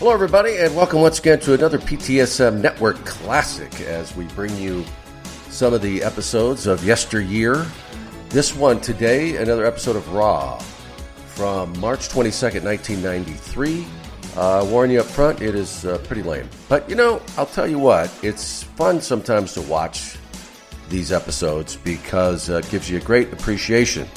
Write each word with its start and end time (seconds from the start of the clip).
Hello, 0.00 0.14
everybody, 0.14 0.56
and 0.56 0.74
welcome 0.74 1.02
once 1.02 1.18
again 1.18 1.38
to 1.40 1.52
another 1.52 1.76
PTSM 1.76 2.62
Network 2.62 2.96
Classic 3.04 3.82
as 3.82 4.16
we 4.16 4.24
bring 4.28 4.56
you 4.56 4.82
some 5.50 5.74
of 5.74 5.82
the 5.82 6.02
episodes 6.02 6.66
of 6.66 6.82
yesteryear. 6.82 7.66
This 8.30 8.56
one 8.56 8.80
today, 8.80 9.36
another 9.36 9.66
episode 9.66 9.96
of 9.96 10.10
Raw 10.14 10.56
from 11.26 11.78
March 11.80 12.08
22nd, 12.08 12.64
1993. 12.64 13.86
Uh, 14.36 14.66
warn 14.70 14.90
you 14.90 15.00
up 15.00 15.06
front, 15.06 15.42
it 15.42 15.54
is 15.54 15.84
uh, 15.84 15.98
pretty 16.04 16.22
lame. 16.22 16.48
But 16.66 16.88
you 16.88 16.96
know, 16.96 17.20
I'll 17.36 17.44
tell 17.44 17.68
you 17.68 17.78
what, 17.78 18.10
it's 18.22 18.62
fun 18.62 19.02
sometimes 19.02 19.52
to 19.52 19.60
watch 19.60 20.16
these 20.88 21.12
episodes 21.12 21.76
because 21.76 22.48
uh, 22.48 22.54
it 22.64 22.70
gives 22.70 22.88
you 22.88 22.96
a 22.96 23.02
great 23.02 23.30
appreciation 23.34 24.08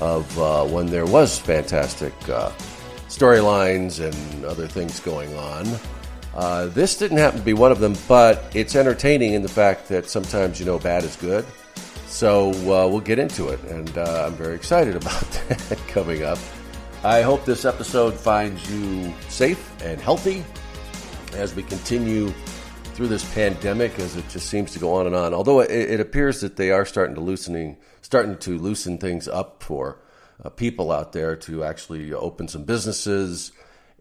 of 0.00 0.36
uh, 0.36 0.64
when 0.64 0.86
there 0.86 1.06
was 1.06 1.38
fantastic 1.38 2.12
uh, 2.28 2.50
storylines 3.08 4.00
and 4.00 4.44
other 4.44 4.66
things 4.66 5.00
going 5.00 5.34
on. 5.34 5.66
Uh, 6.34 6.66
this 6.66 6.96
didn't 6.96 7.18
happen 7.18 7.40
to 7.40 7.44
be 7.44 7.54
one 7.54 7.72
of 7.72 7.80
them, 7.80 7.96
but 8.06 8.44
it's 8.54 8.76
entertaining 8.76 9.32
in 9.32 9.42
the 9.42 9.48
fact 9.48 9.88
that 9.88 10.08
sometimes 10.08 10.60
you 10.60 10.66
know 10.66 10.78
bad 10.78 11.02
is 11.04 11.16
good. 11.16 11.44
So 12.06 12.50
uh, 12.50 12.88
we'll 12.88 13.00
get 13.00 13.18
into 13.18 13.48
it, 13.48 13.62
and 13.64 13.98
uh, 13.98 14.26
I'm 14.26 14.34
very 14.34 14.54
excited 14.54 14.96
about 15.02 15.30
that 15.48 15.78
coming 15.88 16.22
up. 16.22 16.38
I 17.02 17.22
hope 17.22 17.44
this 17.44 17.64
episode 17.64 18.14
finds 18.14 18.70
you 18.70 19.12
safe 19.28 19.82
and 19.82 20.00
healthy 20.00 20.44
as 21.34 21.54
we 21.54 21.62
continue 21.62 22.30
through 22.94 23.08
this 23.08 23.32
pandemic, 23.34 23.98
as 24.00 24.16
it 24.16 24.28
just 24.28 24.48
seems 24.48 24.72
to 24.72 24.78
go 24.78 24.94
on 24.94 25.06
and 25.06 25.14
on. 25.14 25.32
Although 25.32 25.60
it, 25.60 25.70
it 25.70 26.00
appears 26.00 26.40
that 26.40 26.56
they 26.56 26.72
are 26.72 26.84
starting 26.84 27.14
to 27.14 27.20
loosening, 27.20 27.76
starting 28.02 28.36
to 28.38 28.58
loosen 28.58 28.98
things 28.98 29.28
up 29.28 29.62
for 29.62 29.98
uh, 30.44 30.50
people 30.50 30.92
out 30.92 31.12
there 31.12 31.36
to 31.36 31.64
actually 31.64 32.12
open 32.12 32.48
some 32.48 32.64
businesses 32.64 33.52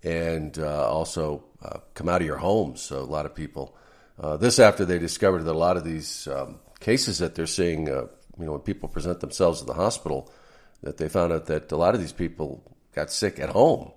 and 0.04 0.58
uh, 0.60 0.88
also 0.90 1.44
uh, 1.64 1.80
come 1.94 2.08
out 2.10 2.22
of 2.22 2.28
your 2.28 2.38
homes. 2.38 2.82
So 2.82 3.00
a 3.00 3.02
lot 3.02 3.26
of 3.26 3.34
people. 3.34 3.76
Uh, 4.20 4.38
this 4.38 4.60
after 4.60 4.86
they 4.86 5.00
discovered 5.00 5.44
that 5.44 5.52
a 5.52 5.58
lot 5.58 5.78
of 5.78 5.84
these 5.84 6.28
um, 6.28 6.60
cases 6.80 7.20
that 7.20 7.36
they're 7.36 7.46
seeing, 7.46 7.88
you 7.88 8.10
know, 8.38 8.52
when 8.52 8.62
people 8.62 8.90
present 8.90 9.20
themselves 9.20 9.62
at 9.62 9.68
the 9.68 9.74
hospital, 9.74 10.32
that 10.82 10.98
they 10.98 11.10
found 11.10 11.34
out 11.34 11.46
that 11.48 11.72
a 11.72 11.78
lot 11.78 11.96
of 11.96 12.02
these 12.02 12.14
people 12.14 12.64
got 12.94 13.12
sick 13.12 13.40
at 13.40 13.50
home. 13.50 13.92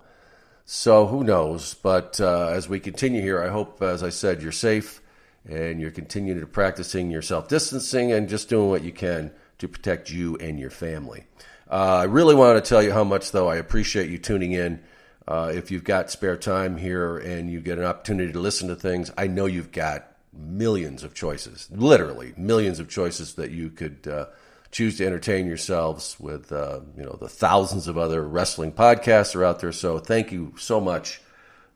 So 0.65 1.07
who 1.07 1.25
knows? 1.25 1.75
But 1.75 2.21
uh, 2.21 2.49
as 2.49 2.69
we 2.69 2.81
continue 2.81 3.23
here, 3.23 3.43
I 3.43 3.49
hope, 3.49 3.83
as 3.83 4.03
I 4.03 4.11
said, 4.11 4.43
you're 4.43 4.53
safe 4.53 5.03
and 5.49 5.81
you're 5.81 5.91
continuing 5.91 6.41
to 6.41 6.47
practicing 6.47 7.11
your 7.11 7.23
self 7.23 7.49
distancing 7.49 8.13
and 8.13 8.29
just 8.29 8.49
doing 8.49 8.69
what 8.69 8.85
you 8.85 8.93
can 8.93 9.33
to 9.59 9.69
protect 9.69 10.11
you 10.11 10.37
and 10.37 10.59
your 10.59 10.71
family. 10.71 11.25
Uh, 11.71 11.99
I 12.01 12.05
really 12.05 12.35
want 12.35 12.63
to 12.63 12.69
tell 12.69 12.83
you 12.83 12.93
how 12.93 13.05
much, 13.05 13.31
though, 13.31 13.49
I 13.49 13.57
appreciate 13.57 14.11
you 14.11 14.19
tuning 14.19 14.53
in. 14.53 14.83
Uh, 15.29 15.53
if 15.55 15.71
you've 15.71 15.85
got 15.85 16.11
spare 16.11 16.37
time 16.37 16.77
here 16.77 17.17
and 17.17 17.49
you 17.49 17.61
get 17.61 17.79
an 17.79 17.85
opportunity 17.85 18.33
to 18.33 18.41
listen 18.41 18.67
to 18.69 18.75
things, 18.75 19.13
I 19.17 19.29
know 19.29 19.47
you've 19.47 19.71
got 19.71 20.09
millions 20.33 21.05
of 21.05 21.15
choices, 21.15 21.69
literally 21.71 22.35
millions 22.37 22.81
of 22.81 22.89
choices 22.89 23.35
that 23.35 23.53
you 23.53 23.71
could 23.71 24.09
uh, 24.09 24.27
choose 24.73 24.99
to 24.99 25.07
entertain 25.07 25.47
yourselves 25.47 26.17
with. 26.19 26.51
Uh, 26.51 26.81
you 26.97 27.05
know 27.05 27.17
the 27.21 27.29
thousands 27.29 27.87
of 27.87 27.97
other 27.97 28.27
wrestling 28.27 28.73
podcasts 28.73 29.37
are 29.37 29.45
out 29.45 29.61
there. 29.61 29.73
So 29.73 30.01
thank 30.01 30.33
you 30.33 30.55
so 30.59 30.81
much 30.81 31.21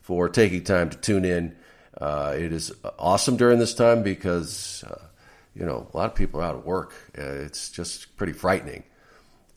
for 0.00 0.28
taking 0.28 0.64
time 0.64 0.90
to 0.90 0.96
tune 0.96 1.24
in. 1.24 1.54
Uh, 2.00 2.34
it 2.36 2.52
is 2.52 2.72
awesome 2.98 3.36
during 3.36 3.60
this 3.60 3.74
time 3.74 4.02
because 4.02 4.82
uh, 4.88 4.98
you 5.54 5.64
know 5.64 5.88
a 5.92 5.96
lot 5.96 6.10
of 6.10 6.16
people 6.16 6.40
are 6.40 6.44
out 6.44 6.56
of 6.56 6.64
work. 6.64 6.94
it's 7.14 7.70
just 7.70 8.16
pretty 8.16 8.32
frightening. 8.32 8.82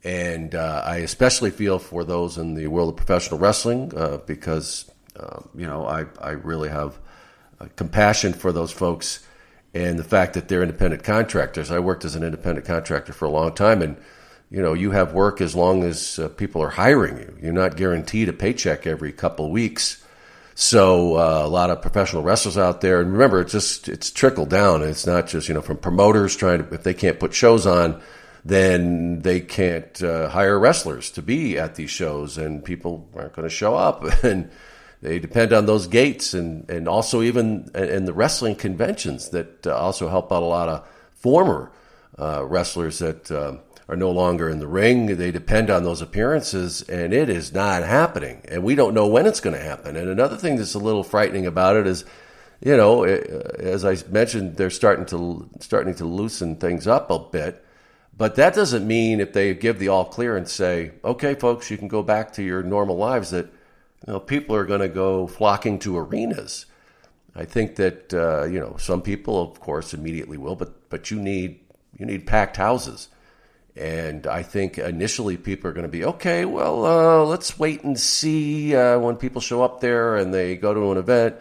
And 0.08 0.56
uh, 0.56 0.84
I 0.86 1.00
especially 1.00 1.52
feel 1.52 1.80
for 1.80 2.06
those 2.06 2.38
in 2.38 2.54
the 2.54 2.68
world 2.68 2.88
of 2.88 2.96
professional 2.96 3.42
wrestling 3.42 3.92
uh, 3.94 4.20
because, 4.26 4.90
uh, 5.20 5.42
you 5.54 5.68
know, 5.68 5.86
I, 5.86 6.06
I 6.22 6.30
really 6.30 6.70
have 6.70 6.98
compassion 7.76 8.32
for 8.32 8.54
those 8.54 8.72
folks 8.72 9.28
and 9.74 10.00
the 10.00 10.06
fact 10.06 10.36
that 10.36 10.48
they're 10.48 10.62
independent 10.62 11.04
contractors. 11.04 11.72
I 11.72 11.80
worked 11.80 12.06
as 12.06 12.16
an 12.16 12.24
independent 12.24 12.66
contractor 12.66 13.12
for 13.12 13.26
a 13.26 13.30
long 13.30 13.54
time, 13.54 13.82
and, 13.82 13.98
you 14.50 14.62
know, 14.62 14.72
you 14.72 14.92
have 14.92 15.12
work 15.12 15.42
as 15.42 15.56
long 15.56 15.84
as 15.84 16.20
uh, 16.20 16.30
people 16.30 16.64
are 16.64 16.70
hiring 16.70 17.18
you. 17.18 17.38
You're 17.42 17.52
not 17.52 17.76
guaranteed 17.76 18.30
a 18.30 18.34
paycheck 18.34 18.88
every 18.88 19.12
couple 19.12 19.52
weeks. 19.52 20.02
So 20.56 21.18
uh, 21.18 21.46
a 21.46 21.50
lot 21.50 21.70
of 21.70 21.82
professional 21.82 22.24
wrestlers 22.24 22.58
out 22.58 22.80
there, 22.80 23.02
and 23.02 23.12
remember, 23.12 23.42
it's 23.42 23.52
just 23.52 23.90
it's 23.90 24.10
trickled 24.10 24.50
down. 24.50 24.84
It's 24.84 25.06
not 25.06 25.28
just 25.28 25.50
you 25.50 25.54
know 25.54 25.62
from 25.62 25.78
promoters 25.78 26.36
trying 26.36 26.66
to 26.66 26.74
if 26.74 26.84
they 26.84 26.96
can't 26.96 27.20
put 27.20 27.34
shows 27.34 27.68
on, 27.68 28.02
then 28.48 29.20
they 29.20 29.40
can't 29.40 30.02
uh, 30.02 30.30
hire 30.30 30.58
wrestlers 30.58 31.12
to 31.12 31.22
be 31.22 31.58
at 31.58 31.76
these 31.76 31.90
shows, 31.90 32.38
and 32.38 32.64
people 32.64 33.10
aren't 33.16 33.34
going 33.34 33.48
to 33.48 33.54
show 33.54 33.76
up. 33.76 34.04
And 34.24 34.50
they 35.00 35.20
depend 35.20 35.54
on 35.54 35.68
those 35.68 35.86
gates, 35.88 36.34
and, 36.34 36.68
and 36.72 36.88
also 36.88 37.22
even 37.22 37.70
in 37.76 38.06
the 38.06 38.14
wrestling 38.14 38.56
conventions 38.56 39.30
that 39.30 39.68
uh, 39.68 39.76
also 39.76 40.10
help 40.10 40.32
out 40.32 40.42
a 40.42 40.46
lot 40.46 40.70
of 40.70 40.88
former 41.14 41.72
uh, 42.18 42.44
wrestlers 42.44 42.98
that 42.98 43.30
uh, 43.30 43.58
are 43.88 43.96
no 43.96 44.10
longer 44.10 44.50
in 44.50 44.58
the 44.60 44.68
ring. 44.68 45.18
They 45.18 45.30
depend 45.30 45.70
on 45.70 45.84
those 45.84 46.02
appearances, 46.02 46.82
and 46.82 47.14
it 47.14 47.30
is 47.30 47.54
not 47.54 47.84
happening. 47.84 48.42
And 48.48 48.64
we 48.64 48.74
don't 48.74 48.96
know 48.96 49.06
when 49.08 49.28
it's 49.28 49.40
going 49.40 49.56
to 49.56 49.62
happen. 49.62 49.96
And 49.96 50.10
another 50.10 50.36
thing 50.36 50.56
that's 50.56 50.74
a 50.74 50.80
little 50.80 51.04
frightening 51.04 51.46
about 51.46 51.76
it 51.76 51.86
is 51.86 52.04
you 52.60 52.76
know, 52.76 53.04
as 53.04 53.86
I 53.86 53.98
mentioned, 54.10 54.58
they're 54.58 54.70
starting 54.70 55.06
to 55.08 55.48
starting 55.60 55.94
to 55.96 56.06
loosen 56.06 56.56
things 56.56 56.88
up 56.88 57.12
a 57.12 57.20
bit. 57.20 57.64
But 58.18 58.36
that 58.36 58.56
doesn't 58.56 58.88
mean 58.88 59.20
if 59.20 59.34
they 59.34 59.54
give 59.54 59.78
the 59.78 59.90
all 59.90 60.06
clear 60.06 60.36
and 60.36 60.48
say, 60.48 60.94
okay, 61.04 61.36
folks, 61.36 61.70
you 61.70 61.78
can 61.78 61.88
go 61.88 62.02
back 62.02 62.34
to 62.34 62.44
your 62.44 62.64
normal 62.64 62.98
lives, 62.98 63.30
that 63.30 63.46
you 64.08 64.14
know, 64.14 64.20
people 64.20 64.56
are 64.56 64.66
going 64.66 64.82
to 64.82 64.88
go 64.88 65.28
flocking 65.28 65.78
to 65.80 65.98
arenas. 65.98 66.66
I 67.36 67.46
think 67.46 67.76
that 67.76 68.12
uh, 68.14 68.46
you 68.46 68.60
know 68.60 68.76
some 68.78 69.04
people, 69.04 69.40
of 69.40 69.60
course, 69.60 69.94
immediately 69.94 70.38
will, 70.38 70.56
but 70.56 70.90
but 70.90 71.12
you 71.12 71.20
need 71.20 71.60
you 71.96 72.08
need 72.08 72.26
packed 72.26 72.58
houses, 72.58 73.10
and 73.76 74.26
I 74.26 74.42
think 74.42 74.80
initially 74.80 75.38
people 75.38 75.70
are 75.70 75.74
going 75.74 75.86
to 75.86 75.92
be 75.92 76.04
okay. 76.04 76.46
Well, 76.46 76.86
uh, 76.86 77.24
let's 77.26 77.60
wait 77.60 77.84
and 77.84 78.00
see 78.00 78.76
uh, 78.76 78.98
when 78.98 79.18
people 79.18 79.40
show 79.40 79.62
up 79.62 79.82
there 79.82 80.16
and 80.16 80.34
they 80.34 80.56
go 80.56 80.74
to 80.74 80.92
an 80.92 80.98
event, 80.98 81.36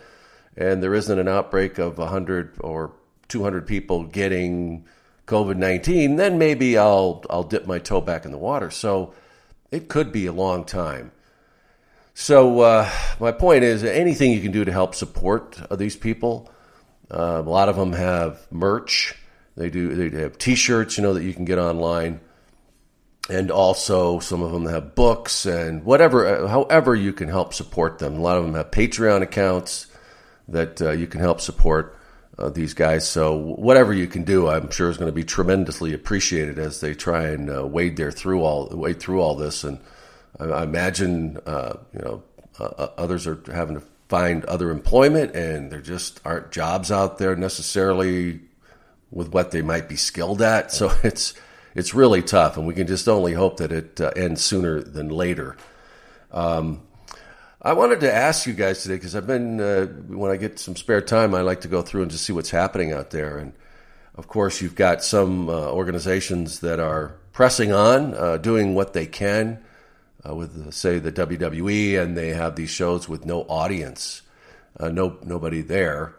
and 0.55 0.83
there 0.83 0.95
isn't 0.95 1.19
an 1.19 1.29
outbreak 1.29 1.79
of 1.79 1.97
hundred 1.97 2.59
or 2.61 2.93
two 3.29 3.43
hundred 3.43 3.67
people 3.67 4.05
getting 4.05 4.85
COVID 5.27 5.57
nineteen, 5.57 6.17
then 6.17 6.39
maybe 6.39 6.79
I'll 6.79 7.25
I'll 7.29 7.43
dip 7.43 7.67
my 7.67 7.79
toe 7.79 8.01
back 8.01 8.25
in 8.25 8.31
the 8.31 8.39
water. 8.39 8.71
So 8.71 9.13
it 9.71 9.89
could 9.89 10.13
be 10.13 10.27
a 10.27 10.33
long 10.33 10.65
time. 10.65 11.11
So 12.15 12.61
uh, 12.61 12.91
my 13.21 13.33
point 13.33 13.65
is, 13.65 13.85
anything 13.85 14.33
you 14.33 14.41
can 14.41 14.53
do 14.53 14.65
to 14.65 14.73
help 14.73 14.95
support 14.95 15.61
uh, 15.71 15.77
these 15.77 15.97
people. 15.97 16.51
Uh, 17.11 17.43
a 17.45 17.51
lot 17.51 17.69
of 17.69 17.77
them 17.77 17.93
have 17.93 18.47
merch. 18.51 19.15
They 19.57 19.71
do. 19.71 20.09
They 20.11 20.23
have 20.23 20.39
T-shirts, 20.39 20.97
you 20.97 21.03
know, 21.03 21.15
that 21.15 21.25
you 21.25 21.35
can 21.35 21.45
get 21.45 21.59
online, 21.59 22.21
and 23.29 23.51
also 23.51 24.19
some 24.21 24.43
of 24.43 24.53
them 24.53 24.67
have 24.67 24.95
books 24.95 25.47
and 25.47 25.85
whatever. 25.85 26.27
Uh, 26.27 26.47
however, 26.49 26.95
you 26.95 27.13
can 27.13 27.29
help 27.29 27.55
support 27.55 27.99
them. 27.99 28.17
A 28.17 28.21
lot 28.21 28.39
of 28.39 28.45
them 28.45 28.55
have 28.55 28.71
Patreon 28.71 29.23
accounts 29.23 29.87
that 30.49 30.81
uh, 30.81 30.91
you 30.91 31.07
can 31.07 31.21
help 31.21 31.41
support 31.41 31.97
uh, 32.39 32.51
these 32.51 32.75
guys. 32.75 33.09
So 33.09 33.35
whatever 33.37 33.93
you 33.93 34.07
can 34.07 34.25
do, 34.25 34.49
I'm 34.49 34.71
sure 34.71 34.91
is 34.91 34.97
going 34.97 35.11
to 35.11 35.15
be 35.15 35.25
tremendously 35.25 35.95
appreciated 35.95 36.59
as 36.59 36.81
they 36.81 36.95
try 36.95 37.29
and 37.29 37.51
uh, 37.51 37.67
wade 37.67 37.97
their 37.97 38.13
through 38.13 38.43
all 38.43 38.69
wade 38.71 39.01
through 39.01 39.21
all 39.21 39.35
this. 39.35 39.65
And 39.65 39.81
I, 40.39 40.45
I 40.45 40.63
imagine 40.63 41.39
uh, 41.47 41.75
you 41.93 42.01
know 42.01 42.23
uh, 42.61 42.65
uh, 42.65 42.89
others 42.99 43.27
are 43.27 43.41
having 43.53 43.77
to 43.77 43.83
find 44.09 44.45
other 44.45 44.71
employment, 44.71 45.35
and 45.35 45.71
there 45.71 45.81
just 45.81 46.21
aren't 46.25 46.53
jobs 46.53 46.93
out 46.93 47.19
there 47.19 47.37
necessarily 47.37 48.41
with 49.11 49.33
what 49.33 49.51
they 49.51 49.63
might 49.63 49.89
be 49.89 49.97
skilled 49.97 50.43
at. 50.43 50.73
So 50.73 50.93
it's 51.03 51.35
it's 51.75 51.95
really 51.95 52.23
tough, 52.23 52.57
and 52.57 52.67
we 52.67 52.75
can 52.75 52.87
just 52.87 53.09
only 53.09 53.33
hope 53.33 53.59
that 53.59 53.73
it 53.73 54.01
uh, 54.01 54.11
ends 54.17 54.43
sooner 54.43 54.81
than 54.81 55.09
later. 55.09 55.57
Um, 56.33 56.83
I 57.67 57.73
wanted 57.73 57.99
to 58.03 58.15
ask 58.15 58.47
you 58.47 58.53
guys 58.53 58.85
today 58.85 58.95
because 58.95 59.17
I've 59.17 59.27
been 59.27 59.61
uh, 59.61 59.87
when 59.87 60.31
I 60.31 60.37
get 60.37 60.61
some 60.61 60.77
spare 60.77 61.01
time, 61.01 61.35
I 61.35 61.41
like 61.41 61.63
to 61.63 61.69
go 61.69 61.83
through 61.83 62.03
and 62.03 62.13
just 62.13 62.25
see 62.25 62.33
what's 62.33 62.51
happening 62.51 62.93
out 62.93 63.11
there. 63.11 63.39
And 63.39 63.55
of 64.15 64.29
course, 64.29 64.63
you've 64.63 64.77
got 64.77 65.03
some 65.03 65.49
uh, 65.49 65.73
organizations 65.73 66.61
that 66.61 66.79
are 66.79 67.17
pressing 67.33 67.73
on, 67.73 68.15
uh, 68.15 68.37
doing 68.37 68.77
what 68.77 68.93
they 68.93 69.05
can 69.05 69.65
uh, 70.25 70.33
with, 70.37 70.73
say, 70.73 71.01
the 71.01 71.11
WWE, 71.11 72.01
and 72.01 72.17
they 72.17 72.29
have 72.29 72.55
these 72.55 72.71
shows 72.71 73.09
with 73.09 73.27
no 73.27 73.43
audience, 73.49 74.23
uh, 74.79 74.89
no 74.89 75.19
nobody 75.25 75.61
there. 75.61 76.15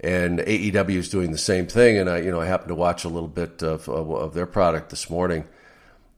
And 0.00 0.40
AEW 0.40 0.96
is 0.96 1.08
doing 1.08 1.32
the 1.32 1.38
same 1.38 1.66
thing. 1.66 1.96
And 1.96 2.10
I, 2.10 2.18
you 2.18 2.30
know, 2.30 2.42
I 2.42 2.46
happened 2.46 2.68
to 2.68 2.74
watch 2.74 3.04
a 3.04 3.08
little 3.08 3.26
bit 3.26 3.62
of, 3.62 3.88
of, 3.88 4.10
of 4.10 4.34
their 4.34 4.44
product 4.44 4.90
this 4.90 5.08
morning 5.08 5.44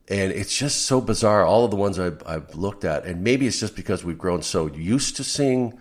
and 0.07 0.31
it's 0.31 0.57
just 0.57 0.83
so 0.83 0.99
bizarre. 0.99 1.45
All 1.45 1.63
of 1.63 1.71
the 1.71 1.77
ones 1.77 1.97
I've, 1.97 2.21
I've, 2.25 2.55
looked 2.55 2.83
at, 2.83 3.05
and 3.05 3.23
maybe 3.23 3.47
it's 3.47 3.59
just 3.59 3.75
because 3.75 4.03
we've 4.03 4.17
grown 4.17 4.41
so 4.41 4.67
used 4.67 5.15
to 5.17 5.23
seeing, 5.23 5.79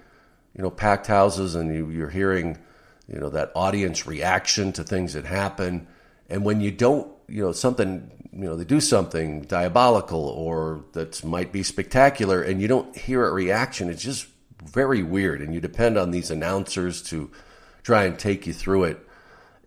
you 0.56 0.62
know, 0.62 0.70
packed 0.70 1.08
houses, 1.08 1.54
and 1.54 1.74
you, 1.74 1.90
you're 1.90 2.10
hearing, 2.10 2.58
you 3.08 3.18
know, 3.18 3.30
that 3.30 3.50
audience 3.54 4.06
reaction 4.06 4.72
to 4.74 4.84
things 4.84 5.14
that 5.14 5.24
happen. 5.24 5.88
And 6.30 6.44
when 6.44 6.60
you 6.60 6.70
don't, 6.70 7.10
you 7.28 7.42
know, 7.42 7.52
something, 7.52 8.10
you 8.32 8.44
know, 8.44 8.56
they 8.56 8.64
do 8.64 8.80
something 8.80 9.42
diabolical 9.42 10.24
or 10.24 10.84
that 10.92 11.24
might 11.24 11.50
be 11.50 11.64
spectacular, 11.64 12.42
and 12.42 12.62
you 12.62 12.68
don't 12.68 12.96
hear 12.96 13.26
a 13.26 13.32
reaction, 13.32 13.90
it's 13.90 14.02
just 14.02 14.28
very 14.64 15.02
weird, 15.02 15.42
and 15.42 15.52
you 15.52 15.60
depend 15.60 15.98
on 15.98 16.12
these 16.12 16.30
announcers 16.30 17.02
to 17.02 17.30
try 17.82 18.04
and 18.04 18.18
take 18.18 18.46
you 18.46 18.52
through 18.52 18.84
it 18.84 19.08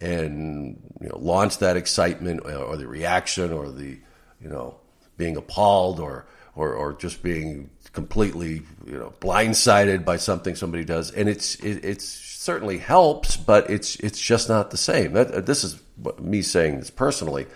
and 0.02 0.82
you 1.02 1.08
know 1.08 1.18
launch 1.18 1.58
that 1.60 1.78
excitement 1.78 2.42
or 2.46 2.76
the 2.76 2.88
reaction 2.88 3.52
or 3.52 3.72
the 3.72 3.98
you 4.46 4.52
know 4.52 4.76
being 5.18 5.36
appalled 5.36 6.00
or 6.00 6.26
or, 6.56 6.74
or 6.74 6.94
just 6.94 7.22
being 7.22 7.70
completely 7.92 8.62
you 8.86 8.98
know 8.98 9.14
blindsided 9.20 10.06
by 10.06 10.18
something 10.18 10.56
somebody 10.56 10.86
does. 10.86 11.12
And 11.12 11.28
it's 11.28 11.56
it, 11.56 11.84
it's 11.84 12.06
certainly 12.06 12.78
helps 12.78 13.36
but 13.36 13.70
it's 13.70 13.96
it's 13.98 14.22
just 14.22 14.48
not 14.48 14.72
the 14.72 14.78
same. 14.78 15.14
That, 15.14 15.46
this 15.46 15.64
is 15.64 15.82
me 16.20 16.42
saying 16.42 16.80
this 16.80 16.92
personally. 16.92 17.48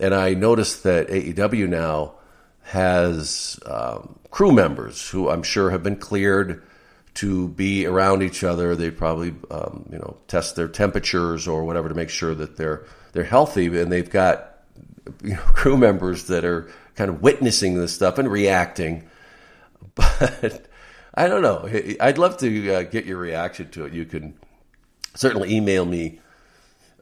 And 0.00 0.14
I 0.14 0.34
noticed 0.34 0.82
that 0.84 1.08
AEW 1.08 1.68
now 1.68 2.14
has 2.62 3.60
um, 3.66 4.18
crew 4.30 4.50
members 4.50 5.08
who 5.10 5.28
I'm 5.28 5.42
sure 5.42 5.70
have 5.70 5.82
been 5.82 5.96
cleared 5.96 6.62
to 7.14 7.48
be 7.48 7.86
around 7.86 8.22
each 8.22 8.42
other. 8.42 8.74
They 8.74 8.90
probably 8.90 9.34
um, 9.50 9.86
you 9.92 9.98
know 9.98 10.16
test 10.26 10.56
their 10.56 10.68
temperatures 10.68 11.46
or 11.46 11.64
whatever 11.64 11.88
to 11.88 11.94
make 11.94 12.10
sure 12.10 12.34
that 12.34 12.56
they're 12.56 12.84
they're 13.12 13.22
healthy, 13.24 13.66
and 13.78 13.92
they've 13.92 14.10
got 14.10 14.53
you 15.22 15.34
know, 15.34 15.40
crew 15.46 15.76
members 15.76 16.24
that 16.24 16.44
are 16.44 16.70
kind 16.94 17.10
of 17.10 17.22
witnessing 17.22 17.74
this 17.78 17.94
stuff 17.94 18.18
and 18.18 18.30
reacting. 18.30 19.08
But 19.96 20.66
I 21.14 21.28
don't 21.28 21.42
know. 21.42 21.68
I'd 22.00 22.18
love 22.18 22.38
to 22.38 22.74
uh, 22.74 22.82
get 22.82 23.04
your 23.04 23.18
reaction 23.18 23.70
to 23.70 23.84
it. 23.84 23.92
You 23.92 24.06
can 24.06 24.34
certainly 25.14 25.54
email 25.54 25.84
me 25.84 26.18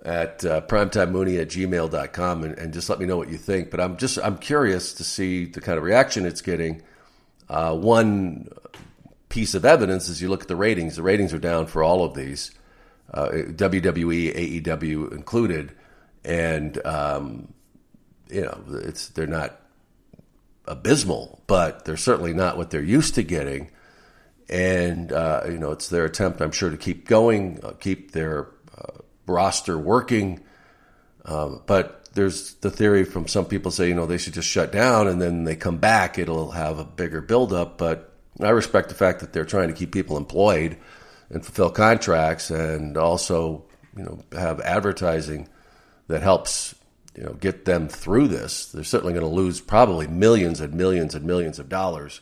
at 0.04 0.44
uh, 0.44 0.60
primetimemooney 0.62 1.40
at 1.40 1.48
gmail.com 1.48 2.44
and, 2.44 2.58
and 2.58 2.72
just 2.74 2.90
let 2.90 2.98
me 2.98 3.06
know 3.06 3.16
what 3.16 3.30
you 3.30 3.38
think. 3.38 3.70
But 3.70 3.80
I'm 3.80 3.96
just 3.96 4.18
I'm 4.18 4.36
curious 4.36 4.92
to 4.94 5.04
see 5.04 5.46
the 5.46 5.60
kind 5.60 5.78
of 5.78 5.84
reaction 5.84 6.26
it's 6.26 6.42
getting. 6.42 6.82
Uh, 7.48 7.74
one 7.76 8.48
piece 9.28 9.54
of 9.54 9.64
evidence 9.64 10.08
is 10.08 10.20
you 10.20 10.28
look 10.28 10.42
at 10.42 10.48
the 10.48 10.56
ratings. 10.56 10.96
The 10.96 11.02
ratings 11.02 11.32
are 11.32 11.38
down 11.38 11.66
for 11.66 11.82
all 11.82 12.04
of 12.04 12.14
these, 12.14 12.50
uh, 13.14 13.28
WWE, 13.28 14.62
AEW 14.62 15.12
included, 15.12 15.74
and 16.24 16.84
um, 16.86 17.54
you 18.32 18.42
know 18.42 18.62
it's 18.82 19.08
they're 19.08 19.26
not 19.26 19.60
abysmal, 20.66 21.42
but 21.46 21.84
they're 21.84 21.96
certainly 21.96 22.32
not 22.32 22.56
what 22.56 22.70
they're 22.70 22.82
used 22.82 23.14
to 23.16 23.22
getting. 23.22 23.70
And 24.48 25.12
uh, 25.12 25.42
you 25.46 25.58
know 25.58 25.72
it's 25.72 25.88
their 25.88 26.04
attempt, 26.04 26.40
I'm 26.40 26.52
sure, 26.52 26.70
to 26.70 26.76
keep 26.76 27.06
going, 27.06 27.60
uh, 27.62 27.72
keep 27.72 28.12
their 28.12 28.48
uh, 28.76 28.98
roster 29.26 29.78
working. 29.78 30.40
Um, 31.24 31.62
but 31.66 32.02
there's 32.14 32.54
the 32.54 32.70
theory 32.70 33.04
from 33.04 33.26
some 33.28 33.46
people 33.46 33.70
say, 33.70 33.88
you 33.88 33.94
know, 33.94 34.06
they 34.06 34.18
should 34.18 34.34
just 34.34 34.48
shut 34.48 34.72
down 34.72 35.08
and 35.08 35.20
then 35.20 35.44
they 35.44 35.56
come 35.56 35.78
back, 35.78 36.18
it'll 36.18 36.50
have 36.50 36.78
a 36.78 36.84
bigger 36.84 37.20
buildup. 37.20 37.78
But 37.78 38.12
I 38.40 38.50
respect 38.50 38.88
the 38.88 38.94
fact 38.94 39.20
that 39.20 39.32
they're 39.32 39.44
trying 39.44 39.68
to 39.68 39.74
keep 39.74 39.92
people 39.92 40.16
employed 40.16 40.76
and 41.30 41.44
fulfill 41.44 41.70
contracts 41.70 42.50
and 42.50 42.96
also, 42.96 43.64
you 43.96 44.04
know, 44.04 44.22
have 44.32 44.60
advertising 44.60 45.48
that 46.08 46.22
helps, 46.22 46.74
you 47.16 47.24
know, 47.24 47.32
get 47.34 47.64
them 47.64 47.88
through 47.88 48.28
this. 48.28 48.66
They're 48.66 48.84
certainly 48.84 49.12
going 49.12 49.26
to 49.26 49.34
lose 49.34 49.60
probably 49.60 50.06
millions 50.06 50.60
and 50.60 50.74
millions 50.74 51.14
and 51.14 51.24
millions 51.24 51.58
of 51.58 51.68
dollars, 51.68 52.20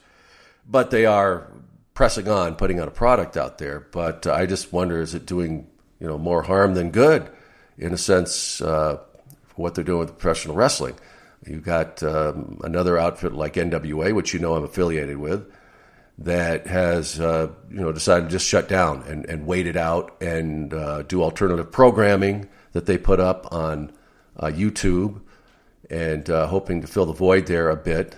but 0.69 0.91
they 0.91 1.07
are 1.07 1.53
pressing 1.95 2.29
on, 2.29 2.57
putting 2.57 2.81
out 2.81 2.89
a 2.89 2.93
product 2.93 3.37
out 3.37 3.59
there. 3.59 3.81
But 3.81 4.27
I 4.27 4.47
just 4.47 4.73
wonder, 4.73 5.01
is 5.01 5.15
it 5.15 5.27
doing 5.27 5.67
you 6.01 6.07
know 6.07 6.19
more 6.19 6.43
harm 6.43 6.75
than 6.75 6.91
good 6.91 7.31
in 7.79 7.93
a 7.93 7.99
sense 7.99 8.61
uh, 8.61 8.99
what 9.55 9.75
they're 9.75 9.85
doing 9.85 10.01
with 10.01 10.19
professional 10.19 10.57
wrestling. 10.57 10.97
You've 11.47 11.65
got 11.65 12.03
um, 12.03 12.61
another 12.65 12.99
outfit 12.99 13.33
like 13.33 13.55
NWA, 13.55 14.15
which 14.15 14.35
you 14.35 14.41
know 14.41 14.55
I'm 14.55 14.65
affiliated 14.65 15.19
with, 15.19 15.51
that 16.19 16.67
has 16.67 17.21
uh, 17.21 17.51
you 17.71 17.81
know 17.81 17.93
decided 17.93 18.27
to 18.27 18.31
just 18.31 18.47
shut 18.47 18.69
down 18.69 19.03
and, 19.07 19.25
and 19.27 19.47
wait 19.47 19.67
it 19.67 19.77
out 19.77 20.21
and 20.21 20.75
uh, 20.75 21.03
do 21.03 21.23
alternative 21.23 21.71
programming 21.71 22.49
that 22.73 22.87
they 22.87 22.99
put 22.99 23.21
up 23.21 23.53
on 23.53 23.91
uh, 23.91 23.93
YouTube 24.49 25.21
and 25.91 26.29
uh, 26.31 26.47
hoping 26.47 26.81
to 26.81 26.87
fill 26.87 27.07
the 27.07 27.13
void 27.13 27.47
there 27.47 27.71
a 27.71 27.77
bit. 27.77 28.17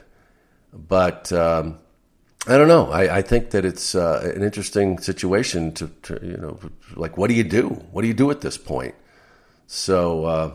But 0.72 1.32
um, 1.32 1.78
I 2.46 2.56
don't 2.56 2.68
know. 2.68 2.90
I, 2.90 3.18
I 3.18 3.22
think 3.22 3.50
that 3.50 3.64
it's 3.64 3.94
uh, 3.94 4.32
an 4.34 4.42
interesting 4.42 4.98
situation 4.98 5.72
to, 5.74 5.88
to, 6.02 6.18
you 6.22 6.36
know, 6.36 6.58
like 6.94 7.16
what 7.16 7.28
do 7.28 7.34
you 7.34 7.44
do? 7.44 7.68
What 7.92 8.02
do 8.02 8.08
you 8.08 8.14
do 8.14 8.30
at 8.30 8.40
this 8.40 8.58
point? 8.58 8.94
So, 9.66 10.24
uh, 10.24 10.54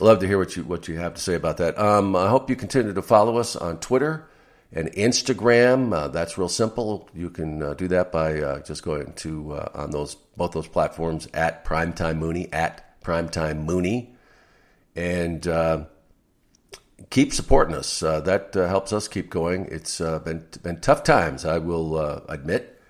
love 0.00 0.20
to 0.20 0.26
hear 0.26 0.38
what 0.38 0.56
you 0.56 0.64
what 0.64 0.88
you 0.88 0.98
have 0.98 1.14
to 1.14 1.20
say 1.20 1.34
about 1.34 1.58
that. 1.58 1.78
Um, 1.78 2.16
I 2.16 2.28
hope 2.28 2.50
you 2.50 2.56
continue 2.56 2.92
to 2.92 3.02
follow 3.02 3.38
us 3.38 3.56
on 3.56 3.78
Twitter 3.78 4.28
and 4.72 4.90
Instagram. 4.92 5.94
Uh, 5.94 6.08
that's 6.08 6.38
real 6.38 6.48
simple. 6.48 7.08
You 7.14 7.30
can 7.30 7.62
uh, 7.62 7.74
do 7.74 7.88
that 7.88 8.12
by 8.12 8.40
uh, 8.40 8.60
just 8.60 8.82
going 8.82 9.12
to 9.14 9.52
uh, 9.52 9.70
on 9.74 9.90
those 9.90 10.14
both 10.14 10.52
those 10.52 10.68
platforms 10.68 11.28
at 11.34 11.64
Primetime 11.64 12.16
Mooney 12.16 12.52
at 12.52 13.00
Primetime 13.02 13.64
Mooney, 13.64 14.14
and 14.98 15.46
uh, 15.46 15.84
keep 17.08 17.32
supporting 17.32 17.76
us. 17.76 18.02
Uh, 18.02 18.20
that 18.20 18.56
uh, 18.56 18.66
helps 18.66 18.92
us 18.92 19.06
keep 19.06 19.30
going. 19.30 19.68
It's 19.70 20.00
uh, 20.00 20.18
been 20.18 20.44
been 20.62 20.80
tough 20.80 21.04
times, 21.04 21.44
I 21.44 21.58
will 21.58 21.96
uh, 21.96 22.20
admit, 22.28 22.80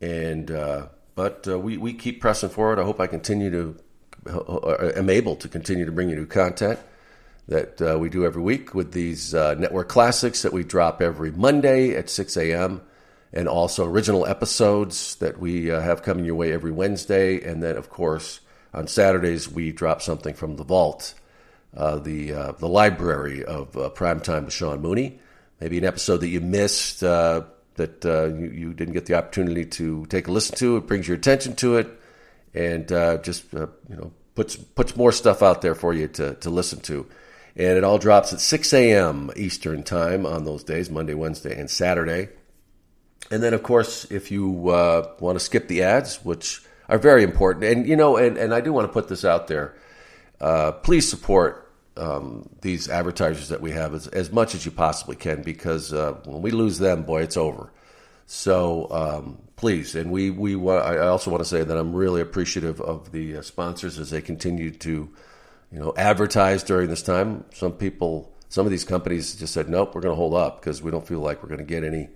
and 0.00 0.50
uh, 0.50 0.88
but 1.14 1.46
we 1.46 1.78
we 1.78 1.94
keep 1.94 2.20
pressing 2.20 2.50
forward. 2.50 2.78
I 2.78 2.84
hope 2.84 3.00
I 3.00 3.06
continue 3.06 3.50
to 3.50 3.76
am 4.96 5.08
able 5.08 5.36
to 5.36 5.48
continue 5.48 5.86
to 5.86 5.92
bring 5.92 6.10
you 6.10 6.16
new 6.16 6.26
content 6.26 6.78
that 7.46 7.80
we 7.98 8.10
do 8.10 8.26
every 8.26 8.42
week 8.42 8.74
with 8.74 8.92
these 8.92 9.32
network 9.32 9.88
classics 9.88 10.42
that 10.42 10.52
we 10.52 10.62
drop 10.62 11.00
every 11.00 11.30
Monday 11.30 11.94
at 11.94 12.10
6 12.10 12.36
a.m. 12.36 12.82
And 13.32 13.48
also 13.48 13.86
original 13.86 14.26
episodes 14.26 15.14
that 15.16 15.38
we 15.38 15.66
have 15.66 16.02
coming 16.02 16.26
your 16.26 16.34
way 16.34 16.52
every 16.52 16.72
Wednesday. 16.72 17.40
And 17.42 17.62
then, 17.62 17.76
of 17.76 17.88
course, 17.88 18.40
on 18.74 18.86
Saturdays, 18.86 19.50
we 19.50 19.72
drop 19.72 20.02
something 20.02 20.34
from 20.34 20.56
the 20.56 20.64
vault 20.64 21.14
the 21.72 22.32
uh, 22.32 22.52
the 22.52 22.68
library 22.68 23.44
of 23.44 23.76
uh, 23.76 23.90
primetime 23.90 24.44
with 24.44 24.54
Sean 24.54 24.80
Mooney. 24.80 25.18
Maybe 25.60 25.78
an 25.78 25.84
episode 25.84 26.18
that 26.18 26.28
you 26.28 26.40
missed 26.40 27.02
uh, 27.02 27.42
that 27.74 28.04
uh, 28.04 28.26
you, 28.26 28.50
you, 28.50 28.74
didn't 28.74 28.94
get 28.94 29.06
the 29.06 29.14
opportunity 29.14 29.64
to 29.64 30.06
take 30.06 30.28
a 30.28 30.32
listen 30.32 30.56
to. 30.56 30.76
It 30.76 30.86
brings 30.86 31.08
your 31.08 31.16
attention 31.16 31.56
to 31.56 31.76
it, 31.76 31.88
and 32.54 32.90
uh, 32.92 33.18
just 33.18 33.52
you 33.52 33.68
know 33.88 34.12
puts 34.34 34.56
puts 34.56 34.96
more 34.96 35.12
stuff 35.12 35.42
out 35.42 35.62
there 35.62 35.74
for 35.74 35.92
you 35.92 36.08
to 36.08 36.34
to 36.36 36.50
listen 36.50 36.80
to. 36.80 37.06
And 37.56 37.76
it 37.76 37.82
all 37.82 37.98
drops 37.98 38.32
at 38.32 38.38
6 38.38 38.72
a.m. 38.72 39.32
Eastern 39.34 39.82
time 39.82 40.24
on 40.24 40.44
those 40.44 40.62
days, 40.62 40.90
Monday, 40.90 41.14
Wednesday, 41.14 41.58
and 41.58 41.68
Saturday. 41.68 42.28
And 43.32 43.42
then, 43.42 43.52
of 43.52 43.64
course, 43.64 44.04
if 44.12 44.30
you 44.30 44.48
want 44.48 45.18
to 45.20 45.40
skip 45.40 45.66
the 45.66 45.82
ads, 45.82 46.24
which 46.24 46.62
are 46.88 46.98
very 46.98 47.24
important, 47.24 47.64
and 47.64 47.88
you 47.88 47.96
know, 47.96 48.16
and, 48.16 48.36
and 48.38 48.54
I 48.54 48.60
do 48.60 48.72
want 48.72 48.86
to 48.86 48.92
put 48.92 49.08
this 49.08 49.24
out 49.24 49.48
there 49.48 49.74
uh, 50.40 50.72
please 50.72 51.08
support 51.08 51.67
um, 51.98 52.48
these 52.60 52.88
advertisers 52.88 53.48
that 53.48 53.60
we 53.60 53.72
have 53.72 53.94
as, 53.94 54.06
as, 54.08 54.32
much 54.32 54.54
as 54.54 54.64
you 54.64 54.70
possibly 54.70 55.16
can 55.16 55.42
because 55.42 55.92
uh, 55.92 56.12
when 56.24 56.42
we 56.42 56.50
lose 56.50 56.78
them, 56.78 57.02
boy, 57.02 57.22
it's 57.22 57.36
over. 57.36 57.72
So 58.26 58.88
um, 58.90 59.38
please, 59.56 59.94
and 59.94 60.10
we 60.10 60.30
we 60.30 60.54
I 60.54 60.98
also 60.98 61.30
want 61.30 61.42
to 61.42 61.48
say 61.48 61.64
that 61.64 61.76
I'm 61.76 61.94
really 61.94 62.20
appreciative 62.20 62.80
of 62.80 63.10
the 63.10 63.38
uh, 63.38 63.42
sponsors 63.42 63.98
as 63.98 64.10
they 64.10 64.20
continue 64.20 64.70
to, 64.70 65.08
you 65.72 65.78
know, 65.78 65.94
advertise 65.96 66.62
during 66.62 66.90
this 66.90 67.02
time. 67.02 67.44
Some 67.54 67.72
people, 67.72 68.32
some 68.50 68.66
of 68.66 68.70
these 68.70 68.84
companies 68.84 69.34
just 69.34 69.54
said, 69.54 69.68
nope, 69.68 69.94
we're 69.94 70.02
going 70.02 70.12
to 70.12 70.16
hold 70.16 70.34
up 70.34 70.60
because 70.60 70.82
we 70.82 70.90
don't 70.90 71.06
feel 71.06 71.20
like 71.20 71.42
we're 71.42 71.48
going 71.48 71.58
to 71.58 71.64
get 71.64 71.84
any 71.84 72.10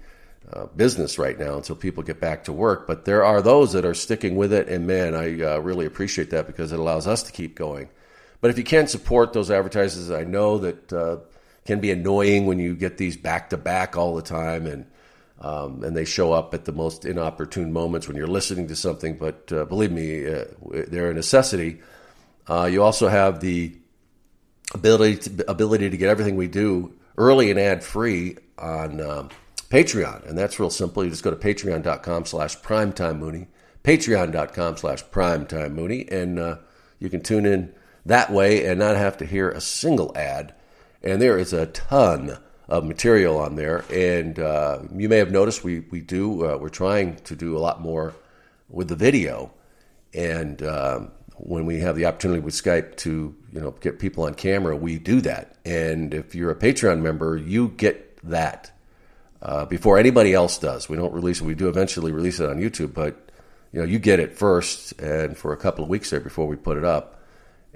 uh, 0.53 0.67
business 0.77 1.19
right 1.19 1.39
now 1.39 1.57
until 1.57 1.77
people 1.77 2.03
get 2.03 2.21
back 2.21 2.45
to 2.45 2.53
work. 2.53 2.87
But 2.87 3.07
there 3.07 3.25
are 3.25 3.41
those 3.41 3.73
that 3.73 3.87
are 3.87 3.95
sticking 3.95 4.37
with 4.37 4.53
it, 4.53 4.69
and 4.69 4.87
man, 4.87 5.15
I 5.15 5.43
uh, 5.43 5.59
really 5.59 5.87
appreciate 5.87 6.31
that 6.31 6.47
because 6.47 6.73
it 6.73 6.79
allows 6.79 7.07
us 7.07 7.23
to 7.25 7.33
keep 7.33 7.55
going. 7.55 7.89
But 8.43 8.51
if 8.51 8.59
you 8.59 8.65
can't 8.65 8.91
support 8.91 9.33
those 9.33 9.51
advertisers, 9.51 10.11
I 10.11 10.25
know 10.25 10.59
that 10.59 10.93
uh, 10.93 11.19
can 11.65 11.79
be 11.81 11.93
annoying 11.93 12.45
when 12.45 12.59
you 12.59 12.75
get 12.75 12.99
these 12.99 13.17
back 13.17 13.51
to 13.51 13.57
back 13.57 13.97
all 13.97 14.17
the 14.17 14.23
time, 14.23 14.67
and 14.67 14.85
um, 15.41 15.83
and 15.85 15.97
they 15.97 16.05
show 16.05 16.33
up 16.33 16.53
at 16.53 16.65
the 16.65 16.73
most 16.73 17.05
inopportune 17.05 17.73
moments 17.73 18.09
when 18.09 18.17
you're 18.17 18.27
listening 18.27 18.67
to 18.69 18.77
something. 18.77 19.17
But 19.17 19.51
uh, 19.53 19.65
believe 19.65 19.93
me, 19.93 20.27
uh, 20.27 20.45
they're 20.89 21.11
a 21.11 21.15
necessity. 21.15 21.81
Uh, 22.49 22.69
you 22.71 22.83
also 22.83 23.07
have 23.07 23.39
the 23.39 23.77
ability 24.75 25.17
to, 25.19 25.51
ability 25.51 25.91
to 25.91 25.97
get 25.97 26.09
everything 26.09 26.35
we 26.35 26.49
do 26.49 26.95
early 27.17 27.49
and 27.49 27.61
ad 27.61 27.85
free 27.85 28.39
on 28.59 29.01
um, 29.01 29.31
Patreon, 29.71 30.29
and 30.29 30.37
that's 30.37 30.59
real 30.59 30.71
simple. 30.71 31.05
You 31.05 31.11
just 31.11 31.23
go 31.23 31.31
to 31.31 31.37
patreon.com/slash 31.37 32.59
primetime 32.59 33.19
mooney, 33.21 33.47
patreon.com/slash 33.85 35.05
primetime 35.07 35.75
mooney, 35.75 36.09
and 36.11 36.41
uh, 36.41 36.57
you 36.99 37.09
can 37.09 37.21
tune 37.21 37.47
in 37.47 37.73
that 38.07 38.31
way 38.31 38.67
and 38.67 38.79
not 38.79 38.97
have 38.97 39.17
to 39.19 39.27
hear 39.27 39.51
a 39.51 39.61
single 39.61 40.13
ad. 40.17 40.55
And 41.03 41.21
there 41.21 41.39
is 41.39 41.53
a 41.53 41.67
ton 41.67 42.39
of 42.69 42.85
material 42.85 43.39
on 43.39 43.57
there. 43.57 43.85
And 43.91 44.39
uh, 44.39 44.81
you 44.95 45.09
may 45.09 45.19
have 45.19 45.31
noticed 45.31 45.65
we, 45.65 45.81
we 45.81 46.01
do, 46.01 46.47
uh, 46.47 46.57
we're 46.57 46.69
trying 46.69 47.17
to 47.17 47.37
do 47.37 47.57
a 47.57 47.61
lot 47.61 47.81
more 47.81 48.15
with 48.69 48.89
the 48.89 48.97
video. 48.97 49.53
And 50.15 50.63
um, 50.63 51.13
when 51.37 51.67
we 51.67 51.81
have 51.81 51.97
the 51.97 52.07
opportunity 52.07 52.41
with 52.41 52.55
Skype 52.55 52.97
to, 52.99 53.35
you 53.53 53.61
know, 53.61 53.73
get 53.73 53.99
people 53.99 54.25
on 54.25 54.35
camera, 54.35 54.77
we 54.77 54.99
do 54.99 55.21
that. 55.23 55.57
And 55.65 56.15
if 56.15 56.35
you're 56.35 56.51
a 56.51 56.57
Patreon 56.57 57.01
member, 57.01 57.37
you 57.37 57.69
get 57.69 58.17
that 58.25 58.73
uh, 59.43 59.65
before 59.67 59.99
anybody 59.99 60.33
else 60.35 60.59
does. 60.59 60.89
We 60.89 60.97
don't 60.97 61.13
release 61.13 61.41
it. 61.41 61.45
We 61.45 61.55
do 61.55 61.69
eventually 61.69 62.13
release 62.13 62.39
it 62.41 62.49
on 62.49 62.59
YouTube, 62.59 62.95
but 62.95 63.31
you 63.73 63.81
know, 63.81 63.87
you 63.87 63.99
get 63.99 64.21
it 64.21 64.37
first, 64.37 64.93
and 65.01 65.37
for 65.37 65.53
a 65.53 65.57
couple 65.57 65.83
of 65.83 65.91
weeks 65.91 66.11
there 66.11 66.21
before 66.21 66.47
we 66.47 66.57
put 66.57 66.77
it 66.77 66.85
up. 66.85 67.22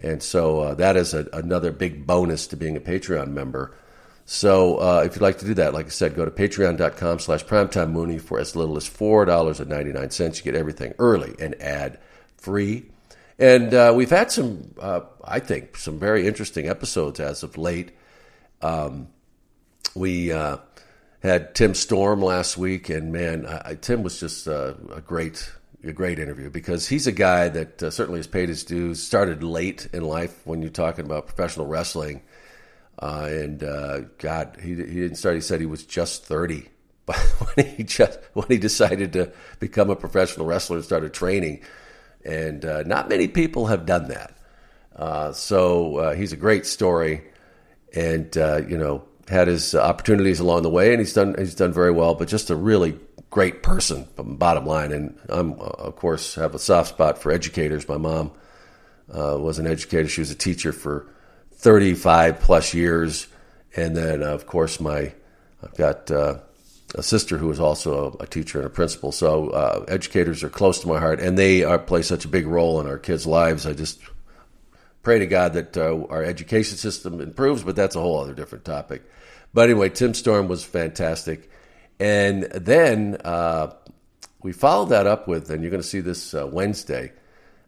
And 0.03 0.23
so 0.23 0.61
uh, 0.61 0.75
that 0.75 0.97
is 0.97 1.15
a, 1.15 1.27
another 1.33 1.73
big 1.73 2.07
bonus 2.07 2.47
to 2.49 2.57
being 2.57 2.77
a 2.77 2.81
Patreon 2.81 3.29
member. 3.29 3.75
So 4.25 4.77
uh, 4.79 5.03
if 5.07 5.15
you'd 5.15 5.23
like 5.23 5.39
to 5.39 5.47
do 5.47 5.55
that, 5.55 5.73
like 5.73 5.87
I 5.87 5.91
said, 5.91 6.17
go 6.17 6.25
to 6.25 6.31
patreon.com 6.31 7.21
slash 7.21 7.45
primetime 7.45 7.93
Mooney 7.93 8.19
for 8.19 8.41
as 8.41 8.57
little 8.57 8.77
as 8.77 8.89
$4.99. 8.89 10.37
You 10.37 10.43
get 10.43 10.55
everything 10.57 10.95
early 10.99 11.35
and 11.39 11.55
ad 11.63 12.01
free. 12.37 12.87
And 13.39 13.73
uh, 13.73 13.93
we've 13.95 14.11
had 14.11 14.33
some, 14.33 14.75
uh, 14.81 15.03
I 15.25 15.41
think, 15.41 15.77
some 15.77 15.99
very 15.99 16.27
interesting 16.27 16.69
episodes 16.69 17.21
as 17.21 17.43
of 17.43 17.57
late. 17.57 17.93
Um, 18.63 19.09
we 19.95 20.33
uh, 20.33 20.59
had 21.23 21.55
Tim 21.55 21.75
Storm 21.75 22.23
last 22.23 22.57
week, 22.57 22.89
and 22.89 23.13
man, 23.13 23.47
I, 23.47 23.75
Tim 23.75 24.03
was 24.03 24.19
just 24.19 24.49
uh, 24.49 24.75
a 24.93 25.01
great 25.01 25.51
a 25.89 25.93
great 25.93 26.19
interview 26.19 26.51
because 26.51 26.89
he's 26.89 27.07
a 27.07 27.13
guy 27.13 27.49
that 27.49 27.83
uh, 27.83 27.91
certainly 27.91 28.19
has 28.19 28.27
paid 28.27 28.49
his 28.49 28.65
dues. 28.65 29.03
Started 29.03 29.43
late 29.43 29.89
in 29.93 30.03
life 30.03 30.47
when 30.47 30.63
you're 30.63 30.71
talking 30.71 31.05
about 31.05 31.27
professional 31.27 31.67
wrestling, 31.67 32.23
uh, 32.99 33.29
and 33.31 33.63
uh, 33.63 34.01
God, 34.19 34.59
he 34.61 34.71
he 34.71 34.75
didn't 34.75 35.17
start. 35.17 35.35
He 35.35 35.41
said 35.41 35.61
he 35.61 35.67
was 35.67 35.85
just 35.85 36.25
thirty 36.25 36.69
when 37.05 37.67
he 37.67 37.85
just 37.85 38.19
when 38.33 38.47
he 38.49 38.59
decided 38.59 39.13
to 39.15 39.33
become 39.61 39.91
a 39.91 39.97
professional 39.97 40.47
wrestler 40.47 40.77
and 40.77 40.85
started 40.85 41.13
training. 41.13 41.61
And 42.25 42.65
uh, 42.65 42.83
not 42.83 43.09
many 43.09 43.29
people 43.29 43.67
have 43.67 43.87
done 43.87 44.09
that. 44.09 44.37
Uh, 44.97 45.33
so 45.33 45.97
uh, 45.99 46.15
he's 46.15 46.33
a 46.33 46.37
great 46.37 46.67
story, 46.67 47.23
and 47.95 48.35
you 48.69 48.79
know 48.79 49.05
had 49.29 49.49
his 49.49 49.75
opportunities 49.75 50.41
along 50.41 50.63
the 50.63 50.71
way, 50.71 50.93
and 50.93 51.01
he's 51.01 51.13
done 51.13 51.35
he's 51.39 51.55
done 51.55 51.73
very 51.73 51.93
well. 51.93 52.15
But 52.15 52.29
just 52.29 52.51
a 52.51 52.57
really 52.57 52.99
great 53.37 53.63
person, 53.63 54.09
bottom 54.17 54.65
line. 54.65 54.93
And 54.93 55.15
I'm, 55.29 55.61
of 55.61 55.95
course, 55.97 56.37
have 56.37 56.55
a 56.55 56.59
soft 56.59 56.89
spot 56.89 57.19
for 57.19 57.31
educators. 57.31 57.87
My 57.87 57.99
mom 57.99 58.33
uh, 59.13 59.37
was 59.39 59.59
an 59.59 59.67
educator. 59.67 60.09
She 60.09 60.23
was 60.23 60.31
a 60.31 60.35
teacher 60.35 60.73
for 60.73 61.07
35 61.57 62.41
plus 62.41 62.73
years. 62.73 63.27
And 63.77 63.95
then, 63.95 64.23
of 64.23 64.47
course, 64.47 64.81
my 64.81 65.13
I've 65.63 65.75
got 65.77 66.11
uh, 66.11 66.39
a 66.95 67.03
sister 67.03 67.37
who 67.37 67.51
is 67.51 67.61
also 67.61 68.17
a, 68.19 68.23
a, 68.23 68.27
teacher 68.27 68.57
and 68.57 68.67
a 68.69 68.71
principal. 68.71 69.13
So 69.13 69.51
uh, 69.51 69.85
educators 69.87 70.43
are 70.43 70.49
close 70.49 70.81
to 70.81 70.89
my 70.89 70.99
heart, 70.99 71.21
and 71.21 71.37
they 71.37 71.63
are, 71.63 71.79
play 71.79 72.01
such 72.01 72.25
a 72.25 72.29
big 72.29 72.47
role 72.47 72.81
in 72.81 72.87
our 72.87 72.97
kids' 72.97 73.27
lives. 73.27 73.67
I 73.67 73.75
just 73.75 74.01
pray 75.03 75.19
to 75.19 75.27
God 75.27 75.53
that 75.53 75.77
uh, 75.77 76.07
our 76.09 76.25
education 76.25 76.79
system 76.79 77.21
improves, 77.21 77.65
but 77.65 77.77
that's 77.77 77.97
a 77.97 78.01
whole 78.01 78.19
other 78.19 78.33
different 78.33 78.65
topic. 78.65 79.03
But 79.53 79.69
anyway, 79.69 79.91
Tim 79.91 80.15
Storm 80.15 80.49
was 80.49 80.65
fantastic. 80.65 81.51
And 81.99 82.45
then 82.45 83.17
uh, 83.25 83.73
we 84.43 84.53
followed 84.53 84.91
that 84.91 85.07
up 85.07 85.27
with, 85.27 85.51
and 85.51 85.63
you're 85.63 85.71
going 85.71 85.83
to 85.83 85.89
see 85.89 86.01
this 86.01 86.35
uh, 86.35 86.47
Wednesday, 86.47 87.13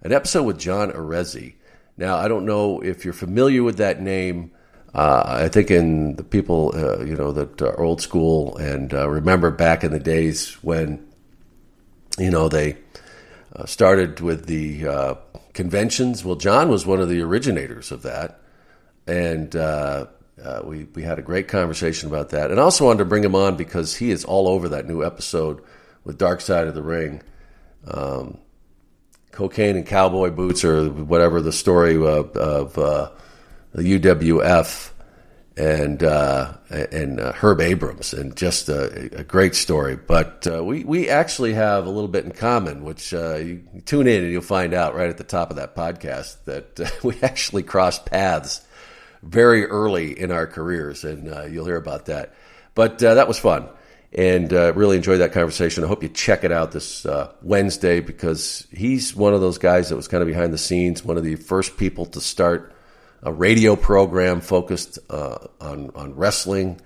an 0.03 0.13
episode 0.13 0.45
with 0.45 0.59
John 0.59 0.91
Arezzi. 0.93 1.55
Now, 1.97 2.17
I 2.17 2.29
don't 2.29 2.45
know 2.45 2.81
if 2.81 3.05
you're 3.05 3.15
familiar 3.15 3.63
with 3.63 3.79
that 3.79 4.01
name. 4.01 4.53
Uh, 4.95 5.23
I 5.27 5.49
think 5.49 5.71
in 5.71 6.17
the 6.17 6.25
people, 6.25 6.73
uh, 6.75 7.05
you 7.05 7.17
know, 7.17 7.33
that 7.33 7.61
are 7.63 7.81
old 7.81 8.01
school 8.01 8.57
and 8.59 8.93
uh, 8.95 9.09
remember 9.09 9.51
back 9.51 9.83
in 9.83 9.93
the 9.93 9.99
days 9.99 10.53
when, 10.63 11.07
you 12.19 12.31
know, 12.31 12.49
they 12.49 12.77
uh, 13.57 13.67
started 13.67 14.21
with 14.21 14.47
the 14.47 15.17
conventions. 15.55 16.25
Well, 16.25 16.37
John 16.37 16.69
was 16.69 16.87
one 16.87 17.01
of 17.01 17.09
the 17.09 17.21
originators 17.21 17.91
of 17.91 18.03
that. 18.03 18.41
And 19.07 19.57
uh, 20.43 20.61
we 20.65 20.85
we 20.95 21.03
had 21.03 21.19
a 21.19 21.23
great 21.23 21.49
conversation 21.49 22.09
about 22.09 22.31
that, 22.31 22.51
and 22.51 22.61
I 22.61 22.63
also 22.63 22.87
wanted 22.87 22.99
to 22.99 23.05
bring 23.05 23.25
him 23.25 23.35
on 23.35 23.57
because 23.57 23.97
he 23.97 24.11
is 24.11 24.25
all 24.25 24.49
over 24.49 24.71
that 24.71 24.87
new 24.87 25.05
episode 25.05 25.63
with 26.05 26.19
Dark 26.19 26.41
Side 26.41 26.67
of 26.67 26.75
the 26.75 26.83
Ring, 26.83 27.23
um, 27.87 28.39
cocaine 29.33 29.77
and 29.77 29.87
cowboy 29.87 30.31
boots, 30.31 30.65
or 30.65 30.89
whatever 30.89 31.41
the 31.41 31.53
story 31.53 31.97
of, 31.97 32.37
of 32.37 32.79
uh, 32.79 33.11
the 33.73 33.99
UWF 33.99 34.91
and 35.57 36.03
uh, 36.05 36.53
and 36.71 37.19
uh, 37.19 37.33
Herb 37.33 37.61
Abrams, 37.61 38.15
and 38.15 38.37
just 38.37 38.69
a, 38.69 39.19
a 39.19 39.25
great 39.25 39.57
story. 39.57 39.97
But 39.97 40.47
uh, 40.47 40.63
we 40.63 40.85
we 40.85 41.09
actually 41.09 41.55
have 41.55 41.87
a 41.87 41.91
little 41.91 42.09
bit 42.09 42.25
in 42.25 42.31
common, 42.31 42.85
which 42.85 43.13
uh, 43.13 43.37
you 43.37 43.63
tune 43.85 44.07
in 44.07 44.23
and 44.23 44.33
you'll 44.33 44.43
find 44.43 44.73
out 44.73 44.95
right 44.95 45.11
at 45.11 45.19
the 45.19 45.25
top 45.25 45.51
of 45.51 45.57
that 45.57 45.75
podcast 45.75 46.37
that 46.45 46.99
we 47.03 47.17
actually 47.23 47.65
crossed 47.65 48.07
paths 48.07 48.61
very 49.23 49.65
early 49.67 50.19
in 50.19 50.31
our 50.31 50.47
careers, 50.47 51.05
and 51.05 51.33
uh, 51.33 51.45
you'll 51.45 51.67
hear 51.67 51.77
about 51.77 52.07
that. 52.07 52.35
But 52.75 53.03
uh, 53.03 53.15
that 53.15 53.29
was 53.29 53.39
fun, 53.39 53.69
and 54.13 54.53
uh, 54.53 54.73
really 54.75 54.97
enjoyed 54.97 55.21
that 55.21 55.33
conversation. 55.33 55.85
I 55.85 55.89
hope 55.89 56.03
you 56.03 56.09
check 56.09 56.45
it 56.45 56.53
out 56.53 56.73
this 56.73 57.05
uh, 57.05 57.33
Wednesday 57.43 58.01
because 58.01 58.67
he's 58.71 59.15
one 59.15 59.35
of 59.35 59.41
those 59.41 59.59
guys 59.59 59.89
that 59.89 59.97
was 59.97 60.09
kind 60.09 60.23
of 60.23 60.29
behind 60.29 60.53
the 60.53 60.59
scenes, 60.59 61.05
one 61.05 61.17
of 61.17 61.25
the 61.25 61.37
first 61.37 61.77
people 61.77 62.07
to 62.07 62.21
start 62.21 62.75
a 63.23 63.33
radio 63.33 63.75
program 63.75 64.41
focused 64.41 64.99
uh, 65.11 65.39
on 65.61 65.91
on 65.95 66.15
wrestling, 66.15 66.81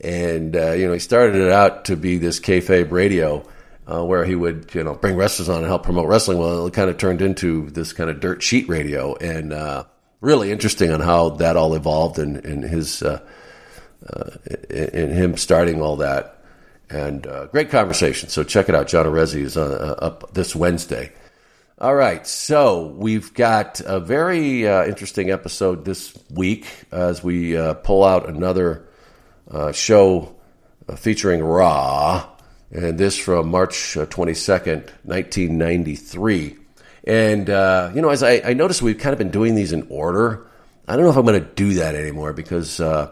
and 0.00 0.56
uh, 0.56 0.72
you 0.72 0.86
know 0.86 0.92
he 0.92 0.98
started 0.98 1.36
it 1.36 1.52
out 1.52 1.86
to 1.86 1.96
be 1.96 2.18
this 2.18 2.40
kayfabe 2.40 2.90
radio. 2.90 3.44
Uh, 3.90 4.04
where 4.04 4.22
he 4.26 4.34
would, 4.34 4.70
you 4.74 4.84
know, 4.84 4.92
bring 4.92 5.16
wrestlers 5.16 5.48
on 5.48 5.60
and 5.60 5.66
help 5.66 5.82
promote 5.82 6.06
wrestling. 6.06 6.36
Well, 6.36 6.66
it 6.66 6.74
kind 6.74 6.90
of 6.90 6.98
turned 6.98 7.22
into 7.22 7.70
this 7.70 7.94
kind 7.94 8.10
of 8.10 8.20
dirt 8.20 8.42
sheet 8.42 8.68
radio, 8.68 9.14
and 9.14 9.50
uh, 9.50 9.84
really 10.20 10.50
interesting 10.50 10.90
on 10.90 11.00
how 11.00 11.30
that 11.30 11.56
all 11.56 11.74
evolved 11.74 12.18
and, 12.18 12.44
and 12.44 12.64
his 12.64 13.02
uh, 13.02 13.20
uh, 14.06 14.30
in 14.70 15.10
him 15.10 15.36
starting 15.36 15.82
all 15.82 15.96
that. 15.96 16.36
And 16.90 17.26
uh, 17.26 17.46
great 17.46 17.68
conversation. 17.70 18.28
So 18.28 18.44
check 18.44 18.68
it 18.68 18.74
out. 18.74 18.88
John 18.88 19.06
Arezzi 19.06 19.42
is 19.42 19.56
uh, 19.56 19.96
up 19.98 20.32
this 20.32 20.56
Wednesday. 20.56 21.12
All 21.80 21.94
right, 21.94 22.26
so 22.26 22.86
we've 22.86 23.32
got 23.34 23.80
a 23.84 24.00
very 24.00 24.66
uh, 24.66 24.84
interesting 24.84 25.30
episode 25.30 25.84
this 25.84 26.16
week 26.28 26.66
as 26.90 27.22
we 27.22 27.56
uh, 27.56 27.74
pull 27.74 28.04
out 28.04 28.28
another 28.28 28.88
show 29.72 30.34
featuring 30.96 31.42
Raw, 31.42 32.28
and 32.72 32.98
this 32.98 33.16
from 33.16 33.50
March 33.50 33.94
22nd, 33.94 34.90
1993. 35.04 36.57
And, 37.08 37.48
uh, 37.48 37.90
you 37.94 38.02
know, 38.02 38.10
as 38.10 38.22
I, 38.22 38.42
I 38.44 38.52
noticed, 38.52 38.82
we've 38.82 38.98
kind 38.98 39.14
of 39.14 39.18
been 39.18 39.30
doing 39.30 39.54
these 39.54 39.72
in 39.72 39.86
order. 39.88 40.46
I 40.86 40.94
don't 40.94 41.04
know 41.04 41.10
if 41.10 41.16
I'm 41.16 41.24
going 41.24 41.42
to 41.42 41.54
do 41.54 41.74
that 41.74 41.94
anymore 41.94 42.34
because 42.34 42.80
uh, 42.80 43.10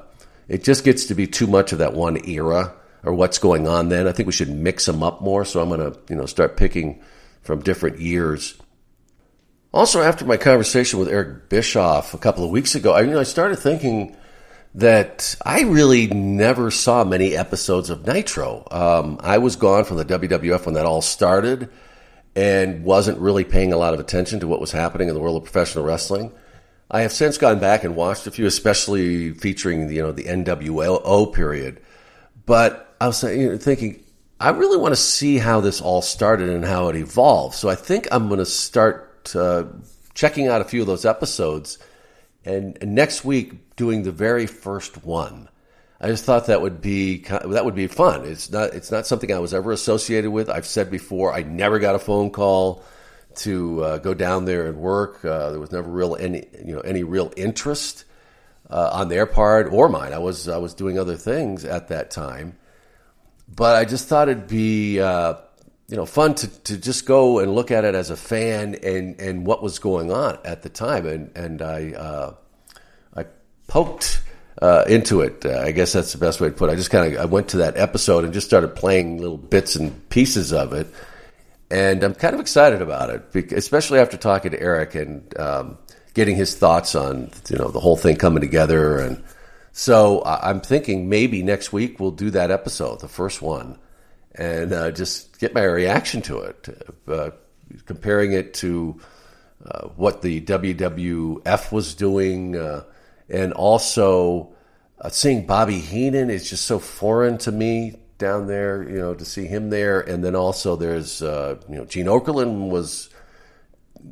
it 0.49 0.63
just 0.63 0.85
gets 0.85 1.07
to 1.07 1.15
be 1.15 1.27
too 1.27 1.47
much 1.47 1.73
of 1.73 1.79
that 1.79 1.95
one 1.95 2.29
era 2.29 2.75
or 3.03 3.15
what's 3.15 3.39
going 3.39 3.67
on 3.67 3.89
then. 3.89 4.07
I 4.07 4.13
think 4.13 4.27
we 4.27 4.33
should 4.33 4.51
mix 4.51 4.85
them 4.85 5.03
up 5.03 5.23
more. 5.23 5.47
So 5.47 5.63
I'm 5.63 5.71
going 5.71 5.81
to, 5.81 5.99
you 6.11 6.17
know, 6.17 6.27
start 6.27 6.59
picking 6.59 7.03
from 7.41 7.63
different 7.63 7.99
years. 7.99 8.55
Also, 9.73 10.03
after 10.03 10.27
my 10.27 10.37
conversation 10.37 10.99
with 10.99 11.09
Eric 11.09 11.49
Bischoff 11.49 12.13
a 12.13 12.19
couple 12.19 12.45
of 12.45 12.51
weeks 12.51 12.75
ago, 12.75 12.93
I, 12.93 13.01
you 13.01 13.11
know, 13.11 13.21
I 13.21 13.25
started 13.25 13.57
thinking 13.57 14.15
that 14.75 15.37
I 15.43 15.63
really 15.63 16.07
never 16.09 16.71
saw 16.71 17.03
many 17.03 17.35
episodes 17.35 17.89
of 17.89 18.07
Nitro. 18.07 18.69
Um, 18.71 19.19
I 19.23 19.39
was 19.39 19.57
gone 19.57 19.85
from 19.85 19.97
the 19.97 20.05
WWF 20.05 20.67
when 20.67 20.75
that 20.75 20.85
all 20.85 21.01
started 21.01 21.71
and 22.37 22.85
wasn't 22.85 23.19
really 23.19 23.45
paying 23.45 23.73
a 23.73 23.79
lot 23.79 23.95
of 23.95 23.99
attention 23.99 24.39
to 24.41 24.47
what 24.47 24.61
was 24.61 24.71
happening 24.71 25.09
in 25.09 25.15
the 25.15 25.21
world 25.21 25.39
of 25.39 25.45
professional 25.45 25.85
wrestling. 25.85 26.31
I 26.91 27.01
have 27.01 27.13
since 27.13 27.39
gone 27.39 27.59
back 27.59 27.83
and 27.83 27.97
watched 27.97 28.27
a 28.27 28.31
few, 28.31 28.47
especially 28.47 29.33
featuring 29.33 29.91
you 29.91 30.03
know 30.03 30.13
the 30.13 30.25
NWO 30.25 31.33
period. 31.35 31.81
But 32.45 32.95
I 33.01 33.09
was 33.09 33.23
you 33.25 33.51
know, 33.51 33.59
thinking, 33.59 34.05
I 34.39 34.51
really 34.51 34.77
want 34.77 34.93
to 34.93 35.01
see 35.01 35.39
how 35.39 35.61
this 35.61 35.81
all 35.81 36.03
started 36.03 36.51
and 36.51 36.65
how 36.65 36.89
it 36.89 36.97
evolved. 36.97 37.57
So 37.57 37.69
I 37.69 37.75
think 37.75 38.07
I'm 38.13 38.29
going 38.29 38.39
to 38.39 38.47
start 38.47 39.35
uh, 39.35 39.65
checking 40.15 40.47
out 40.47 40.61
a 40.61 40.65
few 40.65 40.83
of 40.83 40.87
those 40.87 41.05
episodes, 41.05 41.79
and, 42.45 42.79
and 42.81 42.95
next 42.95 43.25
week 43.25 43.75
doing 43.77 44.03
the 44.03 44.13
very 44.13 44.47
first 44.47 45.05
one. 45.05 45.49
I 46.01 46.09
just 46.09 46.25
thought 46.25 46.47
that 46.47 46.61
would 46.61 46.81
be 46.81 47.19
that 47.19 47.65
would 47.65 47.75
be 47.75 47.87
fun. 47.87 48.27
It's 48.27 48.51
not 48.51 48.75
it's 48.75 48.91
not 48.91 49.07
something 49.07 49.33
I 49.33 49.39
was 49.39 49.55
ever 49.55 49.73
associated 49.73 50.31
with. 50.31 50.51
I've 50.51 50.67
said 50.67 50.91
before, 50.91 51.33
I 51.33 51.43
never 51.43 51.79
got 51.79 51.95
a 51.95 51.99
phone 51.99 52.31
call 52.31 52.85
to 53.37 53.83
uh, 53.83 53.99
go 53.99 54.13
down 54.13 54.45
there 54.45 54.67
and 54.67 54.79
work. 54.79 55.25
Uh, 55.25 55.51
there 55.51 55.61
was 55.61 55.73
never 55.73 55.89
real 55.89 56.17
any 56.17 56.45
you 56.65 56.75
know 56.75 56.81
any 56.81 57.03
real 57.03 57.33
interest 57.37 58.05
uh, 58.69 58.91
on 58.93 59.09
their 59.09 59.25
part 59.25 59.73
or 59.73 59.89
mine. 59.89 60.13
I 60.13 60.19
was 60.19 60.49
I 60.49 60.59
was 60.59 60.75
doing 60.75 60.99
other 60.99 61.17
things 61.17 61.65
at 61.65 61.89
that 61.89 62.11
time, 62.11 62.57
but 63.49 63.77
I 63.77 63.87
just 63.87 64.07
thought 64.07 64.29
it'd 64.29 64.49
be 64.49 65.01
uh, 65.01 65.37
you 65.89 65.97
know 65.97 66.05
fun 66.05 66.35
to, 66.35 66.49
to 66.65 66.77
just 66.77 67.07
go 67.07 67.39
and 67.39 67.55
look 67.55 67.71
at 67.71 67.87
it 67.87 67.95
as 67.95 68.11
a 68.11 68.17
fan 68.17 68.75
and 68.83 69.19
and 69.19 69.47
what 69.47 69.63
was 69.63 69.79
going 69.79 70.13
on 70.13 70.39
at 70.45 70.61
the 70.61 70.69
time. 70.69 71.07
And 71.07 71.31
and 71.35 71.63
I 71.63 71.93
uh, 71.93 72.35
I 73.17 73.25
poked 73.67 74.23
uh, 74.63 74.85
into 74.87 75.21
it. 75.21 75.45
Uh, 75.45 75.61
I 75.61 75.73
guess 75.73 75.93
that's 75.93 76.13
the 76.13 76.19
best 76.19 76.41
way 76.41 76.49
to 76.49 76.55
put 76.55 76.69
it. 76.71 76.73
I 76.73 76.77
just 76.77 76.91
kind 76.91 77.15
of 77.15 77.21
I 77.21 77.25
went 77.25 77.49
to 77.49 77.59
that 77.59 77.77
episode 77.77 78.25
and 78.25 78.33
just 78.33 78.47
started 78.47 78.75
playing 78.75 79.19
little 79.19 79.37
bits 79.37 79.77
and 79.77 80.09
pieces 80.09 80.53
of 80.53 80.73
it, 80.73 80.87
and 81.71 82.03
I'm 82.03 82.15
kind 82.15 82.35
of 82.35 82.41
excited 82.41 82.83
about 82.83 83.11
it, 83.11 83.53
especially 83.53 83.99
after 83.99 84.17
talking 84.17 84.53
to 84.53 84.61
Eric 84.61 84.95
and 84.95 85.39
um, 85.39 85.79
getting 86.15 86.37
his 86.37 86.55
thoughts 86.57 86.95
on 86.95 87.31
you 87.51 87.59
know 87.59 87.69
the 87.69 87.81
whole 87.81 87.97
thing 87.97 88.17
coming 88.17 88.41
together 88.41 88.99
and 88.99 89.23
So 89.73 90.23
I'm 90.25 90.63
thinking 90.63 91.11
maybe 91.11 91.43
next 91.43 91.71
week 91.71 92.01
we'll 92.01 92.11
do 92.11 92.31
that 92.31 92.51
episode, 92.51 93.01
the 93.01 93.09
first 93.09 93.43
one, 93.43 93.79
and 94.35 94.73
uh, 94.73 94.91
just 94.91 95.39
get 95.39 95.53
my 95.53 95.65
reaction 95.65 96.23
to 96.23 96.39
it, 96.39 96.69
uh, 97.07 97.31
comparing 97.85 98.33
it 98.33 98.55
to 98.55 98.99
uh, 99.67 99.89
what 99.89 100.23
the 100.23 100.41
WWF 100.41 101.73
was 101.73 101.95
doing, 101.95 102.57
uh, 102.57 102.85
and 103.29 103.53
also 103.53 104.55
uh, 105.01 105.09
seeing 105.09 105.47
Bobby 105.47 105.79
Heenan 105.79 106.31
is 106.31 106.49
just 106.49 106.65
so 106.65 106.79
foreign 106.79 107.39
to 107.39 107.53
me 107.53 107.97
down 108.19 108.47
there. 108.47 108.89
You 108.89 108.99
know, 108.99 109.15
to 109.15 109.25
see 109.25 109.47
him 109.47 109.71
there, 109.71 110.01
and 110.01 110.25
then 110.25 110.35
also 110.35 110.77
there's 110.77 111.23
uh, 111.23 111.57
you 111.69 111.77
know 111.77 111.85
Gene 111.85 112.07
Okerlund 112.07 112.71
was 112.71 113.11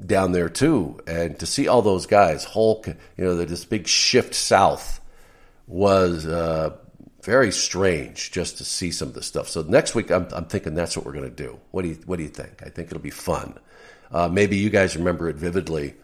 down 0.06 0.32
there 0.32 0.48
too, 0.48 1.00
and 1.06 1.38
to 1.38 1.46
see 1.46 1.68
all 1.68 1.82
those 1.82 2.06
guys, 2.06 2.44
Hulk, 2.44 2.86
you 2.86 3.24
know, 3.24 3.36
this 3.36 3.64
big 3.64 3.86
shift 3.86 4.34
south 4.34 5.00
was 5.66 6.26
uh, 6.26 6.76
very 7.22 7.52
strange 7.52 8.30
just 8.32 8.58
to 8.58 8.64
see 8.64 8.90
some 8.90 9.08
of 9.08 9.14
the 9.14 9.22
stuff. 9.22 9.48
So 9.48 9.62
next 9.62 9.94
week, 9.94 10.10
I'm, 10.10 10.26
I'm 10.32 10.44
thinking 10.46 10.74
that's 10.74 10.96
what 10.96 11.06
we're 11.06 11.12
going 11.12 11.24
to 11.24 11.30
do. 11.30 11.58
What 11.70 11.82
do 11.82 11.88
you 11.88 11.98
What 12.06 12.16
do 12.16 12.22
you 12.22 12.28
think? 12.28 12.62
I 12.62 12.68
think 12.68 12.88
it'll 12.88 13.00
be 13.00 13.10
fun. 13.10 13.58
Uh, 14.10 14.28
maybe 14.28 14.56
you 14.56 14.70
guys 14.70 14.96
remember 14.96 15.28
it 15.28 15.36
vividly. 15.36 15.94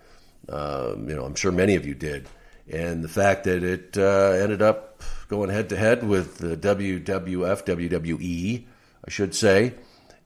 Um, 0.48 1.08
you 1.08 1.14
know, 1.14 1.24
I'm 1.24 1.34
sure 1.34 1.52
many 1.52 1.76
of 1.76 1.86
you 1.86 1.94
did, 1.94 2.26
and 2.72 3.02
the 3.02 3.08
fact 3.08 3.44
that 3.44 3.62
it 3.62 3.98
uh, 3.98 4.30
ended 4.30 4.62
up 4.62 5.02
going 5.28 5.50
head 5.50 5.68
to 5.70 5.76
head 5.76 6.02
with 6.02 6.38
the 6.38 6.56
WWF, 6.56 7.04
WWE, 7.04 8.64
I 9.06 9.10
should 9.10 9.34
say, 9.34 9.74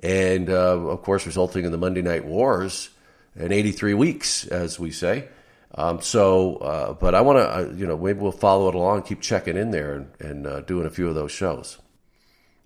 and 0.03 0.51
uh, 0.51 0.79
of 0.79 1.03
course, 1.03 1.27
resulting 1.27 1.65
in 1.65 1.73
the 1.73 1.79
Monday 1.79 2.03
Night 2.03 2.25
Wars 2.25 2.91
in 3.37 3.53
83 3.53 3.95
weeks, 3.95 4.47
as 4.47 4.79
we 4.79 4.91
say. 4.91 5.29
Um, 5.75 6.01
so, 6.01 6.57
uh, 6.57 6.93
but 6.93 7.15
I 7.15 7.23
want 7.23 7.39
to, 7.39 7.57
uh, 7.57 7.73
you 7.75 7.87
know, 7.87 7.97
maybe 7.97 8.21
we'll 8.21 8.33
follow 8.33 8.69
it 8.69 8.75
along, 8.75 9.03
keep 9.03 9.21
checking 9.21 9.57
in 9.57 9.71
there 9.71 9.95
and, 9.95 10.09
and 10.21 10.47
uh, 10.47 10.61
doing 10.61 10.87
a 10.87 10.91
few 10.91 11.09
of 11.09 11.15
those 11.15 11.33
shows. 11.33 11.79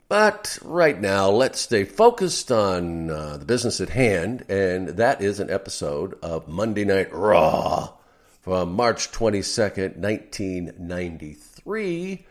But 0.09 0.59
right 0.63 0.99
now, 0.99 1.31
let's 1.31 1.61
stay 1.61 1.85
focused 1.85 2.51
on 2.51 3.11
uh, 3.11 3.37
the 3.37 3.45
business 3.45 3.81
at 3.81 3.91
hand, 3.91 4.45
and 4.49 4.89
that 4.89 5.21
is 5.21 5.39
an 5.39 5.51
episode 5.51 6.19
of 6.23 6.49
Monday 6.49 6.85
Night 6.85 7.13
Raw 7.13 7.98
from 8.41 8.73
March 8.73 9.13
22nd, 9.13 9.97
1993. 9.97 12.27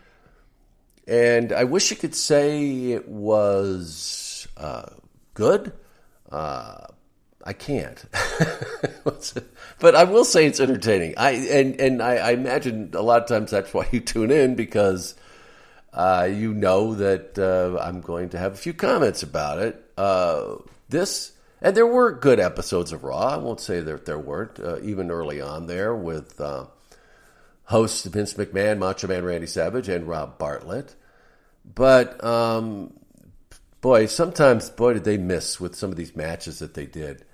And 1.06 1.52
I 1.52 1.64
wish 1.64 1.90
you 1.90 1.96
could 1.96 2.14
say 2.14 2.92
it 2.92 3.08
was 3.08 4.46
uh, 4.56 4.90
good. 5.34 5.72
Uh, 6.30 6.86
I 7.44 7.52
can't. 7.54 8.04
but 9.80 9.94
I 9.94 10.04
will 10.04 10.26
say 10.26 10.44
it's 10.44 10.60
entertaining. 10.60 11.14
I 11.16 11.30
and 11.30 11.80
and 11.80 12.02
I, 12.02 12.16
I, 12.16 12.32
imagine 12.32 12.90
a 12.92 13.00
lot 13.00 13.22
of 13.22 13.28
times 13.28 13.52
that's 13.52 13.72
why 13.72 13.88
you 13.90 14.00
tune 14.00 14.30
in 14.30 14.54
because 14.54 15.14
uh, 15.94 16.28
you 16.30 16.52
know 16.52 16.94
that 16.96 17.38
uh, 17.38 17.78
I'm 17.82 18.02
going 18.02 18.28
to 18.30 18.38
have 18.38 18.52
a 18.52 18.56
few 18.56 18.74
comments 18.74 19.22
about 19.22 19.60
it. 19.60 19.82
Uh, 19.96 20.56
this 20.90 21.32
and 21.60 21.76
there 21.76 21.86
were 21.86 22.12
good 22.12 22.40
episodes 22.40 22.92
of 22.92 23.04
Raw. 23.04 23.18
I 23.18 23.36
won't 23.36 23.60
say 23.60 23.80
that 23.80 24.04
there 24.04 24.18
weren't 24.18 24.60
uh, 24.60 24.80
even 24.80 25.10
early 25.10 25.40
on 25.40 25.66
there 25.66 25.94
with 25.94 26.40
uh, 26.40 26.66
hosts 27.64 28.04
Vince 28.06 28.34
McMahon, 28.34 28.78
Macho 28.78 29.08
Man 29.08 29.24
Randy 29.24 29.46
Savage, 29.46 29.88
and 29.88 30.06
Rob 30.06 30.38
Bartlett. 30.38 30.94
But 31.64 32.22
um, 32.24 32.94
boy, 33.80 34.06
sometimes 34.06 34.70
boy 34.70 34.94
did 34.94 35.04
they 35.04 35.18
miss 35.18 35.60
with 35.60 35.74
some 35.74 35.90
of 35.90 35.96
these 35.96 36.16
matches 36.16 36.60
that 36.60 36.74
they 36.74 36.86
did. 36.86 37.24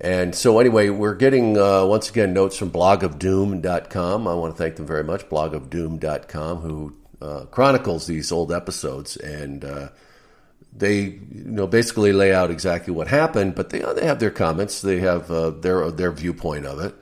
And 0.00 0.34
so, 0.34 0.58
anyway, 0.58 0.90
we're 0.90 1.14
getting, 1.14 1.56
uh, 1.56 1.86
once 1.86 2.10
again, 2.10 2.34
notes 2.34 2.58
from 2.58 2.70
blogofdoom.com. 2.70 4.28
I 4.28 4.34
want 4.34 4.54
to 4.54 4.58
thank 4.62 4.76
them 4.76 4.86
very 4.86 5.04
much, 5.04 5.28
blogofdoom.com, 5.30 6.58
who 6.58 6.94
uh, 7.22 7.46
chronicles 7.46 8.06
these 8.06 8.30
old 8.30 8.52
episodes. 8.52 9.16
And 9.16 9.64
uh, 9.64 9.88
they, 10.78 11.00
you 11.00 11.20
know, 11.30 11.66
basically 11.66 12.12
lay 12.12 12.32
out 12.32 12.50
exactly 12.50 12.92
what 12.92 13.08
happened, 13.08 13.54
but 13.54 13.70
they, 13.70 13.80
they 13.94 14.06
have 14.06 14.18
their 14.18 14.30
comments. 14.30 14.82
They 14.82 15.00
have 15.00 15.30
uh, 15.30 15.50
their, 15.50 15.90
their 15.90 16.12
viewpoint 16.12 16.66
of 16.66 16.80
it. 16.80 16.94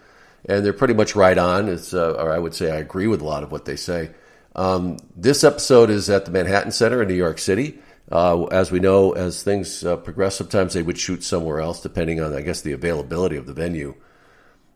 And 0.46 0.64
they're 0.64 0.72
pretty 0.72 0.94
much 0.94 1.16
right 1.16 1.36
on. 1.36 1.68
It's, 1.68 1.94
uh, 1.94 2.12
or 2.12 2.30
I 2.30 2.38
would 2.38 2.54
say 2.54 2.70
I 2.70 2.76
agree 2.76 3.06
with 3.06 3.20
a 3.20 3.24
lot 3.24 3.42
of 3.42 3.50
what 3.50 3.64
they 3.64 3.76
say. 3.76 4.10
Um, 4.54 4.98
this 5.16 5.42
episode 5.42 5.90
is 5.90 6.08
at 6.10 6.26
the 6.26 6.30
Manhattan 6.30 6.70
Center 6.70 7.02
in 7.02 7.08
New 7.08 7.14
York 7.14 7.38
City. 7.38 7.78
Uh, 8.12 8.44
as 8.44 8.70
we 8.70 8.78
know, 8.78 9.12
as 9.12 9.42
things 9.42 9.84
uh, 9.84 9.96
progress, 9.96 10.36
sometimes 10.36 10.74
they 10.74 10.82
would 10.82 10.98
shoot 10.98 11.24
somewhere 11.24 11.60
else, 11.60 11.80
depending 11.80 12.20
on, 12.20 12.34
I 12.34 12.42
guess, 12.42 12.60
the 12.60 12.72
availability 12.72 13.36
of 13.36 13.46
the 13.46 13.54
venue. 13.54 13.94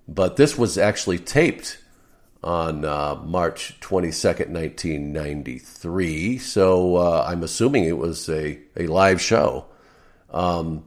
But 0.09 0.37
this 0.37 0.57
was 0.57 0.79
actually 0.79 1.19
taped 1.19 1.79
on 2.43 2.85
uh, 2.85 3.17
March 3.25 3.79
22nd, 3.81 4.51
1993. 4.51 6.39
So 6.39 6.97
uh, 6.97 7.27
I'm 7.29 7.43
assuming 7.43 7.85
it 7.85 7.99
was 7.99 8.29
a, 8.29 8.59
a 8.77 8.87
live 8.87 9.21
show. 9.21 9.67
Um, 10.31 10.85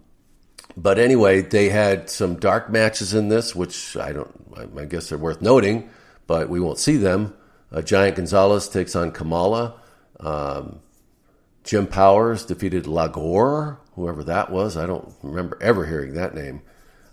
but 0.77 0.97
anyway, 0.97 1.41
they 1.41 1.69
had 1.69 2.09
some 2.09 2.35
dark 2.35 2.69
matches 2.69 3.13
in 3.13 3.27
this, 3.27 3.55
which 3.55 3.97
I 3.97 4.13
don't, 4.13 4.31
I 4.77 4.85
guess 4.85 5.09
they're 5.09 5.17
worth 5.17 5.41
noting, 5.41 5.89
but 6.27 6.49
we 6.49 6.59
won't 6.59 6.77
see 6.77 6.97
them. 6.97 7.35
Uh, 7.71 7.81
Giant 7.81 8.15
Gonzalez 8.15 8.69
takes 8.69 8.95
on 8.95 9.11
Kamala. 9.11 9.75
Um, 10.19 10.79
Jim 11.63 11.87
Powers 11.87 12.45
defeated 12.45 12.85
Lagor, 12.85 13.77
whoever 13.95 14.23
that 14.23 14.49
was. 14.49 14.77
I 14.77 14.85
don't 14.85 15.13
remember 15.21 15.57
ever 15.61 15.85
hearing 15.85 16.13
that 16.13 16.33
name. 16.33 16.61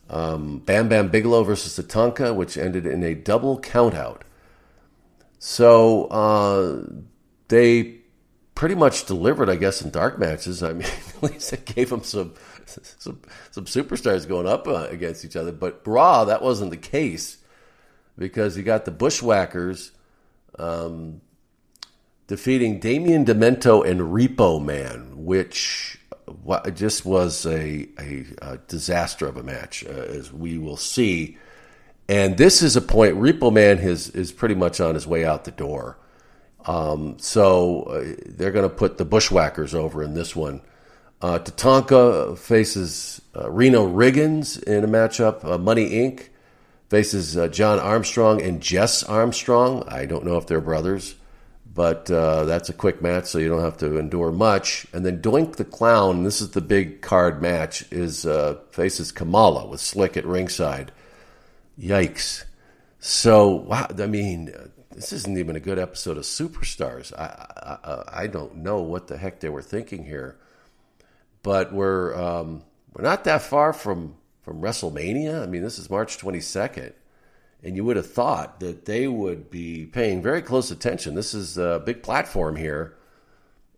Um, 0.09 0.59
Bam 0.61 0.89
Bam 0.89 1.09
Bigelow 1.09 1.45
versus 1.45 1.77
Tatanka, 1.77 2.35
which 2.35 2.57
ended 2.57 2.87
in 2.87 3.03
a 3.03 3.15
double 3.15 3.61
countout. 3.61 4.23
So 5.39 6.07
uh, 6.07 6.83
they 7.49 7.99
pretty 8.55 8.75
much 8.75 9.07
delivered, 9.07 9.49
I 9.49 9.57
guess, 9.57 9.83
in 9.83 9.91
dark 9.91 10.19
matches. 10.19 10.63
I 10.63 10.73
mean, 10.73 10.89
at 11.17 11.23
least 11.23 11.51
they 11.51 11.75
gave 11.75 11.91
them 11.91 12.03
some 12.03 12.35
some, 12.67 13.21
some 13.51 13.65
superstars 13.65 14.29
going 14.29 14.47
up 14.47 14.69
uh, 14.69 14.89
against 14.91 15.25
each 15.25 15.37
other. 15.37 15.53
But 15.53 15.83
Raw, 15.87 16.25
that 16.25 16.43
wasn't 16.43 16.71
the 16.71 16.77
case 16.77 17.39
because 18.17 18.57
you 18.57 18.63
got 18.63 18.85
the 18.85 18.91
Bushwhackers. 18.91 19.93
Um, 20.59 21.21
defeating 22.27 22.79
Damien 22.79 23.25
Demento 23.25 23.89
and 23.89 24.01
Repo 24.01 24.63
Man, 24.63 25.25
which 25.25 25.99
just 26.75 27.05
was 27.05 27.47
a, 27.47 27.89
a, 27.99 28.27
a 28.43 28.59
disaster 28.69 29.27
of 29.27 29.37
a 29.37 29.43
match, 29.43 29.85
uh, 29.85 29.91
as 29.91 30.33
we 30.33 30.59
will 30.59 30.77
see. 30.77 31.39
And 32.09 32.39
this 32.39 32.63
is 32.63 32.75
a 32.75 32.81
point, 32.81 33.17
Repo 33.17 33.53
Man 33.53 33.79
is, 33.79 34.09
is 34.11 34.33
pretty 34.33 34.55
much 34.55 34.81
on 34.81 34.95
his 34.95 35.07
way 35.07 35.25
out 35.27 35.45
the 35.45 35.51
door. 35.51 35.99
Um, 36.65 37.19
so 37.19 37.83
uh, 37.83 38.15
they're 38.27 38.53
going 38.53 38.69
to 38.69 38.75
put 38.75 38.99
the 38.99 39.05
Bushwhackers 39.05 39.75
over 39.75 40.03
in 40.03 40.15
this 40.15 40.35
one. 40.35 40.63
Uh, 41.21 41.39
Tatanka 41.39 42.39
faces 42.39 43.21
uh, 43.37 43.51
Reno 43.51 43.87
Riggins 43.87 44.63
in 44.63 44.85
a 44.85 44.89
matchup. 44.89 45.45
Uh, 45.45 45.59
Money 45.59 45.91
Inc. 45.91 46.29
faces 46.89 47.37
uh, 47.37 47.49
John 47.49 47.79
Armstrong 47.79 48.41
and 48.41 48.63
Jess 48.63 49.03
Armstrong. 49.03 49.83
I 49.89 50.07
don't 50.07 50.25
know 50.25 50.39
if 50.39 50.47
they're 50.47 50.61
brothers. 50.61 51.15
But 51.75 52.11
uh, 52.11 52.45
that's 52.45 52.69
a 52.71 52.73
quick 52.73 53.03
match, 53.03 53.27
so 53.27 53.39
you 53.39 53.49
don't 53.49 53.63
have 53.63 53.77
to 53.79 53.99
endure 53.99 54.33
much. 54.33 54.87
And 54.93 55.07
then 55.07 55.23
Doink 55.23 55.57
the 55.57 55.65
Clown, 55.65 56.25
this 56.25 56.41
is 56.41 56.51
the 56.51 56.61
big 56.61 57.03
card 57.03 57.41
match, 57.41 57.85
is 57.93 58.27
uh, 58.27 58.57
faces 58.71 59.13
Kamala 59.13 59.67
with 59.67 59.81
Slick 59.81 60.17
at 60.17 60.27
ringside. 60.27 60.91
Yikes! 61.79 62.45
So 62.99 63.49
wow, 63.49 63.87
I 63.97 64.07
mean, 64.07 64.53
this 64.91 65.13
isn't 65.13 65.39
even 65.39 65.57
a 65.57 65.61
good 65.61 65.79
episode 65.79 66.17
of 66.17 66.25
Superstars. 66.25 67.13
I 67.17 67.79
I, 67.85 68.23
I 68.23 68.27
don't 68.27 68.57
know 68.57 68.81
what 68.81 69.07
the 69.07 69.17
heck 69.17 69.41
they 69.41 69.49
were 69.49 69.63
thinking 69.63 70.05
here, 70.05 70.37
but 71.43 71.73
we're 71.73 72.17
um, 72.17 72.65
we're 72.93 73.05
not 73.05 73.25
that 73.25 73.43
far 73.43 73.73
from 73.73 74.17
from 74.43 74.61
WrestleMania. 74.61 75.43
I 75.43 75.47
mean, 75.47 75.63
this 75.63 75.79
is 75.79 75.89
March 75.89 76.19
twenty 76.19 76.41
second. 76.41 76.95
And 77.61 77.75
you 77.75 77.85
would 77.85 77.97
have 77.97 78.09
thought 78.11 78.61
that 78.61 78.85
they 78.85 79.09
would 79.09 79.51
be 79.51 79.85
paying 79.85 80.23
very 80.23 80.43
close 80.43 80.71
attention. 80.71 81.17
This 81.17 81.35
is 81.35 81.59
a 81.59 81.83
big 81.85 82.05
platform 82.05 82.55
here, 82.55 82.97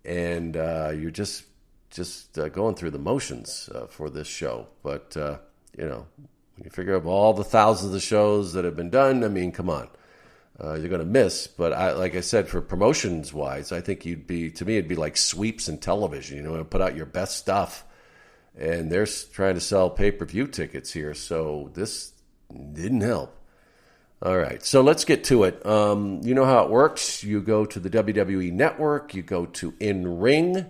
and 0.05 0.55
uh, 0.55 0.93
you're 0.95 1.11
just 1.11 1.45
just 1.89 2.39
uh, 2.39 2.51
going 2.51 2.75
through 2.75 2.91
the 2.91 2.99
motions 2.99 3.71
uh, 3.75 3.87
for 3.87 4.11
this 4.11 4.29
show. 4.29 4.69
But 4.83 5.17
uh, 5.17 5.39
you 5.79 5.87
know, 5.87 6.07
when 6.57 6.65
you 6.65 6.71
figure 6.71 6.97
up 6.97 7.07
all 7.07 7.33
the 7.33 7.45
thousands 7.45 7.95
of 7.95 8.03
shows 8.03 8.53
that 8.53 8.65
have 8.65 8.77
been 8.77 8.91
done, 8.91 9.25
I 9.25 9.29
mean, 9.29 9.53
come 9.53 9.71
on, 9.71 9.89
uh, 10.63 10.75
you're 10.75 10.89
going 10.89 11.01
to 11.01 11.07
miss. 11.07 11.47
But 11.47 11.73
I, 11.73 11.93
like 11.93 12.15
I 12.15 12.21
said, 12.21 12.49
for 12.49 12.61
promotions 12.61 13.33
wise, 13.33 13.73
I 13.73 13.81
think 13.81 14.05
you'd 14.05 14.27
be 14.27 14.51
to 14.53 14.65
me 14.65 14.77
it'd 14.77 14.89
be 14.89 14.97
like 14.97 15.17
sweeps 15.17 15.69
in 15.69 15.79
television. 15.79 16.37
You 16.37 16.43
know, 16.43 16.65
put 16.65 16.81
out 16.81 16.97
your 16.97 17.07
best 17.07 17.37
stuff, 17.39 17.85
and 18.59 18.91
they're 18.91 19.07
trying 19.07 19.55
to 19.55 19.61
sell 19.61 19.91
pay 19.91 20.11
per 20.11 20.25
view 20.25 20.47
tickets 20.47 20.93
here, 20.93 21.15
so 21.15 21.71
this 21.75 22.13
didn't 22.73 23.03
help. 23.03 23.37
All 24.23 24.37
right, 24.37 24.63
so 24.63 24.83
let's 24.83 25.07
get 25.07 25.25
to 25.25 25.45
it. 25.45 25.65
Um, 25.65 26.21
you 26.23 26.35
know 26.35 26.45
how 26.45 26.65
it 26.65 26.71
works. 26.71 27.25
You 27.25 27.41
go 27.41 27.65
to 27.65 27.81
the 27.81 27.89
WWE 27.89 28.53
Network, 28.53 29.15
you 29.15 29.23
go 29.23 29.47
to 29.47 29.73
In 29.81 30.21
Ring. 30.21 30.67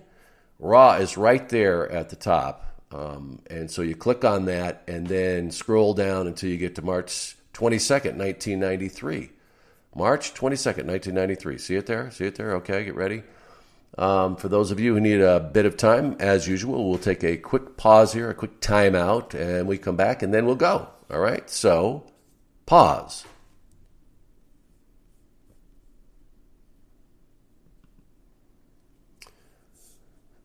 Raw 0.57 0.93
is 0.93 1.17
right 1.17 1.49
there 1.49 1.91
at 1.91 2.09
the 2.09 2.15
top. 2.15 2.70
Um, 2.91 3.39
and 3.49 3.71
so 3.71 3.81
you 3.81 3.95
click 3.95 4.25
on 4.25 4.45
that 4.45 4.83
and 4.87 5.07
then 5.07 5.51
scroll 5.51 5.93
down 5.93 6.27
until 6.27 6.49
you 6.49 6.57
get 6.57 6.75
to 6.75 6.81
March 6.81 7.35
22nd, 7.53 8.17
1993. 8.17 9.31
March 9.95 10.33
22nd, 10.33 10.85
1993. 10.85 11.57
See 11.57 11.75
it 11.75 11.85
there? 11.85 12.11
See 12.11 12.25
it 12.25 12.35
there? 12.35 12.55
Okay, 12.55 12.85
get 12.85 12.95
ready. 12.95 13.23
Um, 13.97 14.37
for 14.37 14.47
those 14.47 14.71
of 14.71 14.79
you 14.79 14.93
who 14.93 15.01
need 15.01 15.19
a 15.19 15.39
bit 15.39 15.65
of 15.65 15.75
time, 15.75 16.15
as 16.19 16.47
usual, 16.47 16.89
we'll 16.89 16.97
take 16.97 17.23
a 17.23 17.35
quick 17.37 17.75
pause 17.75 18.13
here, 18.13 18.29
a 18.29 18.33
quick 18.33 18.61
timeout, 18.61 19.33
and 19.33 19.67
we 19.67 19.77
come 19.77 19.97
back 19.97 20.23
and 20.23 20.33
then 20.33 20.45
we'll 20.45 20.55
go. 20.55 20.87
All 21.09 21.19
right? 21.19 21.49
So, 21.49 22.05
pause. 22.65 23.25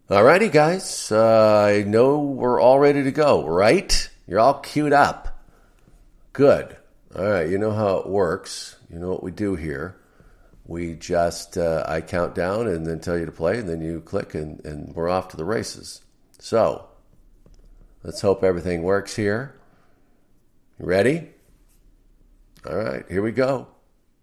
Alrighty, 0.09 0.53
guys. 0.53 1.11
Uh, 1.11 1.65
I 1.69 1.83
know 1.83 2.21
we're 2.21 2.61
all 2.61 2.79
ready 2.79 3.03
to 3.03 3.11
go, 3.11 3.45
right? 3.45 4.09
You're 4.29 4.39
all 4.39 4.61
queued 4.61 4.93
up. 4.93 5.43
Good. 6.33 6.77
All 7.17 7.29
right, 7.29 7.49
you 7.49 7.59
know 7.59 7.73
how 7.73 7.97
it 7.97 8.07
works. 8.07 8.77
You 8.89 9.01
know 9.01 9.09
what 9.09 9.25
we 9.25 9.33
do 9.33 9.57
here. 9.57 9.97
We 10.65 10.95
just, 10.95 11.59
uh, 11.59 11.83
I 11.89 12.03
count 12.03 12.37
down 12.37 12.69
and 12.69 12.87
then 12.87 13.01
tell 13.01 13.19
you 13.19 13.27
to 13.27 13.33
play, 13.33 13.59
and 13.59 13.69
then 13.69 13.81
you 13.81 14.01
click, 14.01 14.37
and, 14.37 14.65
and 14.65 14.95
we're 14.95 15.09
off 15.09 15.27
to 15.31 15.37
the 15.37 15.45
races. 15.45 16.03
So, 16.39 16.87
let's 18.05 18.21
hope 18.21 18.45
everything 18.45 18.85
works 18.85 19.17
here. 19.17 19.59
You 20.79 20.87
ready? 20.87 21.31
All 22.65 22.77
right, 22.77 23.05
here 23.09 23.23
we 23.23 23.33
go. 23.33 23.67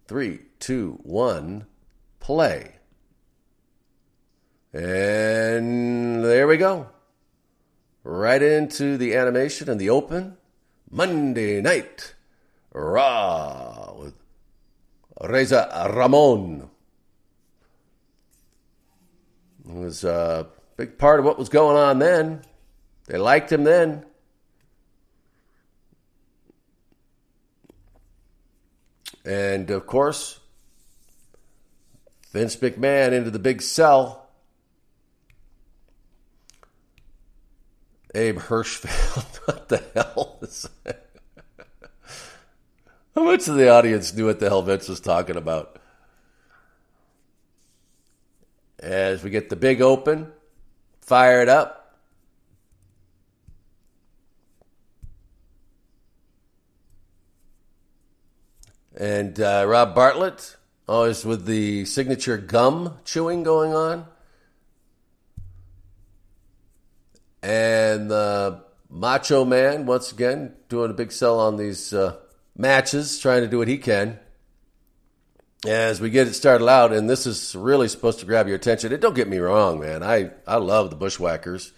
Three, 0.07 0.43
two, 0.61 0.97
one, 1.03 1.65
play. 2.21 2.72
And 4.73 6.25
there 6.25 6.47
we 6.47 6.57
go. 6.57 6.87
Right 8.03 8.41
into 8.41 8.97
the 8.97 9.15
animation 9.15 9.69
and 9.69 9.79
the 9.79 9.91
open. 9.91 10.37
Monday 10.89 11.61
night 11.61 12.15
Raw 12.71 13.93
with 13.97 14.15
Razor 15.21 15.67
Ramon. 15.93 16.69
It 19.67 19.73
was 19.73 20.03
a 20.03 20.47
big 20.75 20.97
part 20.97 21.19
of 21.19 21.25
what 21.25 21.37
was 21.37 21.49
going 21.49 21.77
on 21.77 21.99
then. 21.99 22.41
They 23.05 23.17
liked 23.17 23.51
him 23.51 23.63
then. 23.63 24.05
And 29.23 29.69
of 29.69 29.85
course, 29.85 30.39
Vince 32.31 32.55
McMahon 32.57 33.13
into 33.13 33.31
the 33.31 33.39
big 33.39 33.61
cell 33.61 34.22
Abe 38.15 38.37
Hirschfeld. 38.37 39.37
what 39.45 39.69
the 39.69 39.83
hell 39.93 40.37
is 40.41 40.69
that? 40.83 41.09
How 43.15 43.23
much 43.23 43.47
of 43.47 43.55
the 43.55 43.69
audience 43.69 44.13
knew 44.13 44.25
what 44.25 44.39
the 44.39 44.49
hell 44.49 44.61
Vince 44.61 44.87
was 44.87 44.99
talking 44.99 45.35
about? 45.35 45.79
As 48.79 49.23
we 49.23 49.29
get 49.29 49.49
the 49.49 49.55
big 49.55 49.81
open, 49.81 50.31
fire 51.01 51.41
it 51.41 51.49
up. 51.49 51.79
And 58.95 59.39
uh, 59.39 59.65
Rob 59.67 59.95
Bartlett, 59.95 60.55
always 60.87 61.25
with 61.25 61.45
the 61.45 61.85
signature 61.85 62.37
gum 62.37 62.99
chewing 63.05 63.43
going 63.43 63.73
on. 63.73 64.05
And 67.43 68.09
the 68.09 68.63
Macho 68.89 69.43
Man, 69.43 69.85
once 69.85 70.13
again, 70.13 70.53
doing 70.69 70.89
a 70.89 70.93
big 70.93 71.11
sell 71.11 71.41
on 71.41 71.57
these 71.57 71.93
uh, 71.93 72.15
matches, 72.57 73.19
trying 73.19 73.41
to 73.41 73.49
do 73.49 73.57
what 73.57 73.67
he 73.67 73.77
can. 73.77 74.17
As 75.67 75.99
we 75.99 76.09
get 76.09 76.27
it 76.27 76.33
started 76.35 76.69
out, 76.69 76.93
and 76.93 77.09
this 77.09 77.25
is 77.25 77.53
really 77.53 77.89
supposed 77.89 78.19
to 78.19 78.25
grab 78.25 78.47
your 78.47 78.55
attention. 78.55 78.93
And 78.93 79.01
don't 79.01 79.15
get 79.15 79.27
me 79.27 79.39
wrong, 79.39 79.81
man. 79.81 80.03
I, 80.03 80.31
I 80.47 80.55
love 80.55 80.89
the 80.89 80.95
Bushwhackers. 80.95 81.73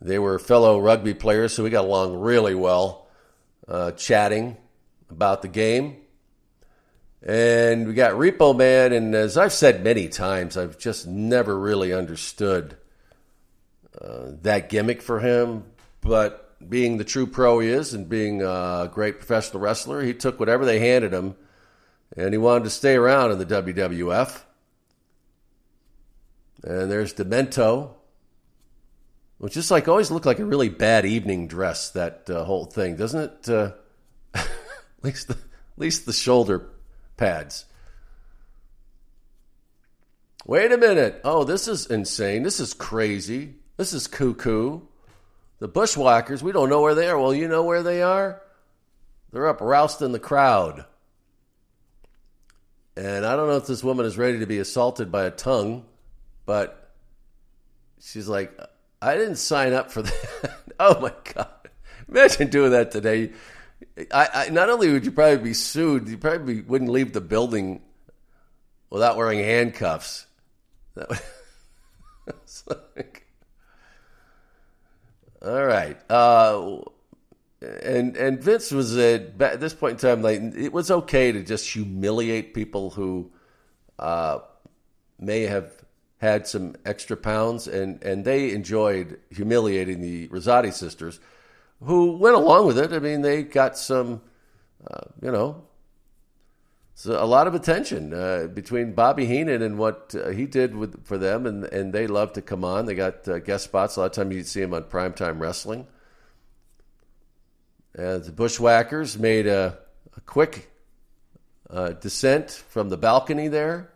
They 0.00 0.18
were 0.18 0.38
fellow 0.38 0.80
rugby 0.80 1.12
players, 1.12 1.52
so 1.52 1.62
we 1.62 1.68
got 1.70 1.84
along 1.84 2.18
really 2.18 2.54
well, 2.54 3.06
uh, 3.68 3.92
chatting 3.92 4.56
about 5.10 5.42
the 5.42 5.48
game. 5.48 5.96
And 7.22 7.86
we 7.86 7.92
got 7.92 8.12
Repo 8.12 8.56
Man, 8.56 8.94
and 8.94 9.14
as 9.14 9.36
I've 9.36 9.52
said 9.52 9.84
many 9.84 10.08
times, 10.08 10.56
I've 10.56 10.78
just 10.78 11.06
never 11.06 11.58
really 11.58 11.92
understood 11.92 12.78
uh, 13.98 14.32
that 14.42 14.68
gimmick 14.68 15.02
for 15.02 15.20
him. 15.20 15.64
But 16.00 16.68
being 16.68 16.98
the 16.98 17.04
true 17.04 17.26
pro 17.26 17.60
he 17.60 17.68
is 17.68 17.94
and 17.94 18.08
being 18.08 18.42
a 18.42 18.90
great 18.92 19.18
professional 19.18 19.62
wrestler, 19.62 20.02
he 20.02 20.14
took 20.14 20.38
whatever 20.38 20.64
they 20.64 20.78
handed 20.78 21.12
him 21.12 21.34
and 22.16 22.32
he 22.32 22.38
wanted 22.38 22.64
to 22.64 22.70
stay 22.70 22.96
around 22.96 23.32
in 23.32 23.38
the 23.38 23.46
WWF. 23.46 24.42
And 26.62 26.90
there's 26.90 27.14
Demento, 27.14 27.94
which 29.38 29.54
just 29.54 29.70
like 29.70 29.88
always 29.88 30.10
looked 30.10 30.26
like 30.26 30.38
a 30.38 30.44
really 30.44 30.68
bad 30.68 31.06
evening 31.06 31.46
dress. 31.46 31.90
That 31.90 32.28
uh, 32.28 32.44
whole 32.44 32.66
thing, 32.66 32.96
doesn't 32.96 33.20
it? 33.20 33.48
Uh, 33.48 33.72
at 34.34 34.48
least 35.02 35.28
the 35.28 35.34
at 35.34 35.78
least 35.78 36.04
the 36.04 36.12
shoulder 36.12 36.68
pads. 37.16 37.64
Wait 40.44 40.72
a 40.72 40.76
minute! 40.76 41.20
Oh, 41.24 41.44
this 41.44 41.68
is 41.68 41.86
insane. 41.86 42.42
This 42.42 42.60
is 42.60 42.74
crazy. 42.74 43.54
This 43.80 43.94
is 43.94 44.08
cuckoo. 44.08 44.80
The 45.58 45.66
bushwhackers, 45.66 46.42
we 46.42 46.52
don't 46.52 46.68
know 46.68 46.82
where 46.82 46.94
they 46.94 47.08
are. 47.08 47.18
Well, 47.18 47.32
you 47.32 47.48
know 47.48 47.62
where 47.62 47.82
they 47.82 48.02
are? 48.02 48.42
They're 49.32 49.48
up 49.48 49.62
rousting 49.62 50.12
the 50.12 50.18
crowd. 50.18 50.84
And 52.94 53.24
I 53.24 53.34
don't 53.36 53.48
know 53.48 53.56
if 53.56 53.66
this 53.66 53.82
woman 53.82 54.04
is 54.04 54.18
ready 54.18 54.40
to 54.40 54.46
be 54.46 54.58
assaulted 54.58 55.10
by 55.10 55.24
a 55.24 55.30
tongue, 55.30 55.86
but 56.44 56.92
she's 58.02 58.28
like, 58.28 58.52
I 59.00 59.16
didn't 59.16 59.36
sign 59.36 59.72
up 59.72 59.90
for 59.90 60.02
that. 60.02 60.58
oh 60.78 61.00
my 61.00 61.14
God. 61.32 61.48
Imagine 62.06 62.50
doing 62.50 62.72
that 62.72 62.90
today. 62.90 63.32
I, 64.12 64.28
I, 64.34 64.48
not 64.50 64.68
only 64.68 64.92
would 64.92 65.06
you 65.06 65.10
probably 65.10 65.42
be 65.42 65.54
sued, 65.54 66.06
you 66.06 66.18
probably 66.18 66.60
wouldn't 66.60 66.90
leave 66.90 67.14
the 67.14 67.22
building 67.22 67.80
without 68.90 69.16
wearing 69.16 69.38
handcuffs. 69.38 70.26
That 70.96 71.08
would, 72.26 72.78
like, 72.94 73.26
all 75.42 75.64
right. 75.64 75.98
Uh, 76.10 76.78
and 77.60 78.16
and 78.16 78.42
Vince 78.42 78.70
was 78.70 78.96
at, 78.96 79.40
at 79.40 79.60
this 79.60 79.74
point 79.74 79.92
in 79.92 79.98
time 79.98 80.22
like 80.22 80.40
it 80.40 80.72
was 80.72 80.90
okay 80.90 81.32
to 81.32 81.42
just 81.42 81.70
humiliate 81.70 82.54
people 82.54 82.90
who 82.90 83.30
uh, 83.98 84.38
may 85.18 85.42
have 85.42 85.72
had 86.18 86.46
some 86.46 86.74
extra 86.84 87.16
pounds, 87.16 87.66
and 87.66 88.02
and 88.02 88.24
they 88.24 88.52
enjoyed 88.52 89.18
humiliating 89.30 90.00
the 90.00 90.28
Rosati 90.28 90.72
sisters, 90.72 91.20
who 91.82 92.16
went 92.16 92.36
along 92.36 92.66
with 92.66 92.78
it. 92.78 92.92
I 92.92 92.98
mean, 92.98 93.22
they 93.22 93.42
got 93.42 93.76
some, 93.76 94.22
uh, 94.90 95.00
you 95.22 95.30
know, 95.30 95.62
so 97.00 97.12
a 97.12 97.24
lot 97.24 97.46
of 97.46 97.54
attention 97.54 98.12
uh, 98.12 98.46
between 98.52 98.92
Bobby 98.92 99.24
Heenan 99.24 99.62
and 99.62 99.78
what 99.78 100.14
uh, 100.14 100.28
he 100.28 100.44
did 100.44 100.76
with 100.76 101.02
for 101.06 101.16
them, 101.16 101.46
and 101.46 101.64
and 101.64 101.94
they 101.94 102.06
love 102.06 102.34
to 102.34 102.42
come 102.42 102.62
on. 102.62 102.84
They 102.84 102.94
got 102.94 103.26
uh, 103.26 103.38
guest 103.38 103.64
spots. 103.64 103.96
A 103.96 104.00
lot 104.00 104.06
of 104.06 104.12
times 104.12 104.34
you'd 104.34 104.46
see 104.46 104.60
them 104.60 104.74
on 104.74 104.82
primetime 104.82 105.40
wrestling. 105.40 105.86
the 107.94 108.30
Bushwhackers 108.36 109.18
made 109.18 109.46
a, 109.46 109.78
a 110.14 110.20
quick 110.20 110.70
uh, 111.70 111.92
descent 111.92 112.50
from 112.50 112.90
the 112.90 112.98
balcony 112.98 113.48
there. 113.48 113.90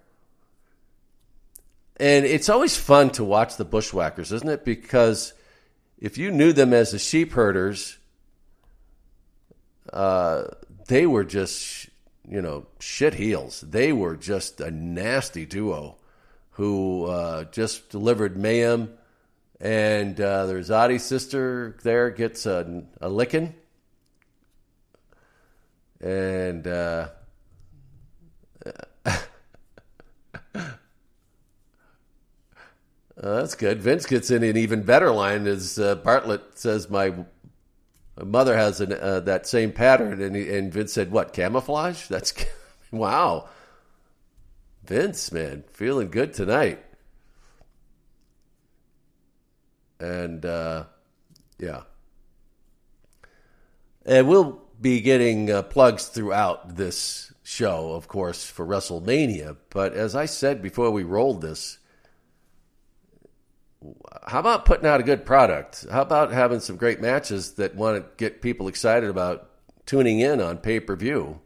And 1.99 2.25
it's 2.25 2.49
always 2.49 2.75
fun 2.75 3.11
to 3.11 3.25
watch 3.25 3.59
the 3.59 3.67
Bushwhackers, 3.67 4.33
isn't 4.33 4.49
it? 4.49 4.65
Because 4.65 5.35
if 5.99 6.17
you 6.17 6.31
knew 6.31 6.55
them 6.55 6.73
as 6.73 6.93
the 6.93 6.99
sheep 6.99 7.33
herders, 7.33 7.99
uh, 9.93 10.45
they 10.87 11.05
were 11.05 11.25
just 11.25 11.91
you 12.29 12.43
know, 12.43 12.67
shit 12.81 13.15
heels. 13.15 13.61
They 13.61 13.93
were 13.93 14.17
just 14.17 14.61
a 14.61 14.71
nasty 14.71 15.47
duo 15.47 15.97
who 16.53 17.07
uh, 17.07 17.45
just 17.45 17.91
delivered 17.91 18.37
mayhem. 18.37 18.93
And 19.61 20.21
uh, 20.21 20.47
the 20.47 20.55
Rosati 20.55 21.01
sister 21.01 21.77
there 21.83 22.11
gets 22.11 22.47
a, 22.47 22.85
a 23.01 23.09
licking. 23.09 23.55
And 26.01 26.67
uh, 26.67 27.09
Uh, 33.23 33.37
that's 33.37 33.55
good. 33.55 33.81
Vince 33.81 34.07
gets 34.07 34.31
in 34.31 34.43
an 34.43 34.57
even 34.57 34.83
better 34.83 35.11
line 35.11 35.47
as 35.47 35.79
uh, 35.79 35.95
Bartlett 35.95 36.43
says, 36.59 36.91
"My 36.91 37.15
my 38.17 38.25
mother 38.25 38.57
has 38.57 38.81
an, 38.81 38.93
uh, 38.93 39.21
that 39.21 39.47
same 39.47 39.73
pattern, 39.73 40.23
and, 40.23 40.37
and 40.37 40.73
Vince 40.73 40.93
said, 40.93 41.11
"What 41.11 41.33
camouflage? 41.33 42.07
That's 42.07 42.33
wow." 42.91 43.49
Vince, 44.85 45.33
man, 45.33 45.65
feeling 45.73 46.11
good 46.11 46.35
tonight, 46.35 46.85
and 49.99 50.45
uh, 50.45 50.85
yeah, 51.59 51.83
and 54.05 54.29
we'll 54.29 54.63
be 54.81 55.01
getting 55.01 55.51
uh, 55.51 55.63
plugs 55.63 56.07
throughout 56.07 56.77
this 56.77 57.33
show, 57.43 57.93
of 57.93 58.09
course, 58.09 58.45
for 58.45 58.67
WrestleMania. 58.67 59.57
But 59.71 59.95
as 59.95 60.15
I 60.15 60.27
said 60.27 60.63
before 60.63 60.91
we 60.91 61.05
rolled 61.05 61.41
this, 61.41 61.79
how 64.27 64.41
about 64.41 64.65
putting 64.65 64.87
out 64.87 65.01
a 65.01 65.03
good 65.03 65.27
product? 65.27 65.87
How 65.91 66.03
about 66.03 66.33
having 66.33 66.61
some 66.61 66.77
great 66.77 67.01
matches 67.01 67.53
that 67.55 67.75
want 67.75 68.03
to 68.03 68.07
get 68.17 68.41
people 68.41 68.69
excited 68.69 69.11
about 69.11 69.51
tuning 69.87 70.21
in 70.21 70.41
on 70.41 70.59
pay 70.59 70.81
per 70.81 70.97
view 70.97 71.41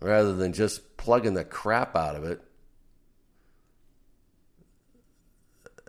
rather 0.00 0.34
than 0.34 0.52
just 0.52 0.96
plugging 0.96 1.34
the 1.34 1.44
crap 1.44 1.94
out 1.96 2.16
of 2.16 2.24
it? 2.24 2.42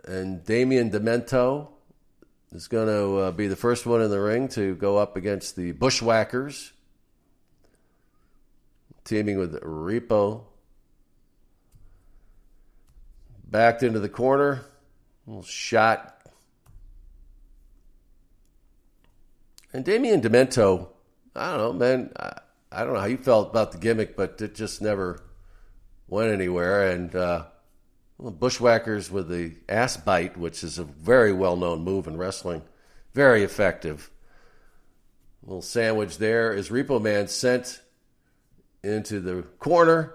And 0.04 0.44
Damien 0.44 0.90
Demento 0.90 1.68
is 2.52 2.68
going 2.68 2.88
to 2.88 3.16
uh, 3.18 3.30
be 3.30 3.48
the 3.48 3.56
first 3.56 3.86
one 3.86 4.02
in 4.02 4.10
the 4.10 4.20
ring 4.20 4.48
to 4.48 4.74
go 4.76 4.96
up 4.96 5.16
against 5.16 5.56
the 5.56 5.72
Bushwhackers, 5.72 6.72
teaming 9.04 9.38
with 9.38 9.60
Repo. 9.62 10.44
Backed 13.44 13.82
into 13.82 13.98
the 13.98 14.08
corner, 14.08 14.64
little 15.26 15.42
shot. 15.42 16.16
And 19.72 19.84
Damien 19.84 20.20
Demento, 20.20 20.88
I 21.34 21.56
don't 21.56 21.58
know, 21.58 21.72
man. 21.72 22.12
I, 22.18 22.32
I, 22.72 22.84
don't 22.84 22.94
know 22.94 23.00
how 23.00 23.06
you 23.06 23.16
felt 23.16 23.50
about 23.50 23.72
the 23.72 23.78
gimmick, 23.78 24.16
but 24.16 24.40
it 24.40 24.54
just 24.54 24.82
never 24.82 25.22
went 26.08 26.32
anywhere. 26.32 26.90
And 26.90 27.14
uh, 27.14 27.44
well, 28.18 28.32
bushwhackers 28.32 29.10
with 29.10 29.28
the 29.28 29.54
ass 29.68 29.96
bite, 29.96 30.36
which 30.36 30.64
is 30.64 30.78
a 30.78 30.84
very 30.84 31.32
well 31.32 31.56
known 31.56 31.82
move 31.82 32.06
in 32.06 32.16
wrestling, 32.16 32.62
very 33.14 33.42
effective. 33.42 34.10
A 35.42 35.46
little 35.46 35.62
sandwich 35.62 36.18
there 36.18 36.52
is 36.52 36.68
Repo 36.68 37.00
Man 37.00 37.28
sent 37.28 37.80
into 38.82 39.20
the 39.20 39.42
corner 39.58 40.14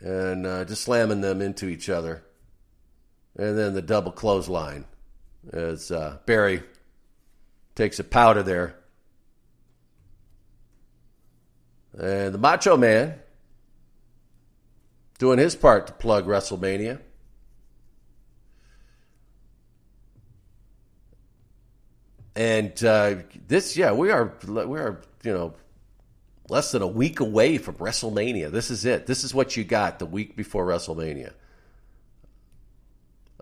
and 0.00 0.46
uh, 0.46 0.64
just 0.64 0.82
slamming 0.82 1.20
them 1.20 1.40
into 1.40 1.68
each 1.68 1.88
other. 1.88 2.24
And 3.36 3.58
then 3.58 3.74
the 3.74 3.82
double 3.82 4.12
clothesline 4.12 4.84
as 5.52 5.90
uh, 5.90 6.18
Barry 6.26 6.62
takes 7.74 7.98
a 7.98 8.04
powder 8.04 8.42
there. 8.42 8.76
And 11.98 12.34
the 12.34 12.38
Macho 12.38 12.76
Man 12.76 13.18
doing 15.18 15.38
his 15.38 15.54
part 15.54 15.86
to 15.86 15.92
plug 15.92 16.26
WrestleMania. 16.26 17.00
And 22.34 22.82
uh, 22.82 23.16
this, 23.46 23.76
yeah, 23.76 23.92
we 23.92 24.10
are 24.10 24.32
we 24.46 24.78
are 24.78 25.02
you 25.22 25.32
know 25.32 25.54
less 26.48 26.72
than 26.72 26.80
a 26.82 26.86
week 26.86 27.20
away 27.20 27.58
from 27.58 27.74
WrestleMania. 27.74 28.50
This 28.50 28.70
is 28.70 28.86
it. 28.86 29.06
This 29.06 29.22
is 29.22 29.34
what 29.34 29.56
you 29.56 29.64
got 29.64 29.98
the 29.98 30.06
week 30.06 30.34
before 30.34 30.66
WrestleMania. 30.66 31.34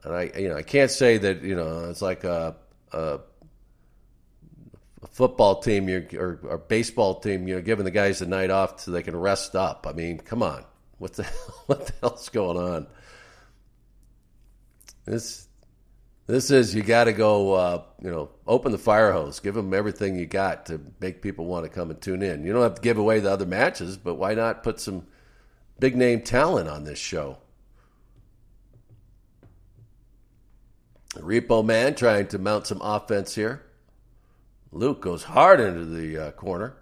And 0.04 0.14
I, 0.14 0.30
you 0.36 0.48
know, 0.48 0.56
I 0.56 0.62
can't 0.62 0.90
say 0.90 1.18
that 1.18 1.42
you 1.42 1.54
know 1.54 1.90
it's 1.90 2.02
like 2.02 2.24
a, 2.24 2.56
a, 2.92 3.20
football 5.10 5.60
team 5.60 5.88
or, 5.88 6.40
or 6.42 6.58
baseball 6.58 7.20
team, 7.20 7.46
you 7.46 7.56
know, 7.56 7.60
giving 7.60 7.84
the 7.84 7.90
guys 7.90 8.20
the 8.20 8.26
night 8.26 8.50
off 8.50 8.80
so 8.80 8.90
they 8.90 9.02
can 9.02 9.16
rest 9.16 9.54
up. 9.54 9.86
I 9.88 9.92
mean, 9.92 10.18
come 10.18 10.42
on. 10.42 10.64
What 10.98 11.14
the 11.14 11.24
what 11.66 11.86
the 11.86 11.92
hell's 12.00 12.28
going 12.28 12.56
on? 12.56 12.86
This 15.04 15.48
this 16.26 16.50
is 16.50 16.74
you 16.74 16.82
got 16.82 17.04
to 17.04 17.12
go. 17.12 17.54
Uh, 17.54 17.82
you 18.02 18.10
know, 18.10 18.30
open 18.46 18.72
the 18.72 18.78
fire 18.78 19.12
hose. 19.12 19.40
Give 19.40 19.54
them 19.54 19.74
everything 19.74 20.18
you 20.18 20.26
got 20.26 20.66
to 20.66 20.80
make 21.00 21.22
people 21.22 21.46
want 21.46 21.64
to 21.64 21.70
come 21.70 21.90
and 21.90 22.00
tune 22.00 22.22
in. 22.22 22.44
You 22.44 22.52
don't 22.52 22.62
have 22.62 22.76
to 22.76 22.80
give 22.80 22.98
away 22.98 23.20
the 23.20 23.30
other 23.30 23.46
matches, 23.46 23.96
but 23.96 24.14
why 24.14 24.34
not 24.34 24.62
put 24.62 24.80
some 24.80 25.06
big 25.78 25.96
name 25.96 26.22
talent 26.22 26.68
on 26.68 26.84
this 26.84 26.98
show? 26.98 27.38
Repo 31.14 31.64
Man 31.64 31.94
trying 31.94 32.28
to 32.28 32.38
mount 32.38 32.66
some 32.66 32.80
offense 32.80 33.34
here. 33.34 33.62
Luke 34.72 35.00
goes 35.00 35.24
hard 35.24 35.60
into 35.60 35.84
the 35.84 36.16
uh, 36.16 36.30
corner. 36.32 36.76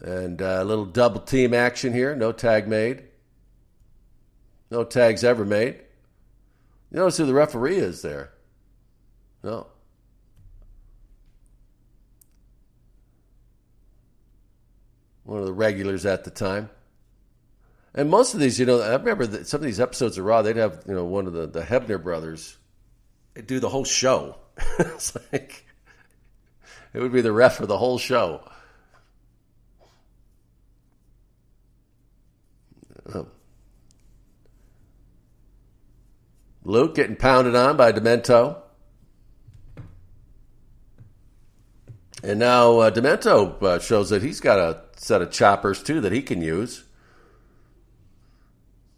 And 0.00 0.40
uh, 0.40 0.58
a 0.60 0.64
little 0.64 0.84
double 0.84 1.20
team 1.20 1.54
action 1.54 1.92
here. 1.92 2.14
No 2.14 2.30
tag 2.30 2.68
made. 2.68 3.04
No 4.70 4.84
tags 4.84 5.24
ever 5.24 5.44
made. 5.44 5.76
You 6.90 6.98
notice 6.98 7.16
who 7.16 7.26
the 7.26 7.34
referee 7.34 7.78
is 7.78 8.02
there? 8.02 8.32
No. 9.42 9.66
One 15.24 15.40
of 15.40 15.46
the 15.46 15.52
regulars 15.52 16.06
at 16.06 16.24
the 16.24 16.30
time. 16.30 16.70
And 17.94 18.10
most 18.10 18.34
of 18.34 18.40
these, 18.40 18.58
you 18.58 18.66
know, 18.66 18.80
I 18.80 18.94
remember 18.94 19.26
that 19.26 19.46
some 19.46 19.58
of 19.58 19.64
these 19.64 19.78
episodes 19.78 20.18
of 20.18 20.24
Raw, 20.24 20.42
they'd 20.42 20.56
have, 20.56 20.82
you 20.86 20.94
know, 20.94 21.04
one 21.04 21.26
of 21.26 21.32
the, 21.32 21.46
the 21.46 21.62
Hebner 21.62 22.02
brothers 22.02 22.56
do 23.46 23.60
the 23.60 23.68
whole 23.68 23.84
show. 23.84 24.36
it's 24.78 25.16
like 25.32 25.64
it 26.92 27.00
would 27.00 27.12
be 27.12 27.20
the 27.20 27.32
ref 27.32 27.56
for 27.56 27.66
the 27.66 27.78
whole 27.78 27.98
show. 27.98 28.40
Luke 36.64 36.94
getting 36.94 37.16
pounded 37.16 37.54
on 37.54 37.76
by 37.76 37.92
Demento. 37.92 38.56
And 42.22 42.38
now 42.38 42.78
uh, 42.78 42.90
Demento 42.90 43.62
uh, 43.62 43.78
shows 43.78 44.08
that 44.08 44.22
he's 44.22 44.40
got 44.40 44.58
a 44.58 44.80
set 44.96 45.20
of 45.20 45.30
choppers 45.30 45.82
too 45.82 46.00
that 46.00 46.12
he 46.12 46.22
can 46.22 46.40
use. 46.40 46.84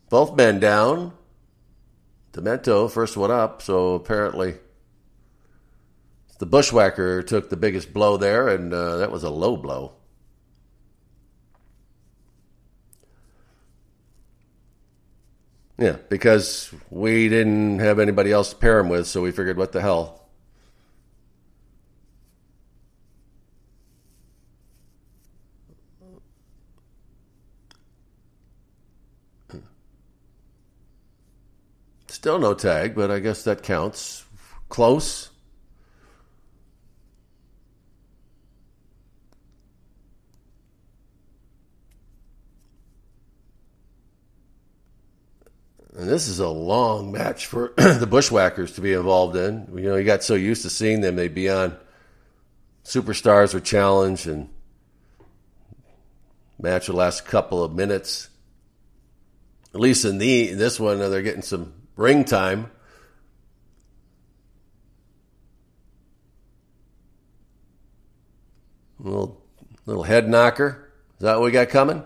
Both 0.09 0.37
men 0.37 0.61
down. 0.61 1.13
Demento, 2.33 2.91
first 2.91 3.17
one 3.17 3.31
up, 3.31 3.63
so 3.63 3.95
apparently 3.95 4.57
the 6.39 6.47
bushwhacker 6.47 7.23
took 7.23 7.49
the 7.49 7.57
biggest 7.57 7.95
blow 7.95 8.17
there, 8.17 8.49
and 8.49 8.73
uh, 8.73 8.99
that 8.99 9.11
was 9.11 9.25
a 9.25 9.31
low 9.31 9.57
blow. 9.57 9.95
Yeah, 15.79 15.97
because 16.09 16.73
we 16.91 17.29
didn't 17.29 17.81
have 17.81 17.99
anybody 17.99 18.33
else 18.33 18.51
to 18.51 18.57
pair 18.57 18.79
him 18.81 18.89
with, 18.89 19.07
so 19.07 19.23
we 19.23 19.31
figured, 19.31 19.57
what 19.57 19.73
the 19.73 19.81
hell? 19.81 20.26
Still 32.17 32.39
no 32.39 32.55
tag, 32.55 32.95
but 32.95 33.11
I 33.11 33.21
guess 33.21 33.45
that 33.45 33.63
counts. 33.63 34.25
Close. 34.71 35.29
And 45.95 46.09
this 46.09 46.27
is 46.27 46.39
a 46.39 46.49
long 46.49 47.13
match 47.13 47.45
for 47.45 47.75
the 47.77 48.09
Bushwhackers 48.11 48.73
to 48.77 48.81
be 48.81 48.95
involved 48.95 49.37
in. 49.37 49.69
You 49.77 49.91
know, 49.91 49.97
you 49.97 50.05
got 50.05 50.25
so 50.25 50.33
used 50.33 50.63
to 50.63 50.71
seeing 50.71 51.03
them, 51.03 51.17
they'd 51.17 51.35
be 51.35 51.51
on 51.51 51.77
Superstars 52.83 53.55
or 53.55 53.61
Challenge, 53.61 54.27
and 54.27 54.49
match 56.59 56.89
would 56.89 56.97
last 56.97 57.21
a 57.21 57.25
couple 57.25 57.63
of 57.63 57.75
minutes. 57.75 58.31
At 59.75 59.81
least 59.81 60.07
in 60.07 60.17
the 60.17 60.49
in 60.49 60.57
this 60.57 60.81
one, 60.81 60.99
they're 60.99 61.21
getting 61.21 61.43
some 61.43 61.75
ring 61.97 62.25
time. 62.25 62.71
Little 68.99 69.43
little 69.85 70.05
head 70.05 70.29
knocker. 70.29 70.93
Is 71.17 71.23
that 71.23 71.37
what 71.37 71.45
we 71.45 71.51
got 71.51 71.69
coming? 71.69 72.05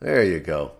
There 0.00 0.22
you 0.22 0.40
go. 0.40 0.72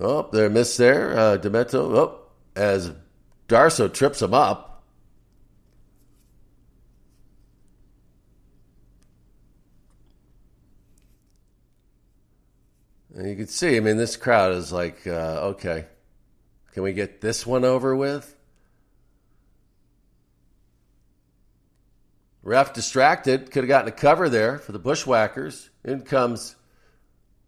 Oh, 0.00 0.28
they're 0.32 0.50
missed 0.50 0.76
there. 0.76 1.16
Uh, 1.16 1.38
Demento, 1.38 1.96
oh, 1.96 2.20
as 2.56 2.92
Darsow 3.48 3.92
trips 3.92 4.20
him 4.22 4.34
up. 4.34 4.73
And 13.14 13.28
you 13.28 13.36
can 13.36 13.46
see, 13.46 13.76
I 13.76 13.80
mean, 13.80 13.96
this 13.96 14.16
crowd 14.16 14.52
is 14.52 14.72
like, 14.72 15.06
uh, 15.06 15.52
okay, 15.52 15.86
can 16.72 16.82
we 16.82 16.92
get 16.92 17.20
this 17.20 17.46
one 17.46 17.64
over 17.64 17.94
with? 17.94 18.34
Ref 22.42 22.74
distracted, 22.74 23.52
could 23.52 23.62
have 23.62 23.68
gotten 23.68 23.88
a 23.88 23.92
cover 23.92 24.28
there 24.28 24.58
for 24.58 24.72
the 24.72 24.80
Bushwhackers. 24.80 25.70
In 25.84 26.02
comes 26.02 26.56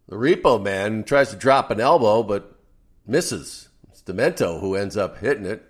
the 0.09 0.17
repo 0.17 0.63
man 0.63 1.03
tries 1.03 1.31
to 1.31 1.37
drop 1.37 1.73
an 1.73 1.81
elbow, 1.81 2.23
but 2.23 2.57
misses. 3.05 3.69
It's 3.91 4.03
Demento 4.03 4.61
who 4.61 4.77
ends 4.77 4.97
up 4.97 5.19
hitting 5.19 5.47
it, 5.47 5.69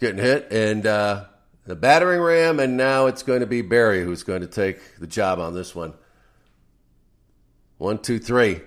getting 0.00 0.20
hit, 0.20 0.48
and 0.50 0.84
uh, 0.84 1.26
the 1.64 1.76
battering 1.76 2.20
ram, 2.20 2.58
and 2.58 2.76
now 2.76 3.06
it's 3.06 3.22
going 3.22 3.40
to 3.40 3.46
be 3.46 3.62
Barry 3.62 4.02
who's 4.02 4.24
going 4.24 4.40
to 4.40 4.48
take 4.48 4.98
the 4.98 5.06
job 5.06 5.38
on 5.38 5.54
this 5.54 5.72
one. 5.72 5.94
One, 7.78 7.98
two, 7.98 8.18
three. 8.18 8.60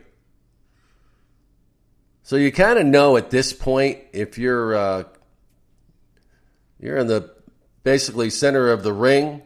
So 2.29 2.35
you 2.35 2.51
kind 2.51 2.77
of 2.77 2.85
know 2.85 3.17
at 3.17 3.31
this 3.31 3.53
point 3.53 3.97
if 4.13 4.37
you're 4.37 4.75
uh, 4.75 5.03
you're 6.79 6.97
in 6.97 7.07
the 7.07 7.33
basically 7.81 8.29
center 8.29 8.69
of 8.71 8.83
the 8.83 8.93
ring, 8.93 9.41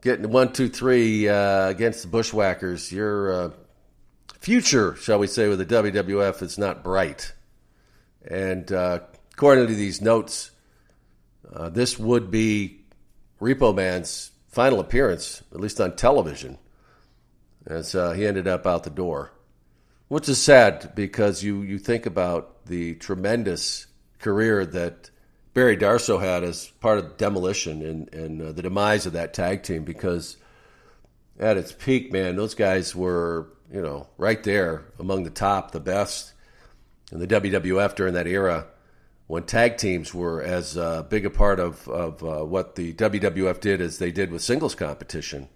getting 0.00 0.30
one, 0.30 0.52
two, 0.52 0.68
three 0.68 1.28
uh, 1.28 1.70
against 1.70 2.02
the 2.02 2.08
Bushwhackers. 2.08 2.92
Your 2.92 3.32
uh, 3.32 3.50
future, 4.38 4.94
shall 4.94 5.18
we 5.18 5.26
say, 5.26 5.48
with 5.48 5.58
the 5.58 5.66
WWF 5.66 6.40
is 6.40 6.56
not 6.56 6.84
bright. 6.84 7.32
And 8.24 8.70
uh, 8.70 9.00
according 9.32 9.66
to 9.66 9.74
these 9.74 10.00
notes, 10.00 10.52
uh, 11.52 11.68
this 11.68 11.98
would 11.98 12.30
be 12.30 12.84
Repo 13.40 13.74
Man's 13.74 14.30
final 14.46 14.78
appearance, 14.78 15.42
at 15.50 15.58
least 15.58 15.80
on 15.80 15.96
television, 15.96 16.58
as 17.66 17.96
uh, 17.96 18.12
he 18.12 18.24
ended 18.24 18.46
up 18.46 18.68
out 18.68 18.84
the 18.84 18.90
door. 18.90 19.32
Which 20.08 20.28
is 20.28 20.40
sad 20.40 20.92
because 20.94 21.42
you, 21.42 21.62
you 21.62 21.78
think 21.78 22.06
about 22.06 22.64
the 22.66 22.94
tremendous 22.94 23.86
career 24.18 24.64
that 24.64 25.10
Barry 25.52 25.76
Darsow 25.76 26.20
had 26.20 26.44
as 26.44 26.68
part 26.80 26.98
of 26.98 27.16
Demolition 27.18 27.82
and, 27.82 28.14
and 28.14 28.42
uh, 28.42 28.52
the 28.52 28.62
demise 28.62 29.06
of 29.06 29.12
that 29.12 29.34
tag 29.34 29.62
team 29.62 29.84
because 29.84 30.36
at 31.38 31.56
its 31.56 31.72
peak, 31.72 32.10
man, 32.12 32.36
those 32.36 32.54
guys 32.54 32.96
were, 32.96 33.48
you 33.72 33.82
know, 33.82 34.08
right 34.16 34.42
there 34.44 34.86
among 34.98 35.24
the 35.24 35.30
top, 35.30 35.72
the 35.72 35.80
best 35.80 36.32
in 37.12 37.18
the 37.18 37.26
WWF 37.26 37.94
during 37.94 38.14
that 38.14 38.26
era 38.26 38.66
when 39.26 39.42
tag 39.42 39.76
teams 39.76 40.14
were 40.14 40.42
as 40.42 40.76
uh, 40.76 41.02
big 41.02 41.26
a 41.26 41.30
part 41.30 41.60
of, 41.60 41.86
of 41.86 42.24
uh, 42.24 42.44
what 42.44 42.76
the 42.76 42.94
WWF 42.94 43.60
did 43.60 43.80
as 43.80 43.98
they 43.98 44.10
did 44.10 44.32
with 44.32 44.42
singles 44.42 44.74
competition. 44.74 45.48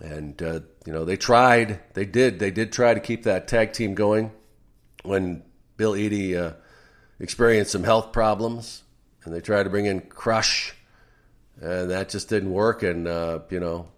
And, 0.00 0.40
uh, 0.42 0.60
you 0.86 0.92
know, 0.92 1.04
they 1.04 1.16
tried, 1.16 1.80
they 1.94 2.06
did, 2.06 2.38
they 2.38 2.50
did 2.50 2.72
try 2.72 2.94
to 2.94 3.00
keep 3.00 3.24
that 3.24 3.48
tag 3.48 3.72
team 3.72 3.94
going 3.94 4.32
when 5.02 5.42
Bill 5.76 5.92
Eadie 5.92 6.36
uh, 6.36 6.54
experienced 7.18 7.72
some 7.72 7.84
health 7.84 8.12
problems 8.12 8.82
and 9.24 9.34
they 9.34 9.40
tried 9.40 9.64
to 9.64 9.70
bring 9.70 9.86
in 9.86 10.00
Crush 10.00 10.74
and 11.60 11.90
that 11.90 12.08
just 12.08 12.28
didn't 12.28 12.52
work. 12.52 12.82
And, 12.82 13.06
uh, 13.06 13.40
you 13.50 13.60
know, 13.60 13.88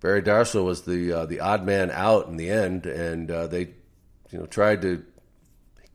Barry 0.00 0.22
Darsow 0.22 0.64
was 0.64 0.82
the 0.82 1.12
uh, 1.12 1.26
the 1.26 1.38
odd 1.38 1.64
man 1.64 1.88
out 1.92 2.26
in 2.26 2.36
the 2.36 2.50
end, 2.50 2.86
and 2.86 3.28
they 3.28 3.68
you 4.32 4.38
know, 4.38 4.46
tried 4.46 4.82
to 4.82 5.04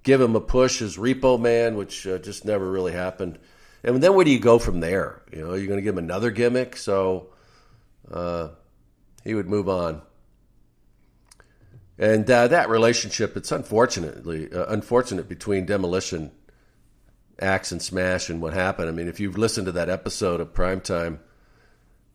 give 0.03 0.21
him 0.21 0.35
a 0.35 0.39
push 0.39 0.81
as 0.81 0.95
repo 0.95 1.39
man, 1.39 1.75
which 1.75 2.07
uh, 2.07 2.19
just 2.19 2.45
never 2.45 2.71
really 2.71 2.93
happened. 2.93 3.37
And 3.87 4.03
then 4.03 4.15
where 4.15 4.25
do 4.25 4.31
you 4.31 4.39
go 4.39 4.59
from 4.59 4.81
there? 4.81 5.21
You 5.31 5.39
know, 5.39 5.53
you're 5.53 5.67
going 5.67 5.79
to 5.79 5.81
give 5.81 5.93
him 5.93 6.03
another 6.03 6.29
gimmick, 6.29 6.75
so 6.75 7.29
uh, 8.11 8.49
he 9.23 9.33
would 9.33 9.47
move 9.47 9.69
on. 9.69 10.01
And 11.97 12.29
uh, 12.29 12.49
that 12.49 12.67
relationship, 12.67 13.37
it's 13.37 13.49
unfortunately 13.49 14.51
uh, 14.51 14.65
unfortunate 14.65 15.29
between 15.29 15.65
Demolition, 15.65 16.31
Axe, 17.39 17.71
and 17.71 17.81
Smash, 17.81 18.29
and 18.29 18.41
what 18.41 18.53
happened. 18.53 18.89
I 18.89 18.91
mean, 18.91 19.07
if 19.07 19.21
you've 19.21 19.37
listened 19.37 19.67
to 19.67 19.71
that 19.71 19.89
episode 19.89 20.41
of 20.41 20.53
Primetime 20.53 21.19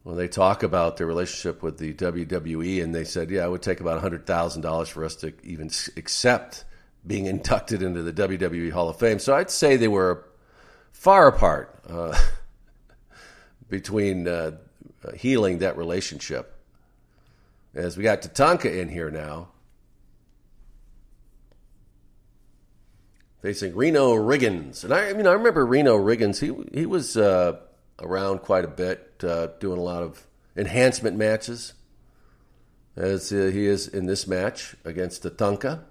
when 0.03 0.19
they 0.19 0.29
talk 0.29 0.63
about 0.63 0.99
their 0.99 1.07
relationship 1.07 1.63
with 1.63 1.79
the 1.79 1.95
WWE, 1.95 2.85
and 2.85 2.95
they 2.95 3.05
said, 3.05 3.31
"Yeah, 3.31 3.47
it 3.47 3.51
would 3.51 3.63
take 3.63 3.81
about 3.81 3.99
hundred 4.03 4.27
thousand 4.27 4.61
dollars 4.61 4.91
for 4.91 5.07
us 5.07 5.17
to 5.17 5.33
even 5.43 5.71
accept 5.97 6.67
being 7.07 7.25
inducted 7.35 7.83
into 7.83 8.03
the 8.03 8.13
WWE 8.13 8.73
Hall 8.73 8.91
of 8.91 8.99
Fame." 8.99 9.19
So 9.19 9.35
I'd 9.35 9.51
say 9.51 9.79
they 9.79 9.89
were 9.89 10.27
far 10.93 11.29
apart 11.29 11.81
uh, 11.89 12.17
between 13.69 14.29
uh, 14.29 14.53
healing 15.17 15.59
that 15.59 15.77
relationship. 15.77 16.49
As 17.75 17.97
we 17.97 18.03
got 18.03 18.23
Tatanka 18.23 18.67
in 18.67 18.89
here 18.89 19.11
now, 19.11 19.49
facing 23.41 23.75
Reno 23.75 24.15
Riggins, 24.15 24.85
and 24.85 24.93
I, 24.93 25.09
I 25.09 25.13
mean, 25.15 25.27
I 25.27 25.33
remember 25.33 25.67
Reno 25.67 25.97
Riggins. 25.99 26.39
He 26.39 26.79
he 26.79 26.87
was. 26.87 27.17
Uh, 27.17 27.57
around 28.03 28.41
quite 28.41 28.65
a 28.65 28.69
bit, 28.69 29.23
uh, 29.23 29.49
doing 29.61 29.79
a 29.79 29.83
lot 29.83 30.03
of 30.03 30.27
enhancement 30.57 31.17
matches, 31.17 31.73
as 32.97 33.33
uh, 33.33 33.51
he 33.53 33.67
is 33.67 33.89
in 33.89 34.07
this 34.07 34.27
match 34.27 34.75
against 34.85 35.23
Tatanka. 35.23 35.85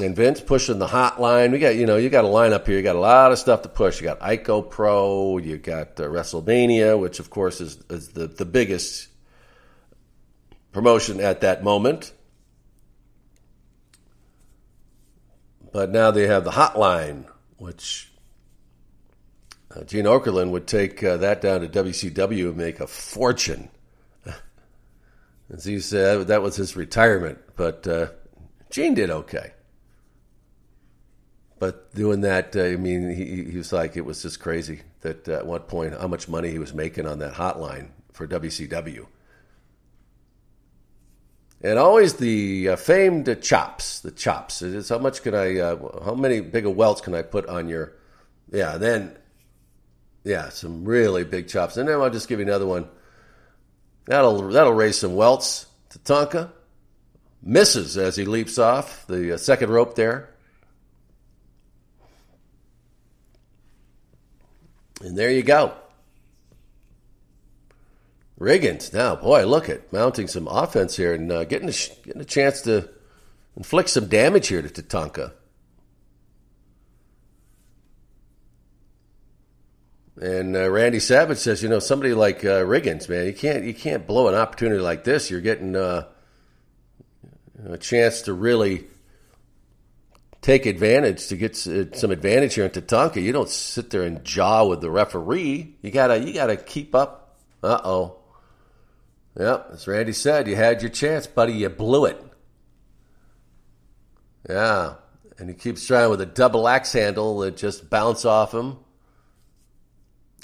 And 0.00 0.16
Vince 0.16 0.40
pushing 0.40 0.78
the 0.78 0.86
hotline. 0.86 1.52
We 1.52 1.58
got, 1.58 1.76
you 1.76 1.84
know, 1.84 1.96
you 1.98 2.08
got 2.08 2.24
a 2.24 2.28
lineup 2.28 2.66
here. 2.66 2.76
You 2.76 2.82
got 2.82 2.96
a 2.96 3.00
lot 3.00 3.30
of 3.30 3.38
stuff 3.38 3.60
to 3.62 3.68
push. 3.68 4.00
You 4.00 4.06
got 4.06 4.20
Ico 4.20 4.68
Pro. 4.68 5.36
You 5.36 5.58
got 5.58 6.00
uh, 6.00 6.04
WrestleMania, 6.04 6.98
which 6.98 7.18
of 7.18 7.28
course 7.28 7.60
is, 7.60 7.78
is 7.90 8.08
the, 8.08 8.26
the 8.26 8.46
biggest 8.46 9.08
promotion 10.72 11.20
at 11.20 11.42
that 11.42 11.62
moment. 11.62 12.14
But 15.72 15.90
now 15.90 16.10
they 16.10 16.26
have 16.26 16.44
the 16.44 16.52
hotline, 16.52 17.26
which 17.58 18.10
uh, 19.74 19.84
Gene 19.84 20.06
Okerlund 20.06 20.50
would 20.50 20.66
take 20.66 21.04
uh, 21.04 21.18
that 21.18 21.42
down 21.42 21.60
to 21.60 21.68
WCW 21.68 22.48
and 22.48 22.56
make 22.56 22.80
a 22.80 22.86
fortune. 22.86 23.68
As 25.50 25.66
he 25.66 25.80
said, 25.80 26.28
that 26.28 26.40
was 26.40 26.56
his 26.56 26.76
retirement. 26.76 27.38
But 27.56 27.86
uh, 27.86 28.06
Gene 28.70 28.94
did 28.94 29.10
okay. 29.10 29.52
But 31.62 31.94
doing 31.94 32.22
that, 32.22 32.56
uh, 32.56 32.64
I 32.64 32.74
mean, 32.74 33.08
he, 33.14 33.44
he 33.44 33.56
was 33.56 33.72
like, 33.72 33.96
it 33.96 34.04
was 34.04 34.20
just 34.20 34.40
crazy 34.40 34.80
that 35.02 35.28
uh, 35.28 35.34
at 35.34 35.46
one 35.46 35.60
point, 35.60 35.94
how 35.94 36.08
much 36.08 36.28
money 36.28 36.50
he 36.50 36.58
was 36.58 36.74
making 36.74 37.06
on 37.06 37.20
that 37.20 37.34
hotline 37.34 37.90
for 38.12 38.26
WCW 38.26 39.06
and 41.62 41.78
always 41.78 42.14
the 42.14 42.70
uh, 42.70 42.76
famed 42.76 43.40
chops. 43.42 44.00
The 44.00 44.10
chops. 44.10 44.60
It's 44.62 44.88
how 44.88 44.98
much 44.98 45.22
can 45.22 45.36
I? 45.36 45.60
Uh, 45.60 46.04
how 46.04 46.14
many 46.14 46.40
big 46.40 46.66
welts 46.66 47.00
can 47.00 47.14
I 47.14 47.22
put 47.22 47.46
on 47.46 47.68
your? 47.68 47.92
Yeah. 48.50 48.78
Then, 48.78 49.16
yeah, 50.24 50.48
some 50.48 50.84
really 50.84 51.22
big 51.22 51.46
chops. 51.46 51.76
And 51.76 51.88
then 51.88 52.00
I'll 52.00 52.10
just 52.10 52.28
give 52.28 52.40
you 52.40 52.46
another 52.46 52.66
one. 52.66 52.88
That'll 54.06 54.48
that'll 54.48 54.72
raise 54.72 54.98
some 54.98 55.14
welts. 55.14 55.66
Tatanka 55.90 56.50
misses 57.40 57.96
as 57.96 58.16
he 58.16 58.24
leaps 58.24 58.58
off 58.58 59.06
the 59.06 59.34
uh, 59.34 59.36
second 59.36 59.70
rope 59.70 59.94
there. 59.94 60.31
And 65.02 65.18
there 65.18 65.30
you 65.30 65.42
go. 65.42 65.74
Riggins, 68.38 68.92
now, 68.92 69.14
boy, 69.14 69.44
look 69.46 69.68
at 69.68 69.92
mounting 69.92 70.26
some 70.26 70.48
offense 70.48 70.96
here 70.96 71.14
and 71.14 71.30
uh, 71.30 71.44
getting, 71.44 71.68
a, 71.68 71.72
getting 72.04 72.22
a 72.22 72.24
chance 72.24 72.62
to 72.62 72.88
inflict 73.56 73.90
some 73.90 74.06
damage 74.06 74.48
here 74.48 74.62
to 74.62 74.68
Tatanka. 74.68 75.32
And 80.20 80.56
uh, 80.56 80.70
Randy 80.70 81.00
Savage 81.00 81.38
says, 81.38 81.62
you 81.62 81.68
know, 81.68 81.78
somebody 81.78 82.14
like 82.14 82.44
uh, 82.44 82.62
Riggins, 82.62 83.08
man, 83.08 83.26
you 83.26 83.32
can't 83.32 83.64
you 83.64 83.74
can't 83.74 84.06
blow 84.06 84.28
an 84.28 84.34
opportunity 84.34 84.80
like 84.80 85.04
this. 85.04 85.30
You're 85.30 85.40
getting 85.40 85.74
uh, 85.74 86.06
a 87.66 87.78
chance 87.78 88.22
to 88.22 88.32
really 88.32 88.84
take 90.42 90.66
advantage 90.66 91.28
to 91.28 91.36
get 91.36 91.66
uh, 91.66 91.96
some 91.96 92.10
advantage 92.10 92.54
here 92.54 92.64
in 92.64 92.70
Tatanka. 92.70 93.22
You 93.22 93.32
don't 93.32 93.48
sit 93.48 93.90
there 93.90 94.02
and 94.02 94.22
jaw 94.24 94.66
with 94.66 94.80
the 94.80 94.90
referee. 94.90 95.76
You 95.80 95.90
gotta 95.90 96.18
you 96.18 96.34
gotta 96.34 96.56
keep 96.56 96.94
up. 96.94 97.38
Uh 97.62 97.80
oh. 97.82 98.18
Yep, 99.38 99.70
as 99.72 99.88
Randy 99.88 100.12
said, 100.12 100.46
you 100.46 100.56
had 100.56 100.82
your 100.82 100.90
chance, 100.90 101.26
buddy. 101.26 101.54
You 101.54 101.70
blew 101.70 102.04
it. 102.04 102.22
Yeah, 104.46 104.96
and 105.38 105.48
he 105.48 105.54
keeps 105.54 105.86
trying 105.86 106.10
with 106.10 106.20
a 106.20 106.26
double 106.26 106.68
axe 106.68 106.92
handle 106.92 107.38
that 107.38 107.56
just 107.56 107.88
bounce 107.88 108.26
off 108.26 108.52
him. 108.52 108.78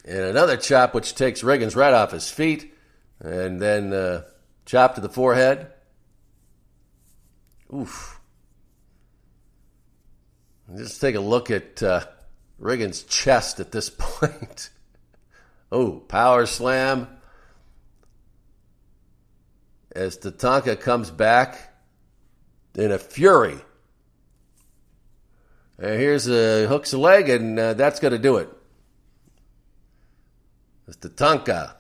And 0.07 0.20
another 0.20 0.57
chop 0.57 0.94
which 0.94 1.14
takes 1.14 1.42
Riggins 1.42 1.76
right 1.76 1.92
off 1.92 2.12
his 2.12 2.30
feet, 2.30 2.72
and 3.20 3.61
then 3.61 3.92
uh, 3.92 4.22
chop 4.64 4.94
to 4.94 5.03
the 5.03 5.11
forehead. 5.11 5.70
Oof. 7.74 8.17
Just 10.76 11.00
take 11.00 11.14
a 11.14 11.20
look 11.20 11.50
at 11.50 11.82
uh, 11.82 12.04
Riggins' 12.60 13.08
chest 13.08 13.60
at 13.60 13.72
this 13.72 13.90
point. 13.98 14.70
oh, 15.72 16.00
power 16.00 16.46
slam 16.46 17.08
as 19.94 20.18
Tatanka 20.18 20.78
comes 20.78 21.10
back 21.10 21.74
in 22.74 22.92
a 22.92 22.98
fury. 22.98 23.58
And 25.78 26.00
here's 26.00 26.28
a 26.28 26.66
hooks 26.66 26.92
a 26.92 26.98
leg, 26.98 27.28
and 27.28 27.58
uh, 27.58 27.74
that's 27.74 28.00
going 28.00 28.12
to 28.12 28.18
do 28.18 28.36
it. 28.36 28.50
as 30.86 30.96
Tatanka 30.96 31.74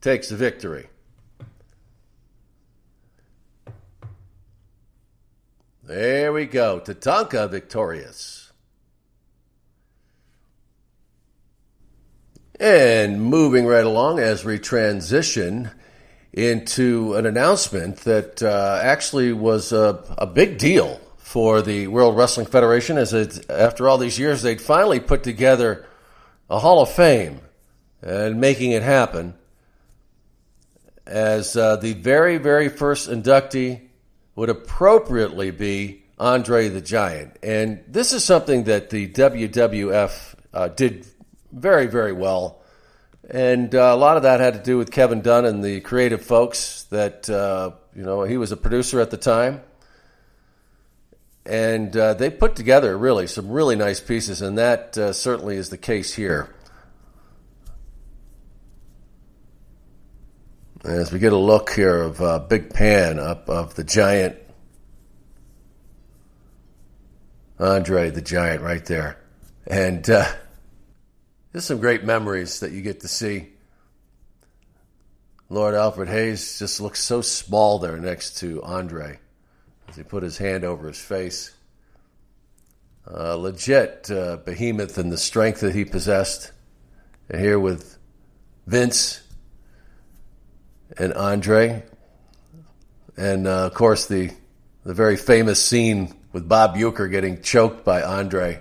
takes 0.00 0.28
the 0.28 0.36
victory. 0.36 0.88
There 5.86 6.32
we 6.32 6.46
go. 6.46 6.80
Tatanka 6.80 7.50
victorious. 7.50 8.50
And 12.58 13.22
moving 13.22 13.66
right 13.66 13.84
along 13.84 14.18
as 14.18 14.46
we 14.46 14.58
transition 14.58 15.70
into 16.32 17.14
an 17.16 17.26
announcement 17.26 17.98
that 17.98 18.42
uh, 18.42 18.80
actually 18.82 19.34
was 19.34 19.72
a, 19.72 20.02
a, 20.16 20.26
big 20.26 20.56
deal 20.56 20.98
for 21.18 21.60
the 21.60 21.86
World 21.88 22.16
Wrestling 22.16 22.46
Federation, 22.46 22.96
as 22.96 23.12
it, 23.12 23.50
after 23.50 23.86
all 23.86 23.98
these 23.98 24.18
years, 24.18 24.40
they'd 24.40 24.62
finally 24.62 25.00
put 25.00 25.22
together 25.22 25.84
a 26.48 26.58
Hall 26.58 26.80
of 26.80 26.90
Fame 26.90 27.40
and 28.00 28.40
making 28.40 28.70
it 28.70 28.82
happen. 28.82 29.34
As 31.06 31.56
uh, 31.56 31.76
the 31.76 31.92
very, 31.92 32.38
very 32.38 32.70
first 32.70 33.10
inductee 33.10 33.82
would 34.36 34.48
appropriately 34.48 35.50
be 35.50 36.02
Andre 36.18 36.68
the 36.68 36.80
Giant. 36.80 37.36
And 37.42 37.82
this 37.88 38.12
is 38.12 38.24
something 38.24 38.64
that 38.64 38.90
the 38.90 39.08
WWF 39.08 40.34
uh, 40.52 40.68
did 40.68 41.06
very, 41.52 41.86
very 41.86 42.12
well. 42.12 42.60
And 43.28 43.74
uh, 43.74 43.92
a 43.94 43.96
lot 43.96 44.16
of 44.16 44.24
that 44.24 44.40
had 44.40 44.54
to 44.54 44.62
do 44.62 44.76
with 44.76 44.90
Kevin 44.90 45.22
Dunn 45.22 45.44
and 45.44 45.64
the 45.64 45.80
creative 45.80 46.22
folks 46.22 46.84
that, 46.90 47.28
uh, 47.30 47.72
you 47.96 48.02
know, 48.02 48.22
he 48.22 48.36
was 48.36 48.52
a 48.52 48.56
producer 48.56 49.00
at 49.00 49.10
the 49.10 49.16
time. 49.16 49.62
And 51.46 51.94
uh, 51.96 52.14
they 52.14 52.30
put 52.30 52.56
together 52.56 52.96
really 52.96 53.26
some 53.26 53.50
really 53.50 53.76
nice 53.76 54.00
pieces, 54.00 54.40
and 54.40 54.56
that 54.56 54.96
uh, 54.96 55.12
certainly 55.12 55.56
is 55.56 55.68
the 55.68 55.76
case 55.76 56.14
here. 56.14 56.54
As 60.84 61.10
we 61.10 61.18
get 61.18 61.32
a 61.32 61.38
look 61.38 61.70
here 61.70 61.96
of 61.96 62.20
uh, 62.20 62.40
Big 62.40 62.74
Pan 62.74 63.18
up 63.18 63.48
of 63.48 63.74
the 63.74 63.84
Giant 63.84 64.36
Andre 67.58 68.10
the 68.10 68.20
Giant 68.20 68.60
right 68.60 68.84
there. 68.84 69.18
And 69.66 70.08
uh, 70.10 70.30
there's 71.52 71.64
some 71.64 71.80
great 71.80 72.04
memories 72.04 72.60
that 72.60 72.72
you 72.72 72.82
get 72.82 73.00
to 73.00 73.08
see. 73.08 73.48
Lord 75.48 75.74
Alfred 75.74 76.10
Hayes 76.10 76.58
just 76.58 76.82
looks 76.82 77.02
so 77.02 77.22
small 77.22 77.78
there 77.78 77.96
next 77.96 78.40
to 78.40 78.62
Andre 78.62 79.18
as 79.88 79.96
he 79.96 80.02
put 80.02 80.22
his 80.22 80.36
hand 80.36 80.64
over 80.64 80.86
his 80.86 81.00
face. 81.00 81.54
Uh, 83.10 83.36
legit 83.36 84.10
uh, 84.10 84.36
behemoth 84.36 84.98
and 84.98 85.10
the 85.10 85.16
strength 85.16 85.60
that 85.60 85.74
he 85.74 85.86
possessed. 85.86 86.52
And 87.30 87.40
here 87.40 87.58
with 87.58 87.96
Vince 88.66 89.23
and 90.98 91.12
Andre. 91.14 91.82
And 93.16 93.46
uh, 93.46 93.66
of 93.66 93.74
course, 93.74 94.06
the, 94.06 94.30
the 94.84 94.94
very 94.94 95.16
famous 95.16 95.62
scene 95.62 96.14
with 96.32 96.48
Bob 96.48 96.76
Uecker 96.76 97.10
getting 97.10 97.42
choked 97.42 97.84
by 97.84 98.02
Andre. 98.02 98.60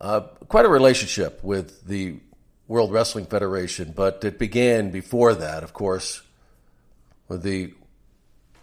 Uh, 0.00 0.20
quite 0.20 0.64
a 0.64 0.68
relationship 0.68 1.42
with 1.42 1.84
the 1.86 2.20
World 2.68 2.92
Wrestling 2.92 3.24
Federation, 3.24 3.92
but 3.96 4.22
it 4.22 4.38
began 4.38 4.90
before 4.90 5.34
that, 5.34 5.64
of 5.64 5.72
course, 5.72 6.22
with 7.26 7.42
the 7.42 7.72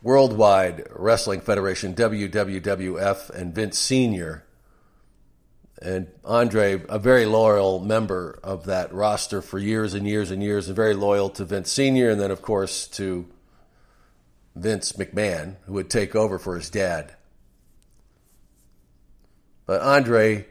Worldwide 0.01 0.87
Wrestling 0.91 1.41
Federation, 1.41 1.95
WWWF, 1.95 3.31
and 3.31 3.53
Vince 3.55 3.79
Sr. 3.79 4.44
And 5.81 6.07
Andre, 6.23 6.81
a 6.87 6.97
very 6.97 7.25
loyal 7.25 7.79
member 7.79 8.39
of 8.43 8.65
that 8.65 8.93
roster 8.93 9.41
for 9.41 9.59
years 9.59 9.93
and 9.93 10.07
years 10.07 10.31
and 10.31 10.41
years, 10.41 10.67
and 10.67 10.75
very 10.75 10.93
loyal 10.93 11.29
to 11.31 11.45
Vince 11.45 11.71
Sr., 11.71 12.09
and 12.09 12.19
then, 12.19 12.31
of 12.31 12.41
course, 12.41 12.87
to 12.89 13.27
Vince 14.55 14.93
McMahon, 14.93 15.57
who 15.65 15.73
would 15.73 15.89
take 15.89 16.15
over 16.15 16.39
for 16.39 16.55
his 16.55 16.69
dad. 16.69 17.13
But 19.65 19.81
Andre, 19.81 20.45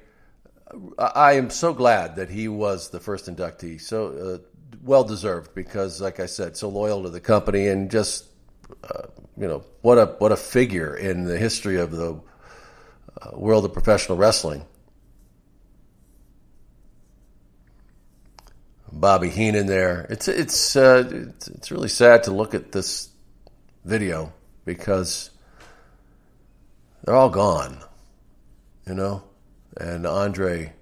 I 0.98 1.34
am 1.34 1.50
so 1.50 1.72
glad 1.72 2.16
that 2.16 2.30
he 2.30 2.48
was 2.48 2.90
the 2.90 3.00
first 3.00 3.26
inductee. 3.26 3.80
So 3.80 4.40
uh, 4.42 4.78
well 4.82 5.04
deserved 5.04 5.54
because, 5.54 6.00
like 6.00 6.20
I 6.20 6.26
said, 6.26 6.56
so 6.56 6.68
loyal 6.68 7.04
to 7.04 7.10
the 7.10 7.20
company 7.20 7.68
and 7.68 7.90
just 7.90 8.26
uh, 8.82 9.06
you 9.36 9.46
know 9.46 9.64
what 9.82 9.98
a 9.98 10.06
what 10.18 10.32
a 10.32 10.36
figure 10.36 10.96
in 10.96 11.24
the 11.24 11.38
history 11.38 11.78
of 11.78 11.90
the 11.90 12.20
uh, 13.20 13.30
world 13.32 13.64
of 13.64 13.72
professional 13.72 14.18
wrestling. 14.18 14.64
Bobby 18.94 19.28
Heenan 19.28 19.66
there. 19.66 20.06
It's 20.08 20.28
it's 20.28 20.76
uh, 20.76 21.04
it's, 21.10 21.48
it's 21.48 21.70
really 21.70 21.88
sad 21.88 22.24
to 22.24 22.30
look 22.30 22.54
at 22.54 22.72
this 22.72 23.08
video 23.84 24.32
because 24.64 25.30
they're 27.02 27.14
all 27.14 27.28
gone, 27.28 27.78
you 28.86 28.94
know? 28.94 29.22
And 29.76 30.06
Andre, 30.06 30.72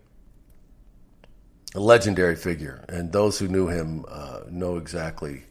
a 1.74 1.80
legendary 1.80 2.36
figure, 2.36 2.84
and 2.88 3.10
those 3.10 3.38
who 3.38 3.48
knew 3.48 3.68
him 3.68 4.04
uh, 4.06 4.40
know 4.50 4.76
exactly 4.76 5.44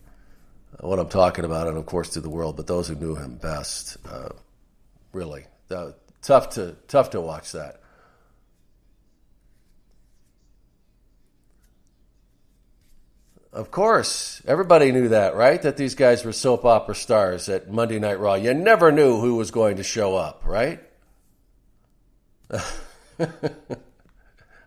what 0.80 1.00
I'm 1.00 1.10
talking 1.10 1.44
about, 1.44 1.68
and 1.68 1.78
of 1.78 1.86
course 1.88 2.10
to 2.12 2.22
the 2.22 2.30
world, 2.30 2.56
but 2.56 2.68
those 2.68 2.88
who 2.88 2.96
knew 2.96 3.16
him 3.16 3.36
best, 3.36 3.98
uh, 4.08 4.30
really, 5.12 5.46
uh, 5.72 5.92
tough 6.22 6.52
to 6.52 6.76
tough 6.88 7.10
to 7.12 7.22
watch 7.22 7.52
that. 7.54 7.81
Of 13.54 13.70
course, 13.70 14.42
everybody 14.48 14.94
knew 14.94 15.10
that, 15.10 15.36
right? 15.36 15.62
That 15.62 15.76
these 15.76 15.94
guys 15.96 16.24
were 16.24 16.32
soap 16.32 16.64
opera 16.64 16.96
stars 16.96 17.50
at 17.50 17.70
Monday 17.70 18.00
Night 18.00 18.20
Raw. 18.20 18.36
You 18.36 18.54
never 18.54 18.94
knew 18.94 19.20
who 19.20 19.36
was 19.36 19.52
going 19.52 19.76
to 19.76 19.84
show 19.84 20.16
up, 20.16 20.44
right? 20.46 20.80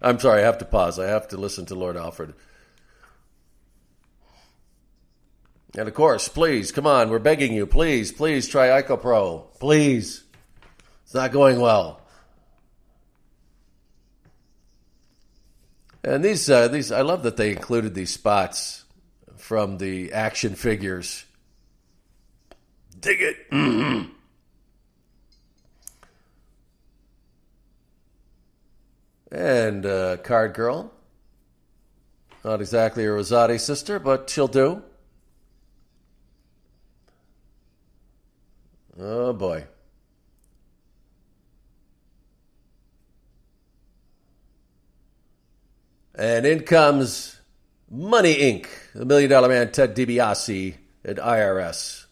I'm 0.03 0.19
sorry, 0.19 0.43
I 0.43 0.45
have 0.45 0.59
to 0.59 0.67
pause. 0.67 0.99
I 0.99 1.07
have 1.07 1.29
to 1.29 1.39
listen 1.39 1.65
to 1.67 1.75
Lord 1.75 1.97
Alfred. 1.97 2.35
And 5.77 5.89
of 5.89 5.95
course, 5.95 6.29
please, 6.29 6.71
come 6.71 6.87
on, 6.87 7.09
we're 7.09 7.19
begging 7.19 7.55
you, 7.55 7.67
please, 7.67 8.13
please 8.13 8.47
try 8.49 8.83
IcoPro. 8.83 9.59
Please. 9.59 10.25
It's 11.05 11.15
not 11.15 11.33
going 11.33 11.59
well. 11.59 12.01
And 16.05 16.23
these, 16.23 16.51
uh, 16.51 16.69
these, 16.69 16.93
I 16.93 17.01
love 17.01 17.23
that 17.23 17.39
they 17.39 17.51
included 17.51 17.95
these 17.95 18.13
spots 18.13 18.85
from 19.37 19.79
the 19.79 20.13
action 20.13 20.55
figures. 20.55 21.25
Dig 23.01 23.23
it. 23.23 23.51
Mm-hmm. 23.51 24.11
And 29.33 29.85
uh, 29.85 30.19
Card 30.19 30.55
Girl. 30.55 30.93
Not 32.45 32.61
exactly 32.61 33.05
a 33.05 33.09
Rosati 33.09 33.59
sister, 33.59 33.99
but 33.99 34.31
she'll 34.31 34.47
do. 34.47 34.81
Oh 38.97 39.33
boy. 39.33 39.65
And 46.15 46.47
in 46.47 46.61
comes 46.61 47.41
Money 47.91 48.35
Inc., 48.37 48.67
the 48.95 49.05
Million 49.05 49.31
Dollar 49.31 49.49
Man 49.49 49.73
Ted 49.73 49.97
DiBiase 49.97 50.77
at 51.05 51.17
IRS. 51.17 52.07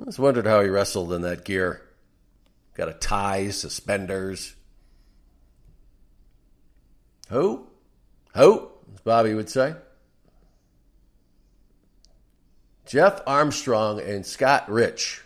I 0.00 0.04
just 0.04 0.18
wondered 0.18 0.46
how 0.46 0.60
he 0.62 0.68
wrestled 0.68 1.12
in 1.12 1.22
that 1.22 1.44
gear. 1.44 1.82
Got 2.74 2.88
a 2.88 2.92
tie, 2.92 3.50
suspenders. 3.50 4.54
Who? 7.28 7.66
Who? 8.34 8.70
As 8.94 9.00
Bobby 9.00 9.34
would 9.34 9.48
say. 9.48 9.74
Jeff 12.86 13.20
Armstrong 13.26 14.00
and 14.00 14.24
Scott 14.24 14.68
Rich. 14.68 15.22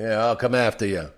Yeah, 0.00 0.24
I'll 0.24 0.36
come 0.36 0.54
after 0.54 0.86
you. 0.86 1.10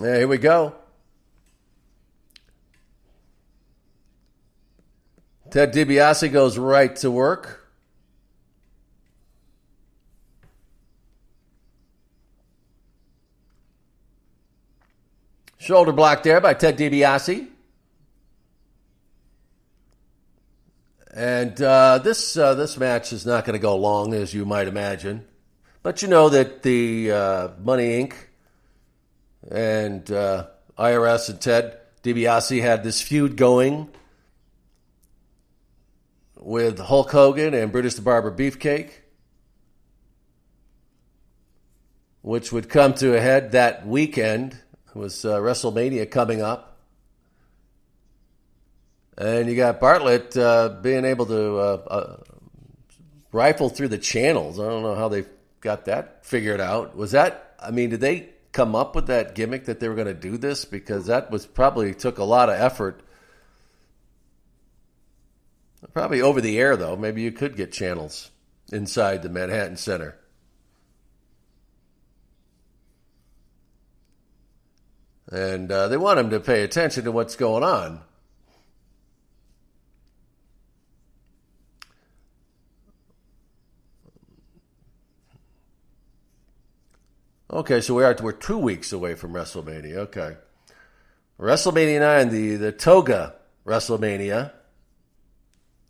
Yeah, 0.00 0.18
here 0.18 0.28
we 0.28 0.38
go. 0.38 0.76
Ted 5.50 5.72
DiBiase 5.74 6.32
goes 6.32 6.56
right 6.56 6.94
to 6.94 7.10
work. 7.10 7.67
Shoulder 15.68 15.92
block 15.92 16.22
there 16.22 16.40
by 16.40 16.54
Ted 16.54 16.78
DiBiase. 16.78 17.46
And 21.12 21.60
uh, 21.60 21.98
this 21.98 22.38
uh, 22.38 22.54
this 22.54 22.78
match 22.78 23.12
is 23.12 23.26
not 23.26 23.44
going 23.44 23.52
to 23.52 23.58
go 23.58 23.76
long, 23.76 24.14
as 24.14 24.32
you 24.32 24.46
might 24.46 24.66
imagine. 24.66 25.26
But 25.82 26.00
you 26.00 26.08
know 26.08 26.30
that 26.30 26.62
the 26.62 27.12
uh, 27.12 27.48
Money 27.62 28.02
Inc. 28.02 28.14
and 29.50 30.10
uh, 30.10 30.46
IRS 30.78 31.28
and 31.28 31.38
Ted 31.38 31.78
DiBiase 32.02 32.62
had 32.62 32.82
this 32.82 33.02
feud 33.02 33.36
going 33.36 33.90
with 36.34 36.78
Hulk 36.78 37.10
Hogan 37.10 37.52
and 37.52 37.70
Brutus 37.70 37.96
the 37.96 38.00
Barber 38.00 38.32
Beefcake, 38.32 38.92
which 42.22 42.52
would 42.52 42.70
come 42.70 42.94
to 42.94 43.14
a 43.14 43.20
head 43.20 43.52
that 43.52 43.86
weekend. 43.86 44.62
Was 44.98 45.24
uh, 45.24 45.38
WrestleMania 45.38 46.10
coming 46.10 46.42
up. 46.42 46.76
And 49.16 49.48
you 49.48 49.54
got 49.54 49.78
Bartlett 49.78 50.36
uh, 50.36 50.80
being 50.82 51.04
able 51.04 51.26
to 51.26 51.56
uh, 51.56 51.82
uh, 51.88 52.16
rifle 53.30 53.68
through 53.68 53.88
the 53.88 53.98
channels. 53.98 54.58
I 54.58 54.64
don't 54.64 54.82
know 54.82 54.96
how 54.96 55.08
they 55.08 55.24
got 55.60 55.84
that 55.84 56.26
figured 56.26 56.60
out. 56.60 56.96
Was 56.96 57.12
that, 57.12 57.54
I 57.60 57.70
mean, 57.70 57.90
did 57.90 58.00
they 58.00 58.30
come 58.50 58.74
up 58.74 58.96
with 58.96 59.06
that 59.06 59.36
gimmick 59.36 59.66
that 59.66 59.78
they 59.78 59.88
were 59.88 59.94
going 59.94 60.08
to 60.08 60.14
do 60.14 60.36
this? 60.36 60.64
Because 60.64 61.06
that 61.06 61.30
was 61.30 61.46
probably 61.46 61.94
took 61.94 62.18
a 62.18 62.24
lot 62.24 62.48
of 62.48 62.56
effort. 62.56 63.00
Probably 65.92 66.20
over 66.20 66.40
the 66.40 66.58
air, 66.58 66.76
though. 66.76 66.96
Maybe 66.96 67.22
you 67.22 67.30
could 67.30 67.56
get 67.56 67.70
channels 67.70 68.30
inside 68.72 69.22
the 69.22 69.28
Manhattan 69.28 69.76
Center. 69.76 70.18
And 75.30 75.70
uh, 75.70 75.88
they 75.88 75.96
want 75.96 76.18
him 76.18 76.30
to 76.30 76.40
pay 76.40 76.62
attention 76.62 77.04
to 77.04 77.12
what's 77.12 77.36
going 77.36 77.62
on. 77.62 78.00
Okay, 87.50 87.80
so 87.80 87.94
we 87.94 88.04
are 88.04 88.14
we're 88.20 88.32
two 88.32 88.58
weeks 88.58 88.92
away 88.92 89.14
from 89.14 89.32
WrestleMania. 89.32 89.96
Okay, 89.96 90.36
WrestleMania 91.40 92.00
nine, 92.00 92.28
the 92.28 92.56
the 92.56 92.72
Toga 92.72 93.36
WrestleMania, 93.66 94.52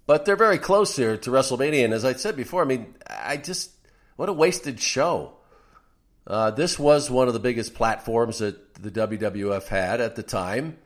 but 0.07 0.25
they're 0.25 0.37
very 0.37 0.59
close 0.59 0.95
here 0.95 1.17
to 1.17 1.31
WrestleMania. 1.31 1.85
And 1.85 1.93
as 1.93 2.05
I 2.05 2.13
said 2.13 2.37
before, 2.37 2.63
I 2.63 2.65
mean, 2.65 2.95
I 3.09 3.39
just 3.39 3.73
what 4.15 4.29
a 4.29 4.33
wasted 4.33 4.79
show. 4.79 5.38
Uh, 6.29 6.51
this 6.51 6.79
was 6.79 7.11
one 7.11 7.27
of 7.27 7.33
the 7.33 7.41
biggest 7.41 7.73
platforms 7.73 8.39
that 8.39 8.75
the 8.75 8.91
WWF 8.91 9.67
had 9.67 10.03
at 10.03 10.15
the 10.15 10.23
time, 10.23 10.77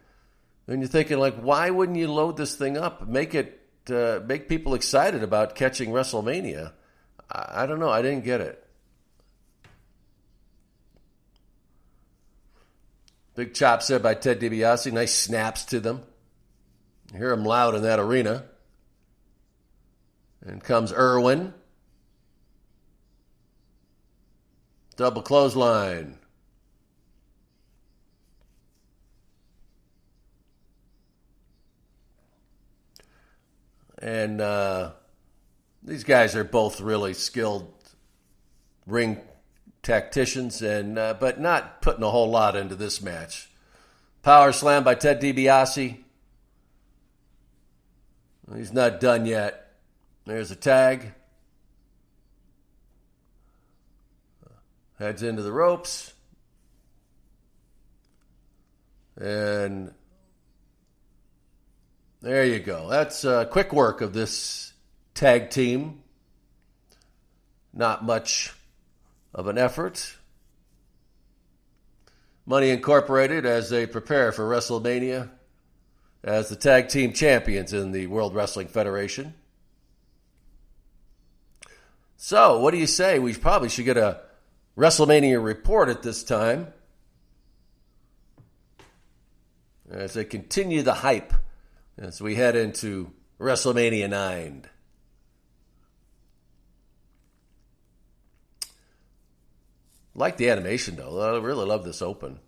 and 0.68 0.80
you're 0.80 0.88
thinking 0.88 1.18
like, 1.18 1.34
why 1.34 1.68
wouldn't 1.68 1.99
you 1.99 2.07
load 2.11 2.36
this 2.36 2.55
thing 2.55 2.76
up, 2.76 3.09
make 3.09 3.34
it 3.34 3.61
uh, 3.90 4.20
make 4.24 4.49
people 4.49 4.74
excited 4.74 5.24
about 5.24 5.57
catching 5.57 5.90
WrestleMania? 5.90 6.72
I, 7.28 7.64
I 7.64 7.66
don't 7.66 7.80
know. 7.80 7.90
I 7.90 8.03
didn't 8.03 8.24
get 8.24 8.40
it. 8.40 8.64
Big 13.34 13.53
chops 13.53 13.88
there 13.88 13.99
by 13.99 14.14
Ted 14.14 14.38
DiBiase. 14.38 14.93
Nice 14.93 15.12
snaps 15.14 15.64
to 15.66 15.80
them. 15.80 16.03
You 17.12 17.18
hear 17.18 17.30
them 17.30 17.45
loud 17.45 17.74
in 17.74 17.82
that 17.82 17.99
arena. 17.99 18.45
And 20.47 20.62
comes 20.62 20.93
Irwin. 20.93 21.55
Double 25.03 25.22
clothesline. 25.22 26.16
And 33.98 34.40
uh, 34.40 34.92
these 35.82 36.05
guys 36.05 36.36
are 36.36 36.44
both 36.44 36.80
really 36.80 37.14
skilled 37.14 37.74
ring 38.86 39.18
tacticians, 39.82 40.62
and 40.62 40.96
uh, 40.96 41.14
but 41.18 41.40
not 41.40 41.82
putting 41.82 42.05
a 42.05 42.11
whole 42.11 42.30
lot 42.30 42.55
into 42.55 42.76
this 42.76 43.03
match. 43.03 43.50
Power 44.22 44.53
slam 44.53 44.84
by 44.84 44.94
Ted 44.94 45.20
DiBiase. 45.20 45.98
He's 48.55 48.72
not 48.72 49.00
done 49.00 49.26
yet. 49.26 49.72
There's 50.26 50.53
a 50.53 50.57
tag. 50.57 51.12
Heads 55.03 55.24
into 55.24 55.42
the 55.42 55.50
ropes. 55.50 56.14
And 59.20 59.92
there 62.20 62.44
you 62.44 62.61
go. 62.61 62.86
That's 62.88 63.24
uh, 63.24 63.46
quick 63.46 63.72
work 63.72 64.00
of 64.00 64.12
this 64.12 64.72
tag 65.12 65.50
team. 65.50 66.05
Not 67.74 68.05
much 68.05 68.55
of 69.34 69.48
an 69.48 69.59
effort. 69.59 70.16
Money 72.46 72.70
Incorporated 72.70 73.44
as 73.44 73.70
they 73.70 73.86
prepare 73.86 74.30
for 74.30 74.48
WrestleMania 74.48 75.30
as 76.22 76.48
the 76.48 76.55
tag 76.55 76.90
team 76.90 77.12
champions 77.12 77.72
in 77.72 77.90
the 77.90 78.07
World 78.07 78.36
Wrestling 78.36 78.68
Federation. 78.68 79.34
So, 82.18 82.61
what 82.61 82.70
do 82.70 82.76
you 82.76 82.86
say? 82.86 83.18
We 83.18 83.34
probably 83.34 83.68
should 83.68 83.84
get 83.84 83.96
a 83.96 84.20
WrestleMania 84.77 85.43
report 85.43 85.89
at 85.89 86.03
this 86.03 86.23
time 86.23 86.68
as 89.91 90.14
they 90.14 90.25
continue 90.25 90.83
the 90.83 90.95
hype 90.95 91.35
as 91.99 92.23
we 92.23 92.35
head 92.35 92.57
into 92.57 93.12
WrestleMania 93.39 94.09
9. 94.09 94.64
Like 100.14 100.37
the 100.37 100.51
animation 100.51 100.97
though. 100.97 101.20
I 101.20 101.39
really 101.39 101.66
love 101.66 101.85
this 101.85 102.01
open. 102.01 102.39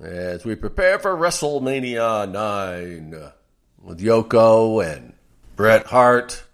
As 0.00 0.44
we 0.44 0.54
prepare 0.54 0.98
for 0.98 1.16
WrestleMania 1.16 2.30
9 2.30 3.32
with 3.82 4.00
Yoko 4.00 4.84
and 4.84 5.14
Bret 5.56 5.86
Hart. 5.86 6.45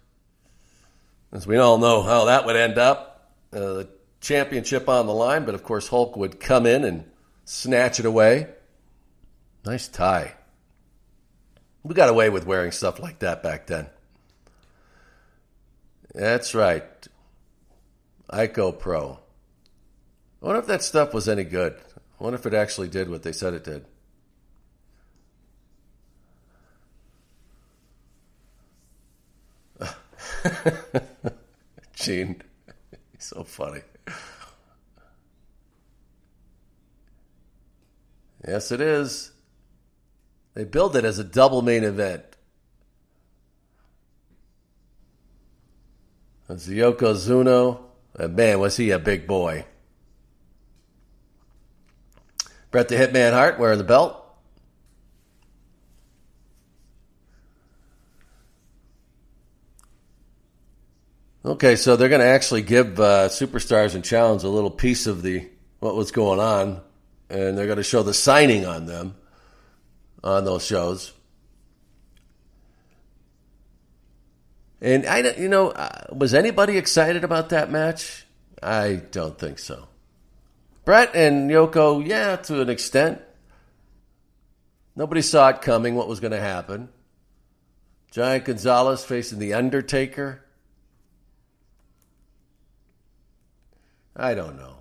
As 1.33 1.47
we 1.47 1.57
all 1.57 1.79
know 1.79 2.03
how 2.03 2.25
that 2.25 2.45
would 2.45 2.55
end 2.55 2.77
up. 2.77 3.31
Uh, 3.51 3.59
the 3.59 3.89
championship 4.21 4.87
on 4.87 5.07
the 5.07 5.13
line, 5.13 5.45
but 5.45 5.55
of 5.55 5.63
course 5.63 5.87
Hulk 5.87 6.15
would 6.15 6.39
come 6.39 6.67
in 6.67 6.83
and 6.83 7.05
snatch 7.43 7.99
it 7.99 8.05
away. 8.05 8.47
Nice 9.65 9.87
tie. 9.87 10.35
We 11.81 11.95
got 11.95 12.09
away 12.09 12.29
with 12.29 12.45
wearing 12.45 12.71
stuff 12.71 12.99
like 12.99 13.19
that 13.19 13.41
back 13.41 13.65
then. 13.67 13.87
That's 16.13 16.53
right. 16.53 16.83
Ico 18.29 18.77
Pro. 18.77 19.19
I 20.41 20.45
wonder 20.45 20.59
if 20.59 20.67
that 20.67 20.83
stuff 20.83 21.13
was 21.13 21.27
any 21.27 21.43
good. 21.43 21.75
I 22.19 22.23
wonder 22.23 22.37
if 22.37 22.45
it 22.45 22.53
actually 22.53 22.89
did 22.89 23.09
what 23.09 23.23
they 23.23 23.31
said 23.31 23.53
it 23.53 23.63
did. 23.63 23.85
Gene, 31.93 32.41
he's 33.11 33.25
so 33.25 33.43
funny. 33.43 33.81
Yes, 38.47 38.71
it 38.71 38.81
is. 38.81 39.31
They 40.53 40.65
build 40.65 40.95
it 40.95 41.05
as 41.05 41.17
a 41.19 41.23
double 41.23 41.61
main 41.61 41.83
event. 41.83 42.23
That's 46.47 46.67
Yokozuna 46.67 47.79
man, 48.19 48.59
was 48.59 48.77
he 48.77 48.91
a 48.91 48.99
big 48.99 49.27
boy. 49.27 49.65
Bret 52.71 52.87
the 52.87 52.95
Hitman 52.95 53.33
Hart 53.33 53.59
wearing 53.59 53.77
the 53.77 53.83
belt. 53.83 54.22
Okay, 61.45 61.75
so 61.75 61.97
they're 61.97 62.09
going 62.09 62.21
to 62.21 62.27
actually 62.27 62.61
give 62.61 62.99
uh, 63.01 63.27
superstars 63.27 63.95
and 63.95 64.03
challenge 64.03 64.43
a 64.43 64.49
little 64.49 64.71
piece 64.71 65.07
of 65.07 65.21
the 65.21 65.49
what 65.79 65.93
was 65.93 66.11
going 66.11 66.39
on, 66.39 66.79
and 67.29 67.57
they're 67.57 67.65
going 67.65 67.77
to 67.77 67.83
show 67.83 68.01
the 68.01 68.13
signing 68.13 68.65
on 68.65 68.85
them 68.85 69.15
on 70.23 70.45
those 70.45 70.65
shows. 70.65 71.11
And 74.79 75.05
I, 75.05 75.19
you 75.33 75.49
know, 75.49 75.71
uh, 75.71 76.07
was 76.13 76.33
anybody 76.33 76.77
excited 76.77 77.25
about 77.25 77.49
that 77.49 77.69
match? 77.69 78.25
I 78.61 79.01
don't 79.11 79.37
think 79.37 79.59
so. 79.59 79.89
Bret 80.85 81.13
and 81.13 81.49
Yoko, 81.49 82.05
yeah, 82.05 82.37
to 82.37 82.61
an 82.61 82.69
extent. 82.69 83.21
Nobody 84.95 85.21
saw 85.21 85.49
it 85.49 85.61
coming, 85.61 85.95
what 85.95 86.07
was 86.07 86.19
going 86.19 86.31
to 86.31 86.39
happen. 86.39 86.87
Giant 88.11 88.45
Gonzalez 88.45 89.03
facing 89.03 89.39
The 89.39 89.53
Undertaker. 89.53 90.42
I 94.15 94.33
don't 94.33 94.57
know. 94.57 94.77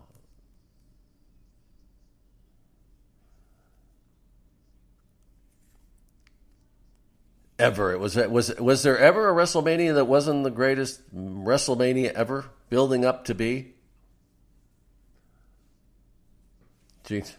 Ever 7.58 7.92
it 7.92 8.00
was 8.00 8.16
was 8.16 8.54
was 8.56 8.82
there 8.82 8.98
ever 8.98 9.30
a 9.30 9.32
WrestleMania 9.32 9.94
that 9.94 10.06
wasn't 10.06 10.42
the 10.42 10.50
greatest 10.50 11.02
WrestleMania 11.14 12.12
ever 12.12 12.46
building 12.70 13.04
up 13.04 13.24
to 13.26 13.34
be? 13.34 13.74
Jeez. 17.04 17.36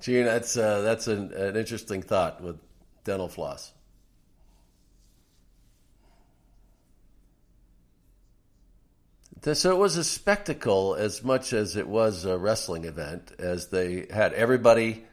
Gene, 0.00 0.24
that's 0.24 0.56
uh, 0.56 0.80
that's 0.80 1.06
an, 1.08 1.32
an 1.34 1.56
interesting 1.56 2.02
thought 2.02 2.40
with 2.42 2.58
dental 3.04 3.28
floss. 3.28 3.72
So 9.43 9.70
it 9.70 9.78
was 9.78 9.97
a 9.97 10.05
spectacle 10.05 10.95
as 10.95 11.24
much 11.24 11.55
as 11.55 11.76
it 11.76 11.88
was 11.88 12.26
a 12.26 12.36
wrestling 12.36 12.84
event, 12.84 13.32
as 13.38 13.68
they 13.68 14.07
had 14.11 14.34
everybody 14.34 15.05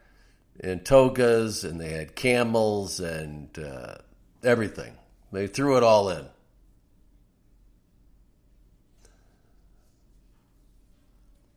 in 0.59 0.82
togas 0.82 1.63
and 1.63 1.80
they 1.80 1.91
had 1.91 2.15
camels 2.15 2.99
and 2.99 3.57
uh, 3.57 3.95
everything. 4.43 4.93
They 5.32 5.47
threw 5.47 5.78
it 5.78 5.84
all 5.84 6.09
in. 6.09 6.25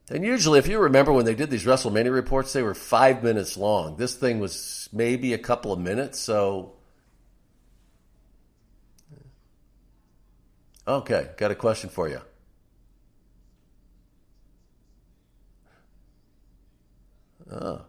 And 0.08 0.24
usually, 0.24 0.58
if 0.58 0.66
you 0.66 0.80
remember 0.80 1.12
when 1.12 1.24
they 1.24 1.36
did 1.36 1.50
these 1.50 1.64
WrestleMania 1.64 2.12
reports, 2.12 2.52
they 2.52 2.62
were 2.62 2.74
five 2.74 3.22
minutes 3.22 3.56
long. 3.56 3.96
This 3.96 4.14
thing 4.14 4.40
was 4.40 4.88
maybe 4.92 5.34
a 5.34 5.38
couple 5.38 5.72
of 5.72 5.78
minutes. 5.78 6.18
So, 6.18 6.72
okay, 10.86 11.30
got 11.36 11.52
a 11.52 11.54
question 11.54 11.90
for 11.90 12.08
you. 12.08 12.20
Oh. 17.50 17.82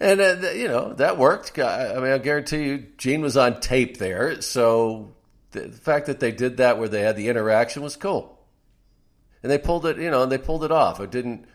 and 0.00 0.20
uh, 0.20 0.50
you 0.54 0.68
know 0.68 0.92
that 0.94 1.16
worked. 1.16 1.58
I 1.58 1.94
mean, 1.94 2.12
I 2.12 2.18
guarantee 2.18 2.64
you, 2.64 2.86
Gene 2.98 3.22
was 3.22 3.36
on 3.38 3.60
tape 3.60 3.96
there, 3.96 4.42
so 4.42 5.14
the, 5.52 5.68
fact 5.68 6.06
that 6.06 6.20
they 6.20 6.32
did 6.32 6.58
that 6.58 6.78
where 6.78 6.88
they 6.88 7.00
had 7.00 7.16
the 7.16 7.28
interaction 7.28 7.82
was 7.82 7.96
cool, 7.96 8.38
and 9.42 9.50
they 9.50 9.58
pulled 9.58 9.86
it. 9.86 9.98
You 9.98 10.10
know, 10.10 10.22
and 10.22 10.32
they 10.32 10.38
pulled 10.38 10.64
it 10.64 10.72
off. 10.72 11.00
It 11.00 11.10
didn't. 11.10 11.46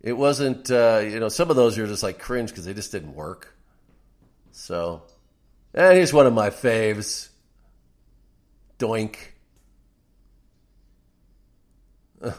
It 0.00 0.14
wasn't. 0.14 0.68
Uh, 0.70 1.02
you 1.04 1.20
know, 1.20 1.28
some 1.28 1.50
of 1.50 1.56
those 1.56 1.78
are 1.78 1.86
just 1.86 2.02
like 2.02 2.18
cringe 2.18 2.50
because 2.50 2.64
they 2.64 2.74
just 2.74 2.90
didn't 2.90 3.14
work. 3.14 3.54
So, 4.52 5.02
and 5.74 5.98
he's 5.98 6.12
one 6.12 6.26
of 6.26 6.34
my 6.34 6.50
faves. 6.50 7.30
Doink. 8.78 9.16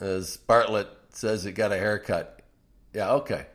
As 0.00 0.36
Bartlett 0.36 0.88
says, 1.10 1.42
he 1.44 1.52
got 1.52 1.72
a 1.72 1.76
haircut. 1.76 2.42
Yeah, 2.92 3.12
okay. 3.12 3.46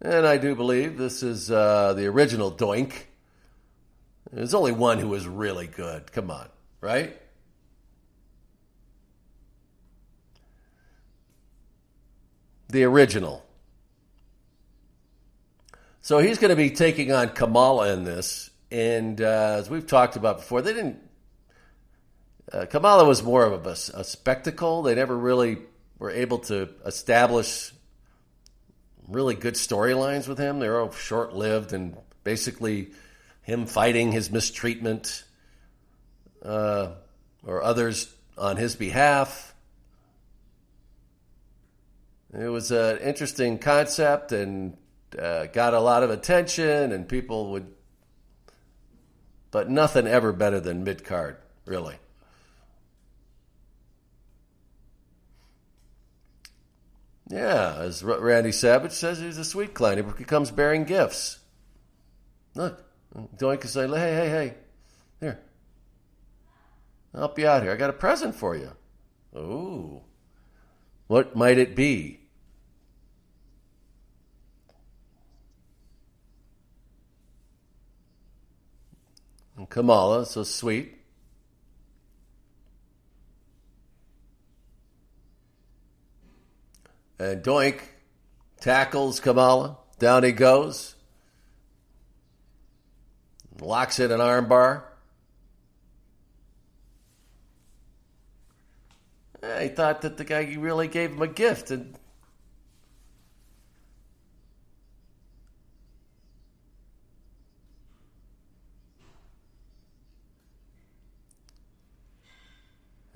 And 0.00 0.26
I 0.26 0.36
do 0.36 0.56
believe 0.56 0.98
this 0.98 1.22
is 1.22 1.50
uh, 1.50 1.92
the 1.94 2.06
original 2.06 2.50
Doink. 2.50 2.92
There's 4.32 4.54
only 4.54 4.72
one 4.72 4.98
who 4.98 5.08
was 5.08 5.28
really 5.28 5.68
good. 5.68 6.10
Come 6.10 6.30
on, 6.30 6.48
right? 6.80 7.16
The 12.68 12.82
original. 12.84 13.44
So 16.04 16.18
he's 16.18 16.38
going 16.38 16.50
to 16.50 16.56
be 16.56 16.70
taking 16.70 17.12
on 17.12 17.28
Kamala 17.28 17.92
in 17.92 18.02
this. 18.02 18.50
And 18.72 19.20
uh, 19.20 19.56
as 19.58 19.70
we've 19.70 19.86
talked 19.86 20.16
about 20.16 20.38
before, 20.38 20.60
they 20.60 20.72
didn't. 20.72 20.98
Uh, 22.52 22.66
Kamala 22.66 23.04
was 23.04 23.22
more 23.22 23.44
of 23.44 23.66
a, 23.66 23.70
a 23.70 24.02
spectacle. 24.02 24.82
They 24.82 24.96
never 24.96 25.16
really 25.16 25.58
were 26.00 26.10
able 26.10 26.38
to 26.40 26.70
establish 26.84 27.72
really 29.06 29.36
good 29.36 29.54
storylines 29.54 30.26
with 30.26 30.38
him. 30.38 30.58
They 30.58 30.68
were 30.68 30.80
all 30.80 30.90
short 30.90 31.36
lived 31.36 31.72
and 31.72 31.96
basically 32.24 32.90
him 33.42 33.66
fighting 33.66 34.10
his 34.10 34.28
mistreatment 34.28 35.22
uh, 36.44 36.94
or 37.44 37.62
others 37.62 38.12
on 38.36 38.56
his 38.56 38.74
behalf. 38.74 39.54
It 42.34 42.48
was 42.48 42.72
an 42.72 42.98
interesting 42.98 43.58
concept, 43.58 44.32
and 44.32 44.76
uh, 45.18 45.46
got 45.46 45.74
a 45.74 45.80
lot 45.80 46.02
of 46.02 46.10
attention, 46.10 46.92
and 46.92 47.08
people 47.08 47.52
would, 47.52 47.66
but 49.50 49.70
nothing 49.70 50.06
ever 50.06 50.32
better 50.32 50.60
than 50.60 50.84
mid 50.84 51.04
card, 51.04 51.36
really. 51.66 51.96
Yeah, 57.28 57.76
as 57.78 58.04
Randy 58.04 58.52
Savage 58.52 58.92
says, 58.92 59.18
he's 59.18 59.38
a 59.38 59.44
sweet 59.44 59.72
client. 59.72 60.18
He 60.18 60.24
comes 60.24 60.50
bearing 60.50 60.84
gifts. 60.84 61.38
Look, 62.54 62.84
Doink 63.38 63.60
can 63.60 63.70
say, 63.70 63.88
hey, 63.88 64.14
hey, 64.14 64.28
hey, 64.28 64.54
here, 65.20 65.40
I'll 67.14 67.20
help 67.20 67.38
you 67.38 67.48
out 67.48 67.62
here. 67.62 67.72
I 67.72 67.76
got 67.76 67.88
a 67.88 67.94
present 67.94 68.34
for 68.34 68.54
you. 68.54 68.72
Ooh, 69.34 70.02
what 71.06 71.34
might 71.34 71.56
it 71.56 71.74
be? 71.74 72.21
And 79.62 79.70
Kamala, 79.70 80.26
so 80.26 80.42
sweet. 80.42 80.92
And 87.20 87.44
Doink 87.44 87.78
tackles 88.58 89.20
Kamala. 89.20 89.76
Down 90.00 90.24
he 90.24 90.32
goes. 90.32 90.96
Locks 93.60 94.00
in 94.00 94.10
an 94.10 94.18
armbar. 94.18 94.82
He 99.60 99.68
thought 99.68 100.02
that 100.02 100.16
the 100.16 100.24
guy 100.24 100.56
really 100.58 100.88
gave 100.88 101.12
him 101.12 101.22
a 101.22 101.28
gift, 101.28 101.70
and 101.70 101.96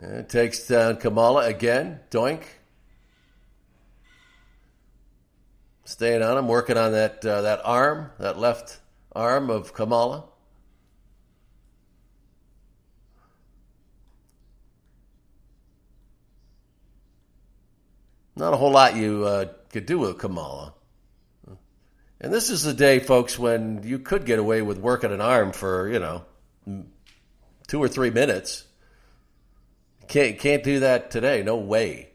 And 0.06 0.28
takes 0.28 0.68
down 0.68 0.98
Kamala 0.98 1.46
again. 1.46 1.98
Doink. 2.12 2.42
Staying 5.84 6.22
on 6.22 6.38
him, 6.38 6.46
working 6.46 6.76
on 6.76 6.92
that 6.92 7.26
uh, 7.26 7.42
that 7.42 7.60
arm, 7.64 8.10
that 8.20 8.38
left 8.38 8.78
arm 9.12 9.50
of 9.50 9.74
Kamala. 9.74 10.24
Not 18.36 18.54
a 18.54 18.56
whole 18.56 18.70
lot 18.70 18.94
you 18.94 19.24
uh, 19.24 19.46
could 19.70 19.86
do 19.86 19.98
with 19.98 20.18
Kamala. 20.18 20.74
And 22.20 22.32
this 22.32 22.50
is 22.50 22.62
the 22.62 22.74
day, 22.74 23.00
folks, 23.00 23.36
when 23.36 23.82
you 23.82 23.98
could 23.98 24.24
get 24.24 24.38
away 24.38 24.62
with 24.62 24.78
working 24.78 25.10
an 25.10 25.20
arm 25.20 25.52
for, 25.52 25.90
you 25.90 25.98
know, 25.98 26.24
two 27.66 27.82
or 27.82 27.88
three 27.88 28.10
minutes. 28.10 28.65
Can't 30.08 30.38
can't 30.38 30.62
do 30.62 30.80
that 30.80 31.10
today. 31.10 31.42
No 31.42 31.56
way. 31.56 32.10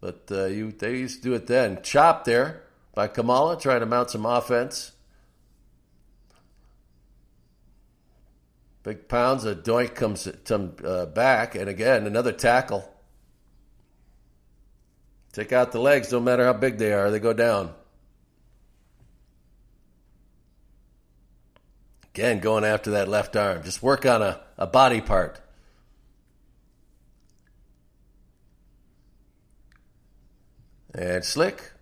But 0.00 0.28
uh, 0.30 0.46
you 0.46 0.72
they 0.72 0.96
used 0.96 1.22
to 1.22 1.28
do 1.28 1.34
it 1.34 1.46
then. 1.46 1.80
Chop 1.82 2.24
there 2.24 2.64
by 2.94 3.08
Kamala 3.08 3.58
trying 3.58 3.80
to 3.80 3.86
mount 3.86 4.10
some 4.10 4.26
offense. 4.26 4.92
Big 8.82 9.08
pounds. 9.08 9.44
A 9.44 9.54
doink 9.54 9.94
comes 9.94 10.28
come, 10.44 10.74
uh, 10.84 11.06
back, 11.06 11.54
and 11.54 11.68
again 11.68 12.06
another 12.06 12.32
tackle. 12.32 12.88
Take 15.32 15.52
out 15.52 15.72
the 15.72 15.80
legs. 15.80 16.12
No 16.12 16.20
matter 16.20 16.44
how 16.44 16.52
big 16.52 16.78
they 16.78 16.92
are, 16.92 17.10
they 17.10 17.18
go 17.20 17.32
down. 17.32 17.74
Again, 22.14 22.40
going 22.40 22.64
after 22.64 22.90
that 22.92 23.08
left 23.08 23.36
arm. 23.36 23.62
Just 23.62 23.82
work 23.82 24.04
on 24.04 24.22
a, 24.22 24.40
a 24.56 24.66
body 24.66 25.00
part. 25.00 25.40
And 30.94 31.24
Slick, 31.24 31.72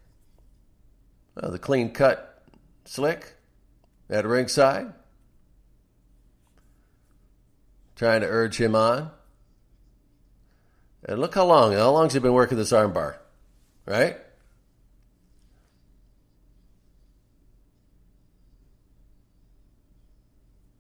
the 1.35 1.59
clean 1.59 1.91
cut 1.93 2.43
Slick 2.85 3.35
at 4.11 4.25
ringside, 4.25 4.93
trying 7.95 8.21
to 8.21 8.27
urge 8.27 8.61
him 8.61 8.75
on. 8.75 9.11
And 11.05 11.21
look 11.21 11.35
how 11.35 11.47
long, 11.47 11.73
how 11.73 11.91
long's 11.93 12.15
he 12.15 12.19
been 12.19 12.33
working 12.33 12.59
this 12.59 12.73
armbar, 12.73 13.17
right? 13.87 14.17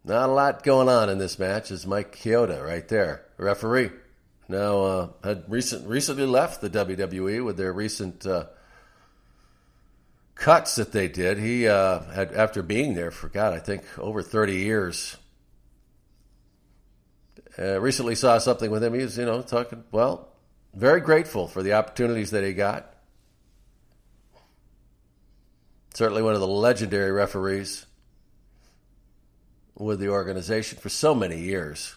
Not 0.04 0.28
a 0.28 0.32
lot 0.32 0.62
going 0.62 0.88
on 0.88 1.08
in 1.08 1.18
this 1.18 1.38
match, 1.38 1.72
is 1.72 1.86
Mike 1.86 2.16
Chioda 2.16 2.64
right 2.64 2.86
there, 2.86 3.24
referee. 3.38 3.90
Now 4.49 4.82
uh, 4.82 5.09
had 5.24 5.44
recent 5.49 5.88
recently 5.88 6.26
left 6.26 6.61
the 6.61 6.70
WWE 6.70 7.44
with 7.44 7.57
their 7.57 7.72
recent 7.72 8.24
uh, 8.26 8.47
cuts 10.34 10.76
that 10.76 10.92
they 10.92 11.09
did. 11.09 11.38
He 11.38 11.66
uh, 11.66 12.01
had 12.12 12.32
after 12.32 12.62
being 12.62 12.94
there 12.94 13.11
for 13.11 13.28
God, 13.28 13.53
I 13.53 13.59
think 13.59 13.82
over 13.99 14.22
thirty 14.22 14.57
years. 14.57 15.16
Uh, 17.59 17.80
recently 17.80 18.14
saw 18.14 18.36
something 18.36 18.70
with 18.70 18.84
him. 18.84 18.92
He 18.92 19.01
was, 19.01 19.16
you 19.16 19.24
know, 19.24 19.40
talking 19.40 19.82
well, 19.90 20.28
very 20.74 21.01
grateful 21.01 21.49
for 21.49 21.62
the 21.62 21.72
opportunities 21.72 22.30
that 22.30 22.44
he 22.44 22.53
got. 22.53 22.92
Certainly 25.94 26.22
one 26.22 26.34
of 26.34 26.40
the 26.40 26.47
legendary 26.47 27.11
referees 27.11 27.86
with 29.74 29.99
the 29.99 30.11
organization 30.11 30.78
for 30.78 30.90
so 30.90 31.14
many 31.14 31.40
years. 31.40 31.97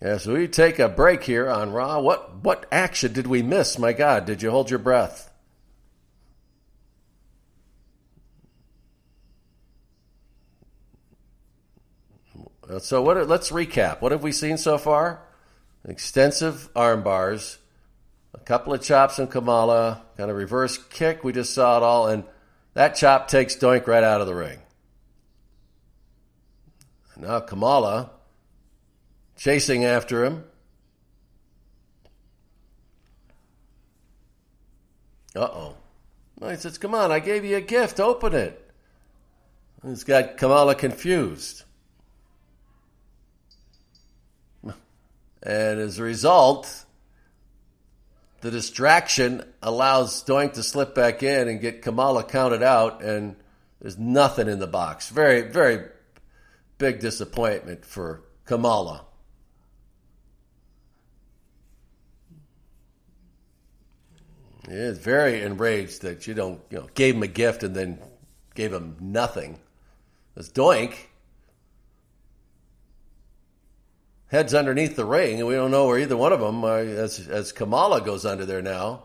As 0.00 0.26
we 0.26 0.46
take 0.46 0.78
a 0.78 0.88
break 0.88 1.24
here 1.24 1.50
on 1.50 1.72
Raw, 1.72 2.00
what 2.00 2.44
what 2.44 2.66
action 2.70 3.12
did 3.12 3.26
we 3.26 3.42
miss? 3.42 3.78
My 3.78 3.92
God, 3.92 4.26
did 4.26 4.42
you 4.42 4.50
hold 4.50 4.70
your 4.70 4.78
breath? 4.78 5.28
So 12.80 13.02
what? 13.02 13.26
Let's 13.26 13.50
recap. 13.50 14.00
What 14.00 14.12
have 14.12 14.22
we 14.22 14.30
seen 14.30 14.56
so 14.56 14.78
far? 14.78 15.22
Extensive 15.84 16.68
arm 16.76 17.02
bars, 17.02 17.58
a 18.34 18.38
couple 18.38 18.74
of 18.74 18.82
chops 18.82 19.18
and 19.18 19.30
Kamala, 19.30 20.02
kind 20.16 20.30
of 20.30 20.36
reverse 20.36 20.76
kick. 20.76 21.24
We 21.24 21.32
just 21.32 21.54
saw 21.54 21.78
it 21.78 21.82
all, 21.82 22.08
and 22.08 22.24
that 22.74 22.94
chop 22.94 23.28
takes 23.28 23.56
Doink 23.56 23.86
right 23.86 24.04
out 24.04 24.20
of 24.20 24.26
the 24.28 24.34
ring. 24.34 24.58
Now 27.16 27.40
Kamala 27.40 28.10
chasing 29.38 29.84
after 29.84 30.26
him. 30.26 30.44
Uh 35.34 35.40
oh. 35.40 35.76
He 36.46 36.56
says, 36.56 36.76
Come 36.76 36.94
on, 36.94 37.10
I 37.10 37.20
gave 37.20 37.44
you 37.44 37.56
a 37.56 37.60
gift. 37.60 38.00
Open 38.00 38.34
it. 38.34 38.70
He's 39.86 40.04
got 40.04 40.36
Kamala 40.36 40.74
confused. 40.74 41.62
And 45.40 45.80
as 45.80 45.98
a 45.98 46.02
result, 46.02 46.84
the 48.40 48.50
distraction 48.50 49.44
allows 49.62 50.24
Doink 50.24 50.54
to 50.54 50.64
slip 50.64 50.96
back 50.96 51.22
in 51.22 51.46
and 51.46 51.60
get 51.60 51.82
Kamala 51.82 52.24
counted 52.24 52.62
out, 52.62 53.02
and 53.02 53.36
there's 53.80 53.96
nothing 53.96 54.48
in 54.48 54.58
the 54.58 54.66
box. 54.66 55.08
Very, 55.10 55.42
very 55.42 55.86
big 56.78 56.98
disappointment 56.98 57.84
for 57.84 58.22
Kamala. 58.46 59.07
Is 64.70 64.98
very 64.98 65.42
enraged 65.42 66.02
that 66.02 66.26
you 66.26 66.34
don't, 66.34 66.60
you 66.70 66.78
know, 66.78 66.88
gave 66.94 67.14
him 67.14 67.22
a 67.22 67.28
gift 67.28 67.62
and 67.62 67.74
then 67.74 67.98
gave 68.54 68.72
him 68.72 68.96
nothing. 69.00 69.58
As 70.36 70.50
Doink 70.50 70.94
heads 74.28 74.54
underneath 74.54 74.94
the 74.94 75.04
ring, 75.04 75.38
and 75.38 75.48
we 75.48 75.54
don't 75.54 75.70
know 75.70 75.86
where 75.86 75.98
either 75.98 76.16
one 76.16 76.32
of 76.32 76.40
them, 76.40 76.64
uh, 76.64 76.76
as, 76.76 77.28
as 77.28 77.50
Kamala 77.52 78.00
goes 78.02 78.26
under 78.26 78.44
there 78.44 78.62
now. 78.62 79.04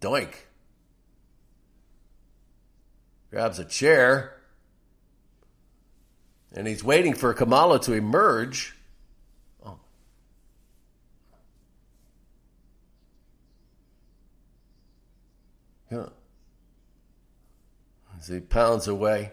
Doink. 0.00 0.34
Grabs 3.30 3.58
a 3.58 3.64
chair. 3.64 4.34
And 6.52 6.66
he's 6.66 6.82
waiting 6.82 7.14
for 7.14 7.32
Kamala 7.34 7.78
to 7.80 7.92
emerge. 7.92 8.74
As 18.18 18.26
he 18.26 18.40
pounds 18.40 18.88
away. 18.88 19.32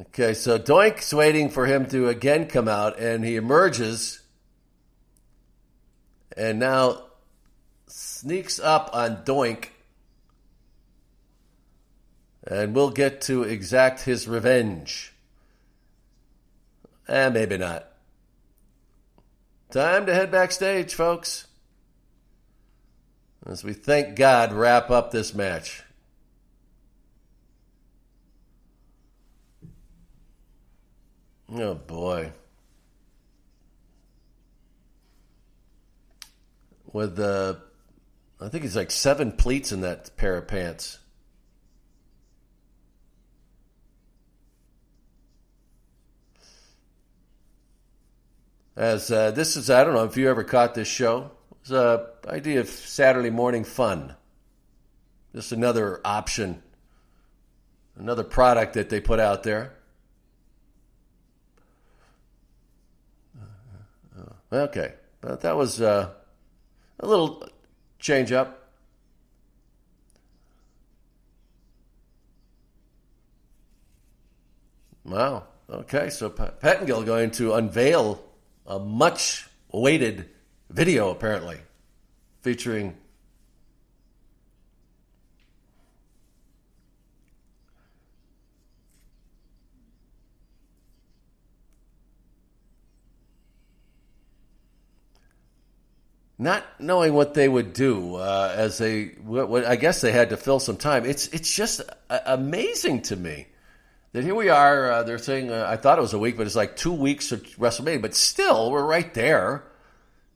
Okay, 0.00 0.34
so 0.34 0.58
Doink's 0.58 1.14
waiting 1.14 1.48
for 1.48 1.66
him 1.66 1.86
to 1.86 2.08
again 2.08 2.46
come 2.46 2.66
out, 2.66 2.98
and 2.98 3.24
he 3.24 3.36
emerges 3.36 4.22
and 6.36 6.58
now 6.58 7.04
sneaks 7.86 8.58
up 8.58 8.90
on 8.92 9.24
Doink. 9.24 9.68
And 12.44 12.74
we'll 12.74 12.90
get 12.90 13.20
to 13.22 13.44
exact 13.44 14.00
his 14.00 14.26
revenge. 14.26 15.12
Eh, 17.06 17.28
maybe 17.28 17.56
not. 17.56 17.91
Time 19.72 20.04
to 20.04 20.12
head 20.12 20.30
backstage, 20.30 20.94
folks. 20.94 21.46
As 23.46 23.64
we 23.64 23.72
thank 23.72 24.16
God 24.16 24.52
wrap 24.52 24.90
up 24.90 25.10
this 25.10 25.34
match. 25.34 25.82
Oh 31.50 31.72
boy. 31.72 32.32
With 36.92 37.16
the, 37.16 37.58
I 38.42 38.48
think 38.48 38.64
he's 38.64 38.76
like 38.76 38.90
seven 38.90 39.32
pleats 39.32 39.72
in 39.72 39.80
that 39.80 40.14
pair 40.18 40.36
of 40.36 40.48
pants. 40.48 40.98
As 48.76 49.10
uh, 49.10 49.30
this 49.32 49.56
is, 49.56 49.68
I 49.68 49.84
don't 49.84 49.94
know 49.94 50.04
if 50.04 50.16
you 50.16 50.30
ever 50.30 50.44
caught 50.44 50.74
this 50.74 50.88
show. 50.88 51.30
It's 51.60 51.70
a 51.70 52.08
idea 52.26 52.60
of 52.60 52.68
Saturday 52.68 53.30
morning 53.30 53.64
fun. 53.64 54.14
Just 55.34 55.52
another 55.52 56.00
option, 56.04 56.62
another 57.96 58.24
product 58.24 58.74
that 58.74 58.88
they 58.88 59.00
put 59.00 59.20
out 59.20 59.42
there. 59.42 59.74
Okay, 64.52 64.92
but 65.22 65.40
that 65.40 65.56
was 65.56 65.80
uh, 65.80 66.10
a 67.00 67.06
little 67.06 67.48
change 67.98 68.32
up. 68.32 68.70
Wow. 75.04 75.44
Okay, 75.70 76.10
so 76.10 76.28
Pettengill 76.28 77.02
going 77.02 77.30
to 77.32 77.54
unveil 77.54 78.22
a 78.66 78.78
much 78.78 79.46
awaited 79.72 80.28
video, 80.70 81.10
apparently, 81.10 81.58
featuring 82.40 82.96
not 96.42 96.64
knowing 96.80 97.14
what 97.14 97.34
they 97.34 97.48
would 97.48 97.72
do 97.72 98.16
uh, 98.16 98.52
as 98.56 98.78
they, 98.78 99.04
what, 99.22 99.48
what, 99.48 99.64
I 99.64 99.76
guess 99.76 100.00
they 100.00 100.10
had 100.10 100.30
to 100.30 100.36
fill 100.36 100.58
some 100.58 100.76
time. 100.76 101.06
It's 101.06 101.28
it's 101.28 101.54
just 101.54 101.80
amazing 102.10 103.02
to 103.02 103.16
me 103.16 103.46
that 104.12 104.24
here 104.24 104.34
we 104.34 104.48
are. 104.48 104.90
Uh, 104.90 105.02
they're 105.02 105.18
saying 105.18 105.50
uh, 105.50 105.66
I 105.68 105.76
thought 105.76 105.98
it 105.98 106.02
was 106.02 106.12
a 106.12 106.18
week, 106.18 106.36
but 106.36 106.46
it's 106.46 106.56
like 106.56 106.76
two 106.76 106.92
weeks 106.92 107.32
of 107.32 107.42
WrestleMania. 107.56 108.02
But 108.02 108.14
still, 108.14 108.70
we're 108.70 108.84
right 108.84 109.12
there, 109.14 109.64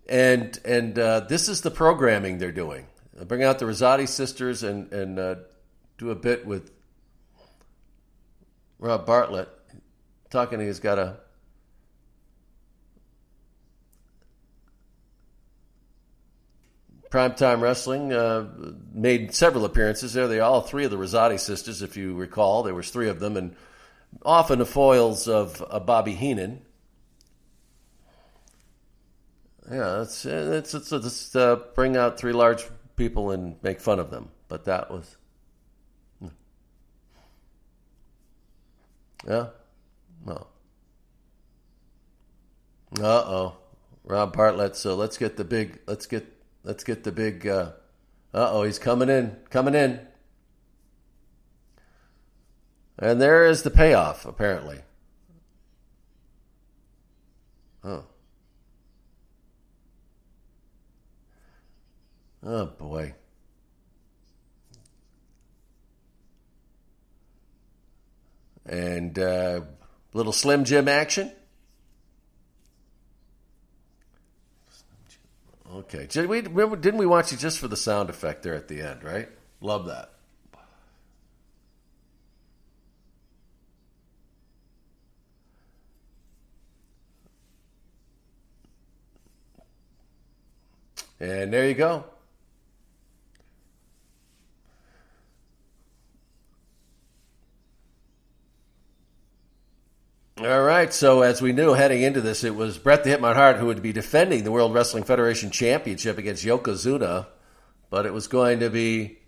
and 0.09 0.59
and 0.65 0.99
uh, 0.99 1.21
this 1.21 1.49
is 1.49 1.61
the 1.61 1.71
programming 1.71 2.39
they're 2.39 2.53
doing. 2.53 2.87
They 3.15 3.25
bring 3.25 3.43
out 3.43 3.59
the 3.59 3.67
Rosati 3.67 4.09
sisters 4.09 4.63
and 4.63 4.93
and 4.93 5.19
uh, 5.19 5.35
do 5.99 6.11
a 6.11 6.15
bit 6.15 6.47
with 6.47 6.71
Rob 8.79 9.07
Bartlett, 9.07 9.49
talking. 10.31 10.61
He's 10.61 10.81
got 10.81 10.99
a 10.99 11.19
Primetime 17.11 17.61
Wrestling 17.61 18.13
uh, 18.13 18.49
made 18.93 19.35
several 19.35 19.65
appearances 19.65 20.13
there. 20.13 20.29
They 20.29 20.41
all 20.41 20.61
three 20.61 20.85
of 20.85 20.91
the 20.91 20.97
Rosati 20.97 21.39
sisters, 21.39 21.83
if 21.83 21.97
you 21.97 22.15
recall. 22.15 22.63
There 22.63 22.75
was 22.75 22.91
three 22.91 23.09
of 23.09 23.21
them, 23.21 23.37
and 23.37 23.57
often 24.23 24.59
the 24.59 24.67
foils 24.67 25.29
of 25.29 25.65
uh, 25.71 25.79
Bobby 25.81 26.15
Heenan. 26.15 26.63
Yeah, 29.71 30.03
it's 30.03 30.25
it's 30.25 30.75
it's, 30.75 30.93
it's 30.93 31.37
uh, 31.37 31.57
bring 31.75 31.97
out 31.97 32.19
three 32.19 32.33
large 32.33 32.65
people 32.97 33.31
and 33.31 33.57
make 33.63 33.81
fun 33.81 33.99
of 33.99 34.11
them. 34.11 34.29
But 34.49 34.65
that 34.67 34.91
was, 34.91 35.17
hmm. 36.21 36.29
yeah, 39.27 39.47
well, 40.25 40.49
Uh 43.01 43.25
oh, 43.27 43.57
Rob 44.05 44.37
Bartlett. 44.37 44.77
So 44.77 44.95
let's 44.95 45.19
get 45.19 45.37
the 45.37 45.45
big. 45.45 45.81
Let's 45.87 46.07
get. 46.07 46.33
Let's 46.67 46.83
get 46.83 47.05
the 47.05 47.13
big. 47.13 47.47
Uh 47.47 47.71
oh, 48.35 48.65
he's 48.65 48.81
coming 48.81 49.09
in. 49.09 49.37
Coming 49.51 49.77
in. 49.77 50.01
And 52.99 53.23
there 53.23 53.47
is 53.47 53.63
the 53.63 53.71
payoff, 53.71 54.27
apparently. 54.27 54.81
Oh. 57.85 58.05
Oh 62.45 62.67
boy. 62.67 63.15
And 68.65 69.17
uh, 69.17 69.61
little 70.13 70.33
Slim 70.33 70.65
Jim 70.65 70.89
action. 70.89 71.31
Okay. 75.77 76.07
Did 76.07 76.27
we 76.27 76.41
remember? 76.41 76.77
Didn't 76.77 76.99
we 76.99 77.05
watch 77.05 77.35
it 77.35 77.39
just 77.39 77.59
for 77.59 77.69
the 77.69 77.77
sound 77.77 78.09
effect 78.09 78.43
there 78.43 78.55
at 78.55 78.67
the 78.67 78.81
end? 78.81 79.05
Right. 79.05 79.29
Love 79.61 79.87
that. 79.87 80.13
And 91.21 91.53
there 91.53 91.69
you 91.69 91.75
go. 91.75 92.05
All 100.39 100.63
right. 100.63 100.93
So, 100.93 101.23
as 101.23 101.41
we 101.41 101.53
knew 101.53 101.73
heading 101.73 102.03
into 102.03 102.21
this, 102.21 102.45
it 102.45 102.55
was 102.55 102.77
Bret 102.77 103.05
the 103.05 103.11
Hitman 103.11 103.37
Hart 103.37 103.57
who 103.57 103.67
would 103.67 103.81
be 103.81 103.95
defending 103.95 104.45
the 104.45 104.53
World 104.53 104.75
Wrestling 104.75 105.05
Federation 105.05 105.51
Championship 105.51 106.19
against 106.19 106.45
Yokozuna, 106.45 107.27
but 107.89 108.05
it 108.05 108.13
was 108.13 108.29
going 108.29 108.61
to 108.61 108.69
be 108.69 109.19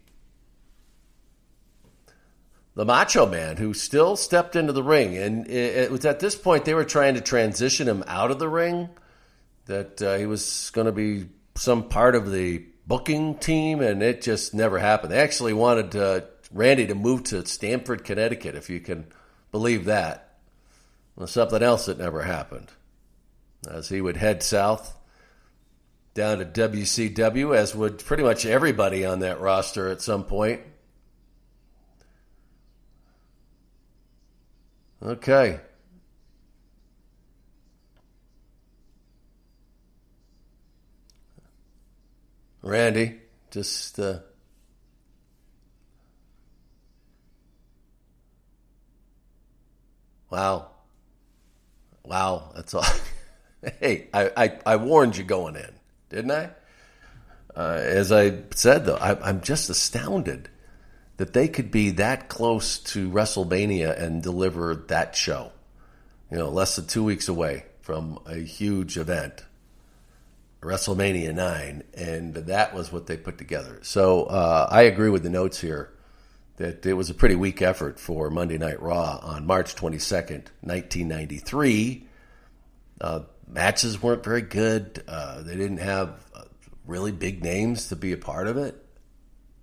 the 2.74 2.84
Macho 2.84 3.24
Man 3.24 3.56
who 3.56 3.72
still 3.72 4.16
stepped 4.16 4.54
into 4.54 4.74
the 4.74 4.82
ring. 4.82 5.16
And 5.16 5.48
it 5.48 5.90
was 5.90 6.04
at 6.04 6.20
this 6.20 6.36
point 6.36 6.66
they 6.66 6.74
were 6.74 6.84
trying 6.84 7.14
to 7.14 7.22
transition 7.22 7.88
him 7.88 8.04
out 8.06 8.30
of 8.30 8.38
the 8.38 8.48
ring, 8.48 8.90
that 9.64 10.02
uh, 10.02 10.16
he 10.16 10.26
was 10.26 10.70
going 10.74 10.86
to 10.86 10.92
be 10.92 11.30
some 11.54 11.88
part 11.88 12.16
of 12.16 12.30
the 12.30 12.66
booking 12.86 13.38
team, 13.38 13.80
and 13.80 14.02
it 14.02 14.20
just 14.20 14.52
never 14.52 14.78
happened. 14.78 15.12
They 15.12 15.20
actually 15.20 15.54
wanted 15.54 15.96
uh, 15.96 16.20
Randy 16.52 16.86
to 16.88 16.94
move 16.94 17.24
to 17.24 17.46
Stamford, 17.46 18.04
Connecticut, 18.04 18.54
if 18.54 18.68
you 18.68 18.80
can 18.80 19.06
believe 19.52 19.86
that. 19.86 20.28
Well, 21.19 21.27
something 21.27 21.64
else 21.64 21.87
that 21.87 21.99
never 21.99 22.23
happened. 22.23 22.71
As 23.69 23.89
he 23.89 24.01
would 24.01 24.16
head 24.16 24.41
south 24.41 24.97
down 26.14 26.39
to 26.39 26.45
WCW, 26.45 27.57
as 27.57 27.75
would 27.75 27.99
pretty 27.99 28.23
much 28.23 28.47
everybody 28.47 29.05
on 29.05 29.19
that 29.19 29.41
roster 29.41 29.89
at 29.89 30.01
some 30.01 30.23
point. 30.23 30.61
Okay. 35.03 35.59
Randy, 42.62 43.19
just 43.51 43.99
uh, 43.99 44.21
wow, 50.31 50.71
wow. 52.09 52.50
That's 52.54 52.74
all. 52.74 52.84
hey, 53.80 54.09
I, 54.12 54.30
I, 54.36 54.59
I 54.64 54.76
warned 54.76 55.16
you 55.16 55.24
going 55.24 55.56
in, 55.56 55.70
didn't 56.09 56.30
I? 56.30 56.50
Uh, 57.54 57.80
as 57.82 58.12
I 58.12 58.42
said, 58.54 58.86
though, 58.86 58.96
I, 58.96 59.28
I'm 59.28 59.40
just 59.40 59.68
astounded 59.68 60.48
that 61.16 61.32
they 61.32 61.48
could 61.48 61.70
be 61.70 61.90
that 61.90 62.28
close 62.28 62.78
to 62.78 63.11
WrestleMania 63.11 64.00
and 64.00 64.22
deliver 64.22 64.74
that 64.88 65.16
show. 65.16 65.52
You 66.30 66.38
know, 66.38 66.48
less 66.50 66.76
than 66.76 66.86
two 66.86 67.02
weeks 67.02 67.28
away 67.28 67.64
from 67.80 68.20
a 68.26 68.36
huge 68.36 68.96
event. 68.96 69.44
WrestleMania 70.61 71.34
9, 71.34 71.84
and 71.94 72.34
that 72.34 72.74
was 72.74 72.92
what 72.92 73.06
they 73.06 73.16
put 73.16 73.38
together. 73.38 73.78
So 73.82 74.24
uh, 74.24 74.68
I 74.70 74.82
agree 74.82 75.09
with 75.09 75.22
the 75.22 75.30
notes 75.30 75.61
here 75.61 75.90
that 76.59 76.84
it 76.84 76.92
was 76.94 77.09
a 77.09 77.14
pretty 77.14 77.36
weak 77.36 77.62
effort 77.62 77.98
for 77.98 78.30
Monday 78.30 78.59
Night 78.59 78.82
Raw 78.82 79.18
on 79.22 79.46
March 79.46 79.76
22nd, 79.76 80.48
1993. 80.61 82.06
Uh, 83.00 83.20
matches 83.46 84.02
weren't 84.02 84.24
very 84.24 84.42
good. 84.42 85.02
Uh, 85.06 85.42
they 85.42 85.56
didn't 85.56 85.78
have 85.78 86.20
uh, 86.34 86.42
really 86.84 87.12
big 87.12 87.44
names 87.44 87.88
to 87.88 87.96
be 87.96 88.12
a 88.12 88.16
part 88.16 88.48
of 88.48 88.56
it. 88.56 88.84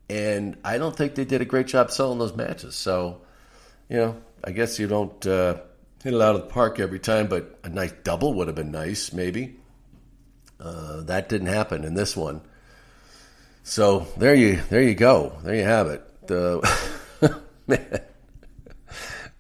And 0.10 0.58
I 0.64 0.78
don't 0.78 0.96
think 0.96 1.16
they 1.16 1.26
did 1.26 1.42
a 1.42 1.46
great 1.46 1.68
job 1.68 1.92
selling 1.92 2.18
those 2.18 2.36
matches. 2.36 2.76
So, 2.76 3.22
you 3.90 3.98
know, 3.98 4.22
I 4.44 4.52
guess 4.52 4.80
you 4.80 4.88
don't 4.88 5.26
uh, 5.28 5.58
hit 6.02 6.14
it 6.14 6.22
out 6.22 6.36
of 6.36 6.42
the 6.42 6.48
park 6.48 6.80
every 6.80 7.00
time, 7.00 7.28
but 7.28 7.60
a 7.66 7.70
nice 7.70 7.92
double 8.04 8.34
would 8.36 8.48
have 8.48 8.56
been 8.56 8.72
nice, 8.72 9.12
maybe. 9.12 9.58
Uh, 10.62 11.02
that 11.02 11.28
didn't 11.28 11.48
happen 11.48 11.84
in 11.84 11.94
this 11.94 12.16
one. 12.16 12.42
So 13.64 14.08
there 14.16 14.36
you 14.36 14.62
there 14.70 14.84
you 14.84 14.94
go. 14.94 15.40
There 15.44 15.56
you 15.56 15.64
have 15.64 15.88
it. 15.88 16.05
man, 17.68 18.02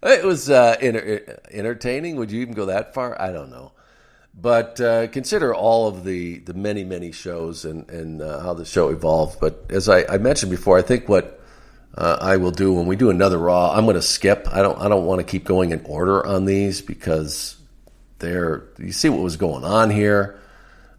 it 0.03 0.23
was 0.23 0.49
uh, 0.49 0.75
entertaining. 0.79 2.15
Would 2.17 2.31
you 2.31 2.41
even 2.41 2.53
go 2.53 2.67
that 2.67 2.93
far? 2.93 3.19
I 3.19 3.31
don't 3.31 3.49
know. 3.49 3.71
But 4.39 4.81
uh, 4.81 5.07
consider 5.07 5.55
all 5.55 5.87
of 5.87 6.03
the, 6.03 6.39
the 6.39 6.53
many 6.53 6.83
many 6.83 7.11
shows 7.11 7.63
and 7.63 7.89
and 7.89 8.21
uh, 8.21 8.41
how 8.41 8.53
the 8.53 8.65
show 8.65 8.89
evolved. 8.89 9.39
But 9.39 9.65
as 9.69 9.87
I, 9.87 10.03
I 10.05 10.17
mentioned 10.17 10.51
before, 10.51 10.77
I 10.77 10.81
think 10.81 11.07
what 11.07 11.41
uh, 11.97 12.17
I 12.19 12.37
will 12.37 12.51
do 12.51 12.73
when 12.73 12.85
we 12.85 12.97
do 12.97 13.09
another 13.09 13.37
Raw, 13.37 13.71
I'm 13.71 13.85
going 13.85 13.95
to 13.95 14.01
skip. 14.01 14.47
I 14.51 14.61
don't 14.61 14.77
I 14.79 14.89
don't 14.89 15.05
want 15.05 15.19
to 15.19 15.23
keep 15.23 15.45
going 15.45 15.71
in 15.71 15.85
order 15.85 16.25
on 16.25 16.43
these 16.43 16.81
because 16.81 17.55
they're 18.19 18.67
you 18.77 18.91
see 18.91 19.07
what 19.07 19.21
was 19.21 19.37
going 19.37 19.63
on 19.63 19.89
here. 19.89 20.39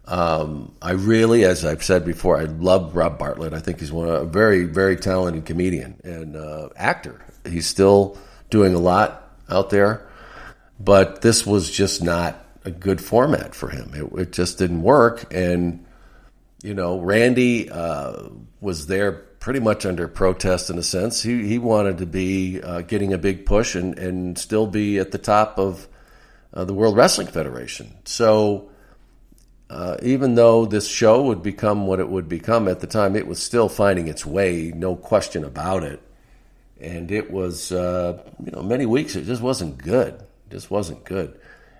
Um, 0.07 0.73
I 0.81 0.91
really, 0.91 1.43
as 1.43 1.65
I've 1.65 1.83
said 1.83 2.05
before, 2.05 2.39
I 2.39 2.45
love 2.45 2.95
Rob 2.95 3.19
Bartlett. 3.19 3.53
I 3.53 3.59
think 3.59 3.81
he's 3.81 3.91
one 3.91 4.07
a 4.07 4.23
very, 4.23 4.63
very 4.63 4.95
talented 4.95 5.45
comedian 5.45 5.99
and 6.03 6.37
uh, 6.37 6.69
actor. 6.77 7.21
He's 7.45 7.67
still 7.67 8.17
doing 8.49 8.73
a 8.73 8.79
lot 8.79 9.35
out 9.49 9.69
there, 9.69 10.07
but 10.79 11.21
this 11.21 11.45
was 11.45 11.69
just 11.69 12.01
not 12.01 12.45
a 12.63 12.71
good 12.71 13.01
format 13.01 13.53
for 13.53 13.69
him. 13.69 13.91
It, 13.93 14.19
it 14.19 14.31
just 14.31 14.57
didn't 14.57 14.81
work, 14.81 15.33
and 15.33 15.85
you 16.63 16.73
know, 16.73 16.99
Randy 16.99 17.69
uh, 17.69 18.29
was 18.61 18.87
there 18.87 19.11
pretty 19.11 19.59
much 19.59 19.85
under 19.85 20.07
protest 20.07 20.69
in 20.69 20.77
a 20.77 20.83
sense. 20.83 21.21
He 21.21 21.45
he 21.47 21.59
wanted 21.59 21.97
to 21.97 22.05
be 22.05 22.61
uh, 22.61 22.81
getting 22.81 23.11
a 23.11 23.17
big 23.17 23.45
push 23.45 23.75
and 23.75 23.99
and 23.99 24.37
still 24.37 24.67
be 24.67 24.99
at 24.99 25.11
the 25.11 25.17
top 25.17 25.59
of 25.59 25.85
uh, 26.53 26.63
the 26.63 26.73
World 26.73 26.95
Wrestling 26.95 27.27
Federation. 27.27 27.93
So 28.05 28.69
uh, 29.69 29.97
even 30.01 30.35
though 30.35 30.65
this 30.65 30.87
show 30.87 31.23
would 31.23 31.43
become 31.43 31.87
what 31.87 31.99
it 31.99 32.07
would 32.07 32.29
become 32.29 32.67
at 32.67 32.79
the 32.79 32.87
time, 32.87 33.15
it 33.15 33.27
was 33.27 33.41
still 33.41 33.67
finding 33.67 34.07
its 34.07 34.25
way, 34.25 34.71
no 34.73 34.95
question 34.95 35.43
about 35.43 35.83
it. 35.83 36.01
And 36.79 37.11
it 37.11 37.31
was, 37.31 37.71
uh, 37.71 38.23
you 38.43 38.51
know, 38.51 38.61
many 38.61 38.85
weeks 38.85 39.15
it 39.15 39.25
just 39.25 39.41
wasn't 39.41 39.77
good. 39.77 40.13
It 40.13 40.51
just 40.51 40.71
wasn't 40.71 41.03
good. 41.03 41.37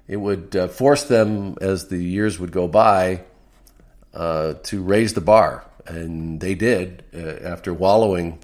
It 0.07 0.17
would 0.17 0.55
uh, 0.55 0.67
force 0.67 1.03
them, 1.03 1.55
as 1.61 1.87
the 1.87 1.97
years 1.97 2.39
would 2.39 2.51
go 2.51 2.67
by, 2.67 3.23
uh, 4.13 4.55
to 4.63 4.81
raise 4.81 5.13
the 5.13 5.21
bar, 5.21 5.65
and 5.85 6.39
they 6.39 6.55
did 6.55 7.03
uh, 7.13 7.47
after 7.47 7.73
wallowing 7.73 8.39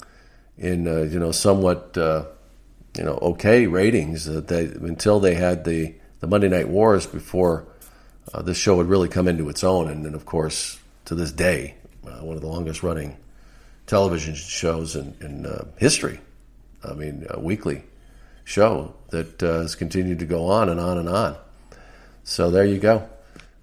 in, 0.58 0.86
you 0.86 1.20
know, 1.20 1.32
somewhat, 1.32 1.94
you 1.96 3.04
know, 3.04 3.18
okay 3.22 3.66
ratings. 3.66 4.26
they 4.26 4.66
until 4.66 5.20
they 5.20 5.34
had 5.34 5.66
the 5.66 5.96
the 6.20 6.28
Monday 6.28 6.48
Night 6.48 6.70
Wars 6.70 7.06
before 7.08 7.66
uh, 8.34 8.42
this 8.42 8.58
show 8.58 8.78
would 8.78 8.88
really 8.88 9.10
come 9.10 9.28
into 9.28 9.50
its 9.50 9.64
own. 9.64 9.90
And 9.90 10.06
then, 10.06 10.16
of 10.16 10.26
course, 10.26 10.80
to 11.06 11.16
this 11.16 11.32
day, 11.32 11.76
uh, 12.06 12.24
one 12.24 12.36
of 12.36 12.42
the 12.42 12.48
longest 12.48 12.84
running 12.84 13.18
television 13.86 14.34
shows 14.36 14.96
in, 14.96 15.16
in 15.22 15.46
uh, 15.46 15.66
history. 15.78 16.20
I 16.84 16.94
mean, 16.94 17.26
a 17.30 17.40
weekly 17.40 17.84
show 18.44 18.94
that 19.10 19.42
uh, 19.42 19.62
has 19.62 19.76
continued 19.76 20.20
to 20.20 20.26
go 20.26 20.48
on 20.48 20.70
and 20.70 20.80
on 20.80 20.98
and 20.98 21.08
on. 21.08 21.38
So 22.24 22.52
there 22.52 22.66
you 22.66 22.80
go. 22.80 23.08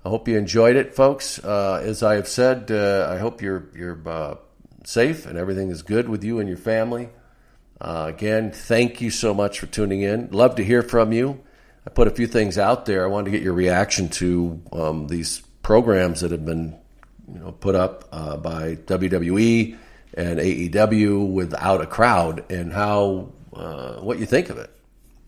I 0.05 0.09
hope 0.09 0.29
you 0.29 0.39
enjoyed 0.39 0.77
it, 0.77 0.95
folks. 0.95 1.39
Uh, 1.43 1.83
as 1.85 2.03
I 2.03 2.15
have 2.15 2.29
said, 2.29 2.71
uh, 2.71 3.09
I 3.11 3.19
hope 3.19 3.43
you're 3.43 3.69
you're 3.75 4.39
safe 4.85 5.27
and 5.27 5.37
everything 5.37 5.69
is 5.69 5.83
good 5.83 6.09
with 6.09 6.25
you 6.25 6.39
and 6.39 6.49
your 6.49 6.57
family. 6.57 7.11
again, 7.81 8.51
thank 8.51 9.03
you 9.03 9.11
so 9.11 9.35
much 9.35 9.61
for 9.61 9.67
tuning 9.67 10.01
in. 10.01 10.31
Love 10.31 10.55
to 10.55 10.65
hear 10.65 10.83
from 10.83 11.13
you. 11.13 11.41
I 11.87 11.91
put 11.91 12.09
a 12.09 12.11
few 12.11 12.27
things 12.27 12.59
out 12.59 12.87
there. 12.87 13.05
I 13.05 13.09
wanted 13.09 13.27
to 13.27 13.31
get 13.31 13.43
your 13.43 13.55
reaction 13.55 14.09
to 14.11 14.61
um, 14.73 15.07
these 15.09 15.41
programs 15.63 16.21
that 16.21 16.31
have 16.31 16.45
been 16.45 16.77
you 17.33 17.39
know, 17.39 17.53
put 17.53 17.75
up 17.75 18.09
uh, 18.13 18.37
by 18.37 18.77
WWE 18.77 19.77
and 20.15 20.39
AEW 20.39 21.33
without 21.33 21.81
a 21.81 21.87
crowd, 21.87 22.51
and 22.51 22.73
how 22.73 23.31
uh, 23.55 23.95
what 24.01 24.19
you 24.19 24.27
think 24.27 24.51
of 24.51 24.59
it. 24.59 24.71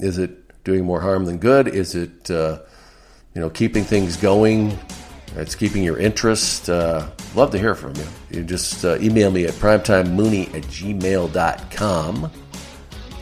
Is 0.00 0.18
it 0.18 0.64
doing 0.64 0.84
more 0.84 1.00
harm 1.00 1.24
than 1.24 1.38
good? 1.38 1.68
Is 1.68 1.94
it 1.94 2.30
uh, 2.30 2.58
you 3.34 3.40
know, 3.40 3.50
keeping 3.50 3.84
things 3.84 4.16
going. 4.16 4.78
It's 5.36 5.54
keeping 5.54 5.82
your 5.82 5.98
interest. 5.98 6.68
Uh, 6.68 7.08
love 7.34 7.50
to 7.52 7.58
hear 7.58 7.74
from 7.74 7.96
you. 7.96 8.06
You 8.30 8.44
just 8.44 8.84
uh, 8.84 8.98
email 8.98 9.30
me 9.30 9.44
at 9.46 9.54
primetimemooney 9.54 10.54
at 10.54 10.64
gmail.com. 10.64 12.30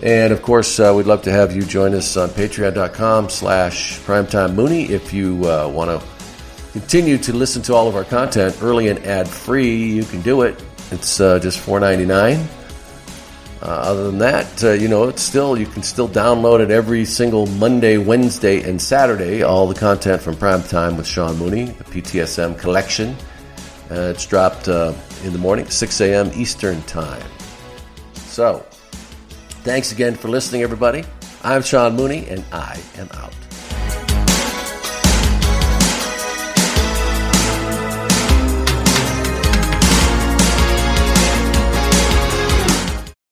And 0.03 0.33
of 0.33 0.41
course, 0.41 0.81
uh, 0.81 0.95
we'd 0.97 1.07
love 1.07 1.23
to 1.23 1.31
have 1.31 1.55
you 1.55 1.63
join 1.63 1.95
us 1.95 2.17
on 2.17 2.31
patreon.com 2.31 3.29
slash 3.29 3.99
primetimemooney 4.01 4.89
if 4.89 5.13
you 5.13 5.45
uh, 5.45 5.69
want 5.69 5.91
to 5.91 6.07
continue 6.73 7.19
to 7.19 7.35
listen 7.35 7.61
to 7.63 7.75
all 7.75 7.87
of 7.87 7.97
our 7.97 8.05
content 8.05 8.57
early 8.63 8.89
and 8.89 8.99
ad 9.01 9.29
free. 9.29 9.77
You 9.77 10.05
can 10.05 10.23
do 10.23 10.43
it. 10.43 10.63
It's 10.91 11.21
uh, 11.21 11.39
just 11.39 11.59
$4.99. 11.67 12.47
Uh, 13.63 13.67
other 13.67 14.05
than 14.05 14.17
that, 14.17 14.65
uh, 14.65 14.71
you 14.73 14.89
know, 14.89 15.07
it's 15.07 15.21
still 15.21 15.59
you 15.59 15.67
can 15.67 15.83
still 15.83 16.09
download 16.09 16.61
it 16.61 16.71
every 16.71 17.05
single 17.05 17.45
Monday, 17.47 17.99
Wednesday, 17.99 18.63
and 18.63 18.81
Saturday. 18.81 19.43
All 19.43 19.67
the 19.69 19.75
content 19.75 20.23
from 20.23 20.35
Primetime 20.35 20.97
with 20.97 21.07
Sean 21.07 21.37
Mooney, 21.37 21.65
the 21.65 21.85
PTSM 21.85 22.59
collection. 22.59 23.15
Uh, 23.91 24.13
it's 24.15 24.25
dropped 24.25 24.67
in 24.69 25.33
the 25.33 25.39
morning, 25.39 25.69
6 25.69 26.01
a.m. 26.01 26.31
Eastern 26.35 26.81
Time. 26.85 27.23
So, 28.15 28.65
thanks 29.63 29.93
again 29.93 30.15
for 30.15 30.29
listening, 30.29 30.63
everybody. 30.63 31.05
I'm 31.43 31.63
Sean 31.63 31.95
Mooney, 31.97 32.27
and 32.29 32.45
I 32.53 32.81
am 32.97 33.09
out. 33.15 33.35